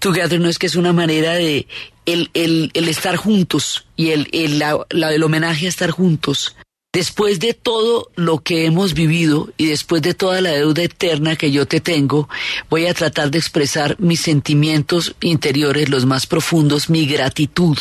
together 0.01 0.41
no 0.41 0.49
es 0.49 0.59
que 0.59 0.66
es 0.66 0.75
una 0.77 0.93
manera 0.93 1.35
de 1.35 1.66
el, 2.07 2.31
el, 2.35 2.71
el 2.75 2.89
estar 2.89 3.16
juntos 3.16 3.87
y 3.97 4.11
el, 4.11 4.29
el, 4.33 4.59
la- 4.59 4.85
el 4.91 5.23
homenaje 5.23 5.66
a 5.66 5.69
estar 5.69 5.91
juntos. 5.91 6.57
Después 6.91 7.39
de 7.39 7.53
todo 7.53 8.11
lo 8.14 8.39
que 8.39 8.64
hemos 8.64 8.95
vivido 8.95 9.53
y 9.59 9.66
después 9.66 10.01
de 10.01 10.14
toda 10.14 10.41
la 10.41 10.53
deuda 10.53 10.84
eterna 10.84 11.36
que 11.36 11.51
yo 11.51 11.66
te 11.66 11.80
tengo, 11.80 12.30
voy 12.70 12.86
a 12.86 12.95
tratar 12.95 13.30
de 13.30 13.36
expresar 13.36 13.97
mis 13.99 14.22
sentimientos 14.22 15.14
interiores, 15.20 15.91
los 15.91 16.07
más 16.07 16.26
profundos, 16.26 16.89
mi 16.89 17.05
gratitud, 17.05 17.76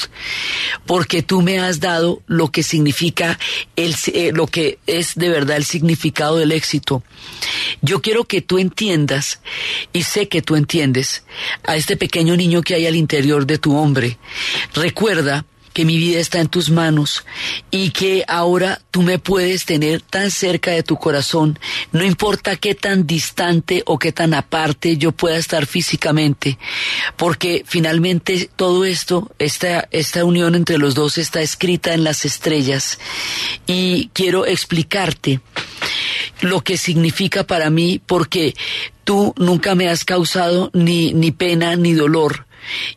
porque 0.86 1.24
tú 1.24 1.42
me 1.42 1.58
has 1.58 1.80
dado 1.80 2.22
lo 2.28 2.52
que 2.52 2.64
significa 2.64 3.40
el, 3.78 3.96
eh, 4.08 4.32
lo 4.34 4.46
que 4.48 4.80
es 4.88 5.16
de 5.16 5.30
verdad 5.30 5.56
el 5.56 5.64
significado 5.64 6.36
del 6.36 6.52
éxito. 6.52 7.02
Yo 7.82 8.02
quiero 8.02 8.26
que 8.26 8.42
tú 8.42 8.58
entiendas, 8.58 9.40
y 9.94 10.04
sé 10.04 10.28
que 10.28 10.42
tú 10.42 10.58
entiendes, 10.58 11.24
a 11.64 11.78
este 11.78 11.96
pequeño 11.96 12.36
niño 12.36 12.62
que 12.62 12.74
hay 12.74 12.86
al 12.86 12.98
interior 12.98 13.48
de 13.48 13.58
tu 13.58 13.74
hombre. 13.78 14.18
Recuerda 14.74 15.46
que 15.78 15.86
mi 15.86 16.00
vida 16.00 16.20
está 16.20 16.40
en 16.40 16.48
tus 16.48 16.72
manos 16.72 17.24
y 17.70 17.92
que 17.92 18.26
ahora 18.28 18.82
tú 18.90 19.04
me 19.04 19.20
puedes 19.20 19.64
tener 19.64 20.02
tan 20.02 20.32
cerca 20.32 20.72
de 20.72 20.82
tu 20.82 20.96
corazón, 20.96 21.60
no 21.92 22.04
importa 22.04 22.56
qué 22.56 22.74
tan 22.74 23.06
distante 23.06 23.84
o 23.86 24.00
qué 24.00 24.12
tan 24.12 24.34
aparte 24.34 24.98
yo 24.98 25.12
pueda 25.12 25.38
estar 25.38 25.68
físicamente, 25.68 26.58
porque 27.16 27.64
finalmente 27.64 28.50
todo 28.56 28.86
esto, 28.86 29.30
esta, 29.38 29.88
esta 29.92 30.26
unión 30.26 30.56
entre 30.56 30.80
los 30.80 30.96
dos 30.96 31.20
está 31.20 31.42
escrita 31.42 31.94
en 31.94 32.04
las 32.04 32.26
estrellas. 32.26 32.98
Y 33.68 34.10
quiero 34.14 34.48
explicarte 34.48 35.42
lo 36.42 36.62
que 36.62 36.78
significa 36.78 37.44
para 37.44 37.70
mí 37.70 38.02
porque 38.04 38.56
tú 39.04 39.36
nunca 39.38 39.76
me 39.76 39.90
has 39.90 40.06
causado 40.06 40.72
ni, 40.74 41.14
ni 41.14 41.32
pena 41.32 41.76
ni 41.76 41.94
dolor 41.94 42.47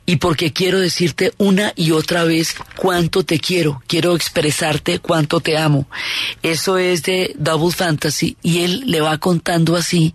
y 0.06 0.16
porque 0.16 0.52
quiero 0.52 0.80
decirte 0.80 1.32
una 1.38 1.72
y 1.76 1.92
otra 1.92 2.24
vez 2.24 2.54
cuánto 2.76 3.24
te 3.24 3.38
quiero, 3.38 3.82
quiero 3.86 4.14
expresarte 4.16 4.98
cuánto 4.98 5.40
te 5.40 5.56
amo. 5.56 5.86
Eso 6.42 6.78
es 6.78 7.02
de 7.02 7.34
Double 7.38 7.72
Fantasy 7.72 8.36
y 8.42 8.64
él 8.64 8.84
le 8.86 9.00
va 9.00 9.18
contando 9.18 9.76
así 9.76 10.14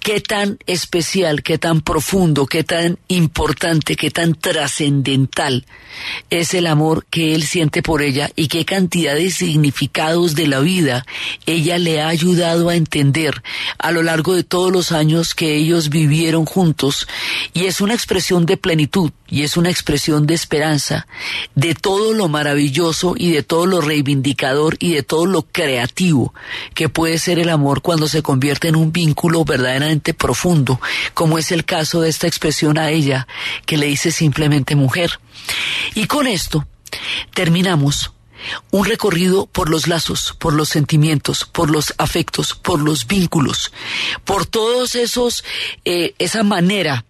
qué 0.00 0.20
tan 0.20 0.58
especial, 0.66 1.42
qué 1.42 1.58
tan 1.58 1.80
profundo, 1.80 2.46
qué 2.46 2.64
tan 2.64 2.98
importante, 3.08 3.96
qué 3.96 4.10
tan 4.10 4.34
trascendental 4.34 5.64
es 6.30 6.54
el 6.54 6.66
amor 6.66 7.06
que 7.10 7.34
él 7.34 7.42
siente 7.42 7.82
por 7.82 8.02
ella 8.02 8.30
y 8.36 8.48
qué 8.48 8.64
cantidad 8.64 9.14
de 9.14 9.30
significados 9.30 10.34
de 10.34 10.46
la 10.46 10.60
vida 10.60 11.06
ella 11.46 11.78
le 11.78 12.00
ha 12.00 12.08
ayudado 12.08 12.68
a 12.68 12.76
entender 12.76 13.42
a 13.78 13.90
lo 13.90 14.02
largo 14.02 14.34
de 14.34 14.44
todos 14.44 14.72
los 14.72 14.92
años 14.92 15.34
que 15.34 15.56
ellos 15.56 15.88
vivieron 15.88 16.44
juntos 16.44 17.06
y 17.52 17.64
es 17.64 17.80
una 17.80 17.94
expresión 17.94 18.46
de 18.46 18.56
plenitud 18.56 18.89
y 19.28 19.42
es 19.42 19.56
una 19.56 19.70
expresión 19.70 20.26
de 20.26 20.34
esperanza 20.34 21.06
de 21.54 21.74
todo 21.74 22.12
lo 22.12 22.28
maravilloso 22.28 23.14
y 23.16 23.30
de 23.32 23.42
todo 23.42 23.66
lo 23.66 23.80
reivindicador 23.80 24.76
y 24.80 24.94
de 24.94 25.02
todo 25.02 25.26
lo 25.26 25.42
creativo 25.42 26.34
que 26.74 26.88
puede 26.88 27.18
ser 27.18 27.38
el 27.38 27.50
amor 27.50 27.82
cuando 27.82 28.08
se 28.08 28.22
convierte 28.22 28.68
en 28.68 28.76
un 28.76 28.92
vínculo 28.92 29.44
verdaderamente 29.44 30.14
profundo, 30.14 30.80
como 31.14 31.38
es 31.38 31.52
el 31.52 31.64
caso 31.64 32.00
de 32.00 32.10
esta 32.10 32.26
expresión 32.26 32.78
a 32.78 32.90
ella 32.90 33.26
que 33.66 33.76
le 33.76 33.86
dice 33.86 34.10
simplemente 34.10 34.74
mujer. 34.74 35.20
Y 35.94 36.06
con 36.06 36.26
esto 36.26 36.66
terminamos 37.34 38.12
un 38.70 38.86
recorrido 38.86 39.46
por 39.46 39.68
los 39.68 39.86
lazos, 39.86 40.34
por 40.38 40.54
los 40.54 40.68
sentimientos, 40.70 41.44
por 41.44 41.70
los 41.70 41.94
afectos, 41.98 42.54
por 42.54 42.80
los 42.80 43.06
vínculos, 43.06 43.72
por 44.24 44.46
todos 44.46 44.94
esos, 44.94 45.44
eh, 45.84 46.14
esa 46.18 46.42
manera 46.42 47.04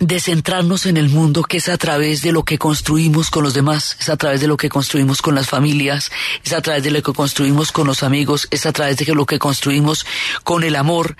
de 0.00 0.20
centrarnos 0.20 0.86
en 0.86 0.96
el 0.96 1.08
mundo 1.08 1.42
que 1.42 1.56
es 1.56 1.68
a 1.68 1.76
través 1.76 2.22
de 2.22 2.30
lo 2.32 2.44
que 2.44 2.58
construimos 2.58 3.30
con 3.30 3.42
los 3.42 3.54
demás, 3.54 3.96
es 4.00 4.08
a 4.08 4.16
través 4.16 4.40
de 4.40 4.46
lo 4.46 4.56
que 4.56 4.68
construimos 4.68 5.20
con 5.22 5.34
las 5.34 5.48
familias, 5.48 6.10
es 6.44 6.52
a 6.52 6.60
través 6.60 6.84
de 6.84 6.90
lo 6.90 7.02
que 7.02 7.12
construimos 7.12 7.72
con 7.72 7.86
los 7.86 8.02
amigos, 8.02 8.46
es 8.50 8.66
a 8.66 8.72
través 8.72 8.96
de 8.96 9.14
lo 9.14 9.26
que 9.26 9.38
construimos 9.38 10.06
con 10.44 10.62
el 10.62 10.76
amor, 10.76 11.16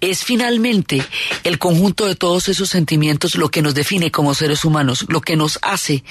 es 0.00 0.24
finalmente 0.24 1.04
el 1.44 1.58
conjunto 1.58 2.06
de 2.06 2.14
todos 2.14 2.48
esos 2.48 2.70
sentimientos 2.70 3.34
lo 3.34 3.50
que 3.50 3.62
nos 3.62 3.74
define 3.74 4.10
como 4.10 4.34
seres 4.34 4.64
humanos, 4.64 5.04
lo 5.08 5.20
que 5.20 5.36
nos 5.36 5.58
hace 5.62 6.02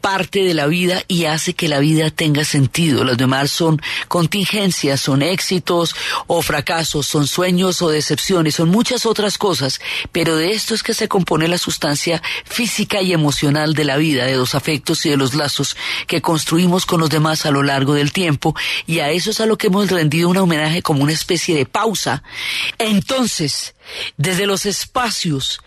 parte 0.00 0.44
de 0.44 0.52
la 0.54 0.66
vida 0.66 1.02
y 1.08 1.24
hace 1.24 1.54
que 1.54 1.66
la 1.66 1.78
vida 1.78 2.10
tenga 2.10 2.44
sentido. 2.44 3.04
Los 3.04 3.16
demás 3.16 3.50
son 3.50 3.80
contingencias, 4.06 5.00
son 5.00 5.22
éxitos 5.22 5.96
o 6.26 6.42
fracasos, 6.42 7.06
son 7.06 7.26
sueños 7.26 7.80
o 7.80 7.88
decepciones, 7.88 8.54
son 8.56 8.68
muchas 8.68 9.06
otras 9.06 9.38
cosas, 9.38 9.80
pero 10.12 10.36
de 10.36 10.52
esto 10.52 10.74
es 10.74 10.82
que 10.82 10.92
se 10.92 11.08
compone 11.08 11.48
la 11.48 11.56
sustancia 11.64 12.22
física 12.44 13.00
y 13.00 13.12
emocional 13.12 13.72
de 13.74 13.84
la 13.84 13.96
vida, 13.96 14.26
de 14.26 14.36
los 14.36 14.54
afectos 14.54 15.06
y 15.06 15.10
de 15.10 15.16
los 15.16 15.34
lazos 15.34 15.76
que 16.06 16.20
construimos 16.20 16.84
con 16.84 17.00
los 17.00 17.08
demás 17.08 17.46
a 17.46 17.50
lo 17.50 17.62
largo 17.62 17.94
del 17.94 18.12
tiempo 18.12 18.54
y 18.86 18.98
a 18.98 19.10
eso 19.10 19.30
es 19.30 19.40
a 19.40 19.46
lo 19.46 19.56
que 19.56 19.68
hemos 19.68 19.90
rendido 19.90 20.28
un 20.28 20.36
homenaje 20.36 20.82
como 20.82 21.02
una 21.02 21.12
especie 21.12 21.56
de 21.56 21.64
pausa. 21.64 22.22
Entonces, 22.78 23.74
desde 24.16 24.46
los 24.46 24.66
espacios, 24.66 25.60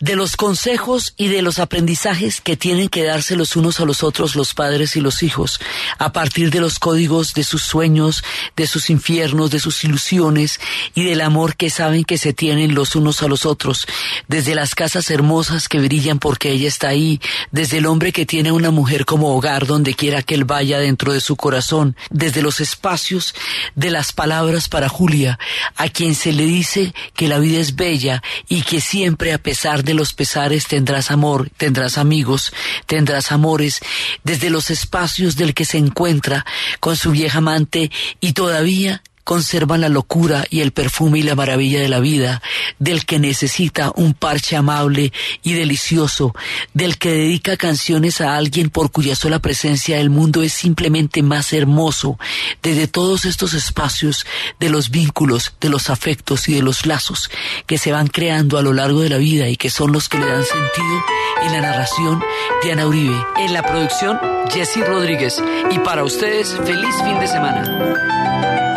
de 0.00 0.16
los 0.16 0.36
consejos 0.36 1.14
y 1.16 1.28
de 1.28 1.42
los 1.42 1.58
aprendizajes 1.58 2.40
que 2.40 2.56
tienen 2.56 2.88
que 2.88 3.04
darse 3.04 3.36
los 3.36 3.56
unos 3.56 3.80
a 3.80 3.84
los 3.84 4.02
otros 4.02 4.36
los 4.36 4.54
padres 4.54 4.96
y 4.96 5.00
los 5.00 5.22
hijos, 5.22 5.60
a 5.98 6.12
partir 6.12 6.50
de 6.50 6.60
los 6.60 6.78
códigos 6.78 7.34
de 7.34 7.44
sus 7.44 7.62
sueños, 7.62 8.24
de 8.56 8.66
sus 8.66 8.90
infiernos, 8.90 9.50
de 9.50 9.60
sus 9.60 9.84
ilusiones 9.84 10.60
y 10.94 11.04
del 11.04 11.20
amor 11.20 11.56
que 11.56 11.70
saben 11.70 12.04
que 12.04 12.18
se 12.18 12.32
tienen 12.32 12.74
los 12.74 12.96
unos 12.96 13.22
a 13.22 13.28
los 13.28 13.46
otros, 13.46 13.86
desde 14.28 14.54
las 14.54 14.74
casas 14.74 15.10
hermosas 15.10 15.68
que 15.68 15.78
brillan 15.78 16.18
porque 16.18 16.50
ella 16.50 16.68
está 16.68 16.88
ahí, 16.88 17.20
desde 17.50 17.78
el 17.78 17.86
hombre 17.86 18.12
que 18.12 18.26
tiene 18.26 18.50
a 18.50 18.54
una 18.54 18.70
mujer 18.70 19.04
como 19.04 19.34
hogar 19.34 19.66
donde 19.66 19.94
quiera 19.94 20.22
que 20.22 20.34
él 20.34 20.44
vaya 20.44 20.78
dentro 20.78 21.12
de 21.12 21.20
su 21.20 21.36
corazón, 21.36 21.96
desde 22.10 22.42
los 22.42 22.60
espacios 22.60 23.34
de 23.74 23.90
las 23.90 24.12
palabras 24.12 24.68
para 24.68 24.88
Julia, 24.88 25.38
a 25.76 25.88
quien 25.88 26.14
se 26.14 26.32
le 26.32 26.44
dice 26.44 26.94
que 27.14 27.28
la 27.28 27.38
vida 27.38 27.60
es 27.60 27.63
bella 27.72 28.22
y 28.48 28.62
que 28.62 28.80
siempre 28.80 29.32
a 29.32 29.38
pesar 29.38 29.84
de 29.84 29.94
los 29.94 30.12
pesares 30.12 30.66
tendrás 30.66 31.10
amor, 31.10 31.50
tendrás 31.56 31.98
amigos, 31.98 32.52
tendrás 32.86 33.32
amores, 33.32 33.80
desde 34.22 34.50
los 34.50 34.70
espacios 34.70 35.36
del 35.36 35.54
que 35.54 35.64
se 35.64 35.78
encuentra 35.78 36.44
con 36.80 36.96
su 36.96 37.10
vieja 37.10 37.38
amante 37.38 37.90
y 38.20 38.32
todavía 38.34 39.02
conservan 39.24 39.80
la 39.80 39.88
locura 39.88 40.44
y 40.50 40.60
el 40.60 40.72
perfume 40.72 41.18
y 41.18 41.22
la 41.22 41.34
maravilla 41.34 41.80
de 41.80 41.88
la 41.88 42.00
vida, 42.00 42.42
del 42.78 43.04
que 43.06 43.18
necesita 43.18 43.92
un 43.96 44.14
parche 44.14 44.54
amable 44.54 45.12
y 45.42 45.54
delicioso, 45.54 46.34
del 46.74 46.98
que 46.98 47.10
dedica 47.10 47.56
canciones 47.56 48.20
a 48.20 48.36
alguien 48.36 48.70
por 48.70 48.92
cuya 48.92 49.16
sola 49.16 49.38
presencia 49.38 49.98
el 49.98 50.10
mundo 50.10 50.42
es 50.42 50.52
simplemente 50.52 51.22
más 51.22 51.52
hermoso, 51.52 52.18
desde 52.62 52.86
todos 52.86 53.24
estos 53.24 53.54
espacios 53.54 54.26
de 54.60 54.68
los 54.68 54.90
vínculos, 54.90 55.54
de 55.60 55.70
los 55.70 55.90
afectos 55.90 56.48
y 56.48 56.54
de 56.54 56.62
los 56.62 56.86
lazos 56.86 57.30
que 57.66 57.78
se 57.78 57.92
van 57.92 58.08
creando 58.08 58.58
a 58.58 58.62
lo 58.62 58.72
largo 58.72 59.00
de 59.00 59.08
la 59.08 59.18
vida 59.18 59.48
y 59.48 59.56
que 59.56 59.70
son 59.70 59.92
los 59.92 60.08
que 60.08 60.18
le 60.18 60.26
dan 60.26 60.44
sentido 60.44 61.04
en 61.42 61.52
la 61.52 61.60
narración 61.60 62.22
de 62.62 62.72
Ana 62.72 62.86
Uribe, 62.86 63.16
en 63.38 63.52
la 63.52 63.62
producción 63.62 64.18
Jesse 64.50 64.86
Rodríguez 64.86 65.42
y 65.70 65.78
para 65.78 66.04
ustedes 66.04 66.54
feliz 66.64 66.94
fin 67.04 67.18
de 67.18 67.26
semana. 67.26 68.73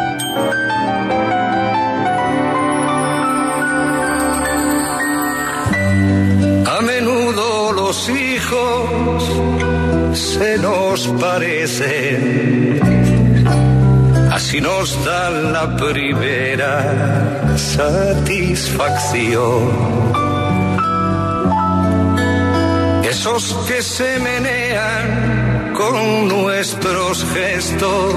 A 6.65 6.81
menudo 6.81 7.71
los 7.73 8.09
hijos 8.09 9.23
se 10.13 10.57
nos 10.57 11.07
parecen, 11.19 12.79
así 14.31 14.61
nos 14.61 15.05
dan 15.05 15.53
la 15.53 15.77
primera 15.77 17.57
satisfacción. 17.57 19.87
Esos 23.09 23.53
que 23.67 23.81
se 23.81 24.19
menean 24.19 25.73
con 25.73 26.27
nuestros 26.27 27.25
gestos, 27.33 28.13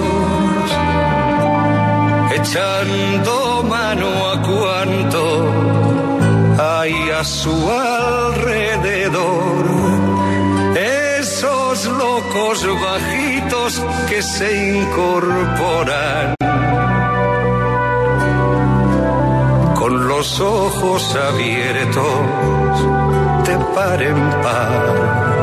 echando 2.34 3.62
mano 3.64 4.08
a 4.32 4.42
cuanto 4.42 5.20
hay 6.58 7.10
a 7.10 7.24
su 7.24 7.70
alrededor. 7.70 9.64
Esos 10.76 11.86
locos 11.86 12.66
bajitos 12.82 13.82
que 14.08 14.22
se 14.22 14.76
incorporan 14.76 16.34
con 19.78 20.08
los 20.08 20.40
ojos 20.40 21.16
abiertos 21.16 22.04
de 23.46 23.58
par 23.74 24.02
en 24.02 24.30
par. 24.42 25.39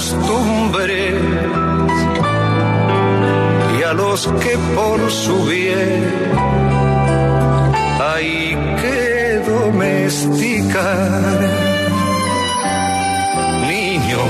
Costumbres 0.00 1.14
y 3.78 3.82
a 3.82 3.92
los 3.92 4.26
que 4.42 4.56
por 4.74 5.10
su 5.10 5.44
bien 5.44 6.04
hay 8.00 8.56
que 8.80 9.42
domesticar. 9.46 11.40
Niño, 13.68 14.22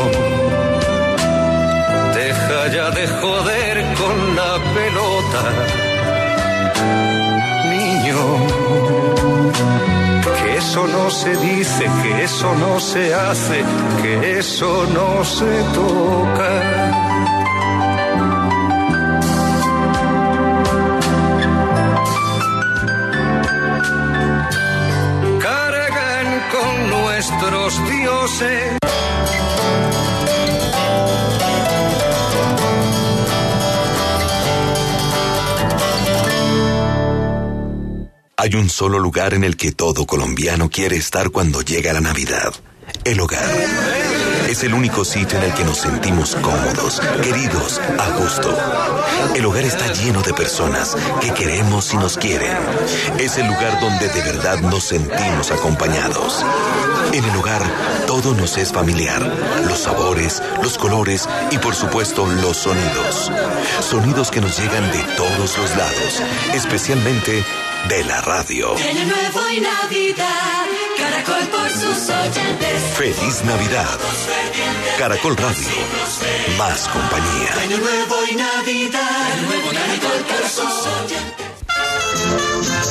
deja 2.14 2.60
ya 2.74 2.90
de 2.90 3.06
joder 3.20 3.76
con 4.00 4.16
la 4.40 4.52
pelota. 4.74 5.42
Niño, 7.70 9.09
eso 10.70 10.86
no 10.86 11.10
se 11.10 11.36
dice, 11.38 11.84
que 12.00 12.22
eso 12.22 12.54
no 12.54 12.78
se 12.78 13.12
hace, 13.12 13.64
que 14.02 14.38
eso 14.38 14.86
no 14.94 15.24
se 15.24 15.62
toca. 15.74 16.50
cargan 25.40 26.40
con 26.52 26.90
nuestros 27.02 27.88
dioses. 27.88 28.79
Hay 38.42 38.54
un 38.54 38.70
solo 38.70 38.98
lugar 38.98 39.34
en 39.34 39.44
el 39.44 39.58
que 39.58 39.70
todo 39.70 40.06
colombiano 40.06 40.70
quiere 40.70 40.96
estar 40.96 41.28
cuando 41.28 41.60
llega 41.60 41.92
la 41.92 42.00
Navidad. 42.00 42.54
El 43.04 43.20
hogar. 43.20 43.44
Es 44.48 44.64
el 44.64 44.72
único 44.72 45.04
sitio 45.04 45.36
en 45.36 45.44
el 45.44 45.52
que 45.52 45.62
nos 45.62 45.76
sentimos 45.76 46.36
cómodos, 46.36 47.02
queridos, 47.22 47.78
a 47.98 48.16
gusto. 48.16 48.56
El 49.34 49.44
hogar 49.44 49.64
está 49.64 49.92
lleno 49.92 50.22
de 50.22 50.32
personas 50.32 50.96
que 51.20 51.34
queremos 51.34 51.92
y 51.92 51.98
nos 51.98 52.16
quieren. 52.16 52.56
Es 53.18 53.36
el 53.36 53.46
lugar 53.46 53.78
donde 53.78 54.08
de 54.08 54.22
verdad 54.22 54.58
nos 54.60 54.84
sentimos 54.84 55.50
acompañados. 55.50 56.42
En 57.12 57.22
el 57.22 57.36
hogar 57.36 57.62
todo 58.06 58.32
nos 58.32 58.56
es 58.56 58.72
familiar. 58.72 59.20
Los 59.68 59.80
sabores, 59.80 60.42
los 60.62 60.78
colores 60.78 61.28
y 61.50 61.58
por 61.58 61.74
supuesto 61.74 62.26
los 62.26 62.56
sonidos. 62.56 63.30
Sonidos 63.82 64.30
que 64.30 64.40
nos 64.40 64.58
llegan 64.58 64.90
de 64.92 65.02
todos 65.18 65.58
los 65.58 65.76
lados, 65.76 66.22
especialmente 66.54 67.44
de 67.88 68.04
la 68.04 68.20
radio. 68.20 68.76
Año 68.76 69.04
nuevo 69.04 69.50
y 69.50 69.60
Navidad, 69.60 70.66
Caracol 70.96 71.48
por 71.48 71.70
sus 71.70 72.08
oyentes. 72.08 72.82
Feliz 72.96 73.44
Navidad. 73.44 73.98
Caracol 74.98 75.36
Radio. 75.36 75.68
Más 76.58 76.88
compañía. 76.88 77.52
Año 77.62 77.78
nuevo 77.78 78.16
y 78.30 78.36
Navidad, 78.36 79.28
Caracol 79.72 80.24
por 80.26 80.48
sus 80.48 80.86
oyentes. 80.86 81.49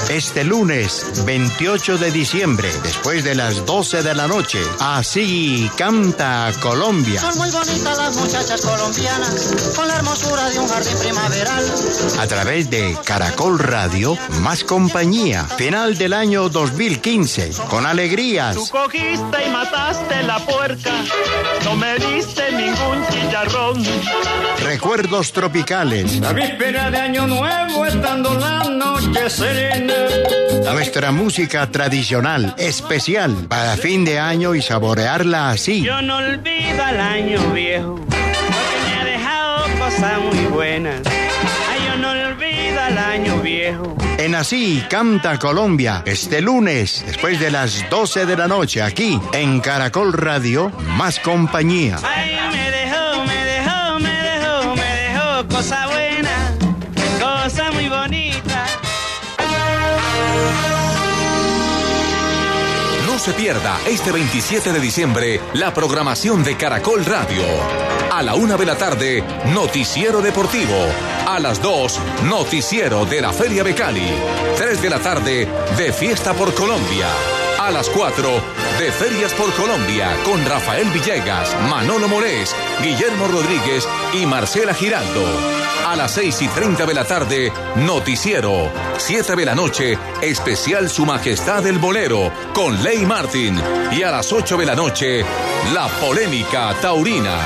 Este 0.10 0.44
lunes 0.44 1.24
28 1.26 1.98
de 2.00 2.12
diciembre, 2.12 2.72
después 2.84 3.24
de 3.24 3.36
las 3.36 3.66
12 3.66 4.02
de 4.02 4.16
la 4.16 4.28
noche, 4.28 4.60
así 4.80 5.70
canta 5.78 6.52
Colombia. 6.62 7.22
Son 7.22 7.38
muy 7.38 7.52
bonitas 7.52 7.96
las 7.98 8.16
muchachas 8.18 8.62
colombianas, 8.62 9.74
con 9.76 9.88
la 9.88 9.98
hermosura 9.98 10.50
de 10.50 10.60
un 10.60 10.68
jardín 10.68 10.98
primaveral. 11.00 11.64
A 12.20 12.28
través 12.28 12.70
de 12.72 12.98
Caracol 13.06 13.60
Radio, 13.60 14.18
más 14.42 14.64
compañía. 14.64 15.46
Final 15.46 15.96
del 15.98 16.14
año 16.14 16.50
2015, 16.50 17.52
con 17.70 17.86
alegrías, 17.86 18.56
Tú 18.56 18.68
cogiste 18.68 19.46
y 19.46 19.50
mataste 19.52 20.24
la 20.24 20.40
puerca, 20.40 20.92
no 21.66 21.76
me 21.76 21.96
diste 22.00 22.52
ningún 22.52 23.06
chicharrón. 23.12 23.86
recuerdos 24.64 25.32
tropicales, 25.32 26.18
La 26.20 26.34
víspera 26.34 26.90
de 26.90 26.98
año 26.98 27.28
nuevo, 27.28 27.86
estando 27.86 28.34
la 28.34 28.64
noche. 28.64 29.18
Nuestra 30.89 31.11
música 31.11 31.70
tradicional, 31.70 32.55
especial, 32.57 33.47
para 33.47 33.76
fin 33.78 34.05
de 34.05 34.17
año 34.17 34.55
y 34.55 34.61
saborearla 34.61 35.49
así. 35.49 35.82
Yo 35.82 36.01
no 36.01 36.17
olvido 36.17 36.84
al 36.84 36.99
año 36.99 37.39
viejo, 37.53 37.95
porque 37.95 38.78
me 38.86 38.95
ha 38.95 39.03
dejado 39.03 39.63
cosas 39.78 40.20
muy 40.22 40.45
buenas. 40.45 41.01
Ay, 41.05 41.80
yo 41.86 41.95
no 41.97 42.11
olvido 42.11 42.82
al 42.82 42.97
año 42.97 43.41
viejo. 43.41 43.95
En 44.17 44.36
Así 44.36 44.84
Canta 44.89 45.38
Colombia, 45.38 46.01
este 46.05 46.41
lunes, 46.41 47.03
después 47.05 47.39
de 47.39 47.51
las 47.51 47.89
12 47.89 48.26
de 48.26 48.38
la 48.38 48.47
noche, 48.47 48.82
aquí 48.82 49.20
en 49.34 49.59
Caracol 49.59 50.13
Radio, 50.13 50.72
más 50.97 51.20
compañía. 51.20 51.97
Ay, 52.03 52.38
me 52.51 52.68
No 63.20 63.26
se 63.26 63.34
pierda 63.34 63.78
este 63.86 64.13
27 64.13 64.72
de 64.72 64.80
diciembre 64.80 65.41
la 65.55 65.74
programación 65.74 66.41
de 66.41 66.55
Caracol 66.55 67.03
Radio. 67.03 67.43
A 68.13 68.24
la 68.24 68.36
una 68.36 68.55
de 68.55 68.65
la 68.65 68.78
tarde, 68.78 69.22
Noticiero 69.53 70.22
Deportivo. 70.22 70.78
A 71.28 71.38
las 71.41 71.61
2, 71.61 71.99
Noticiero 72.30 73.05
de 73.05 73.20
la 73.20 73.34
Feria 73.34 73.61
de 73.65 73.76
Cali. 73.76 74.07
3 74.55 74.82
de 74.82 74.89
la 74.89 74.99
tarde, 74.99 75.49
de 75.78 75.91
Fiesta 75.91 76.34
por 76.34 76.53
Colombia. 76.53 77.07
A 77.59 77.70
las 77.72 77.89
4, 77.89 78.30
de 78.80 78.89
Ferias 78.89 79.34
por 79.34 79.53
Colombia, 79.53 80.15
con 80.24 80.45
Rafael 80.45 80.89
Villegas, 80.89 81.53
Manolo 81.70 82.07
Morés, 82.07 82.55
Guillermo 82.82 83.28
Rodríguez 83.28 83.86
y 84.13 84.26
Marcela 84.26 84.74
Giraldo. 84.74 85.59
A 85.86 85.96
las 85.96 86.12
6 86.12 86.42
y 86.44 86.48
30 86.48 86.86
de 86.86 86.94
la 86.94 87.04
tarde, 87.04 87.52
Noticiero. 87.78 88.72
7 88.98 89.36
de 89.36 89.46
la 89.46 89.56
noche, 89.56 89.98
especial 90.22 90.90
Su 90.90 91.06
Majestad 91.06 91.66
el 91.66 91.80
Bolero, 91.80 92.32
con 92.54 92.84
Ley 92.84 93.06
Martin. 93.06 93.60
Y 93.92 94.04
a 94.04 94.12
las 94.12 94.32
8 94.32 94.58
de 94.58 94.66
la 94.66 94.76
noche, 94.76 95.26
La 95.74 95.88
Polémica 96.00 96.76
Taurina. 96.82 97.38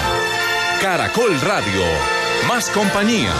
Caracol 0.82 1.40
Radio. 1.42 1.84
Más 2.48 2.70
compañía. 2.70 3.32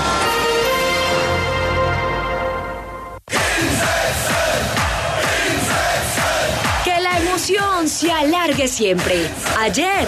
Que 6.86 7.00
la 7.02 7.18
emoción 7.20 7.90
se 7.90 8.12
alargue 8.12 8.68
siempre. 8.68 9.30
Ayer. 9.60 10.08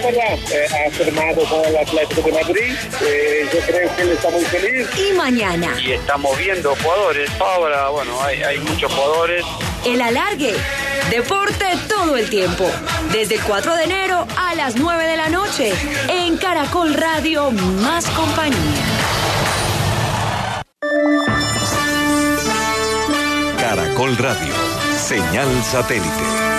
La 0.00 0.06
verdad. 0.06 0.38
Eh, 0.52 0.66
ha 0.86 0.90
firmado 0.90 1.44
con 1.44 1.64
el 1.64 1.76
Atlético 1.76 2.22
de 2.22 2.32
Madrid. 2.32 2.74
Eh, 3.02 3.48
yo 3.52 3.60
creo 3.60 3.96
que 3.96 4.02
él 4.02 4.10
está 4.12 4.30
muy 4.30 4.44
feliz. 4.44 4.88
Y 4.96 5.12
mañana. 5.14 5.74
Y 5.80 5.92
estamos 5.92 6.36
viendo 6.38 6.74
jugadores. 6.76 7.30
Ahora, 7.40 7.88
bueno, 7.88 8.22
hay, 8.22 8.42
hay 8.42 8.58
muchos 8.58 8.92
jugadores. 8.92 9.44
El 9.84 10.00
alargue. 10.00 10.54
Deporte 11.10 11.64
todo 11.88 12.16
el 12.16 12.28
tiempo. 12.28 12.68
Desde 13.12 13.36
el 13.36 13.42
4 13.42 13.76
de 13.76 13.84
enero 13.84 14.26
a 14.36 14.54
las 14.54 14.76
9 14.76 15.06
de 15.06 15.16
la 15.16 15.28
noche. 15.28 15.72
En 16.08 16.36
Caracol 16.36 16.94
Radio 16.94 17.50
Más 17.50 18.06
Compañía. 18.10 18.56
Caracol 23.58 24.16
Radio. 24.16 24.52
Señal 24.98 25.48
satélite. 25.64 26.55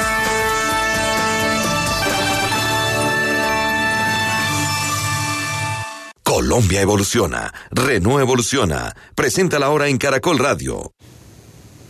Colombia 6.37 6.81
evoluciona. 6.81 7.51
Renault 7.71 8.21
evoluciona. 8.21 8.95
Presenta 9.15 9.57
la 9.57 9.71
hora 9.71 9.87
en 9.87 9.97
Caracol 9.97 10.37
Radio. 10.37 10.93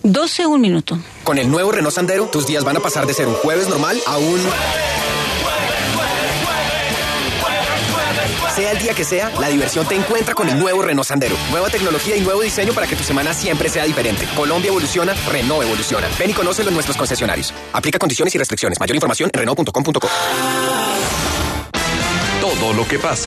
12 0.04 0.45
un 0.45 0.62
minuto. 0.62 0.98
Con 1.26 1.38
el 1.38 1.52
nuevo 1.52 1.74
Renault 1.74 1.93
Sandero, 1.93 2.28
tus 2.28 2.48
días 2.48 2.64
van 2.64 2.78
a 2.78 2.80
pasar 2.80 3.06
de 3.06 3.14
ser 3.14 3.28
un 3.28 3.34
jueves 3.34 3.68
normal 3.68 4.00
a 4.08 4.18
un... 4.18 4.39
Sea 8.56 8.72
el 8.72 8.80
día 8.80 8.93
que 8.93 9.04
sea, 9.04 9.34
la 9.38 9.50
diversión 9.50 9.86
te 9.86 9.95
encuentra 9.95 10.34
con 10.34 10.48
el 10.48 10.58
nuevo 10.58 10.82
Renault 10.82 11.10
Sandero. 11.10 11.36
Nueva 11.52 11.68
tecnología 11.70 12.16
y 12.16 12.22
nuevo 12.22 12.39
diseño 12.39 12.72
para 12.72 12.88
que 12.88 12.95
tu 12.95 13.04
semana 13.04 13.34
siempre 13.34 13.68
sea 13.68 13.84
diferente. 13.84 14.26
Colombia 14.34 14.70
evoluciona, 14.70 15.14
Renault 15.30 15.66
evoluciona. 15.66 16.08
Ven 16.18 16.30
y 16.30 16.34
conócelo 16.34 16.70
en 16.70 16.76
nuestros 16.76 16.95
concesionarios. 16.95 17.54
Aplica 17.74 18.00
condiciones 18.00 18.34
y 18.34 18.38
restricciones. 18.38 18.80
Mayor 18.80 18.95
información 18.95 19.30
en 19.34 19.39
Renault.com.co. 19.39 20.08
Todo 22.39 22.72
lo 22.72 22.88
que 22.88 22.98
pasa. 22.98 23.16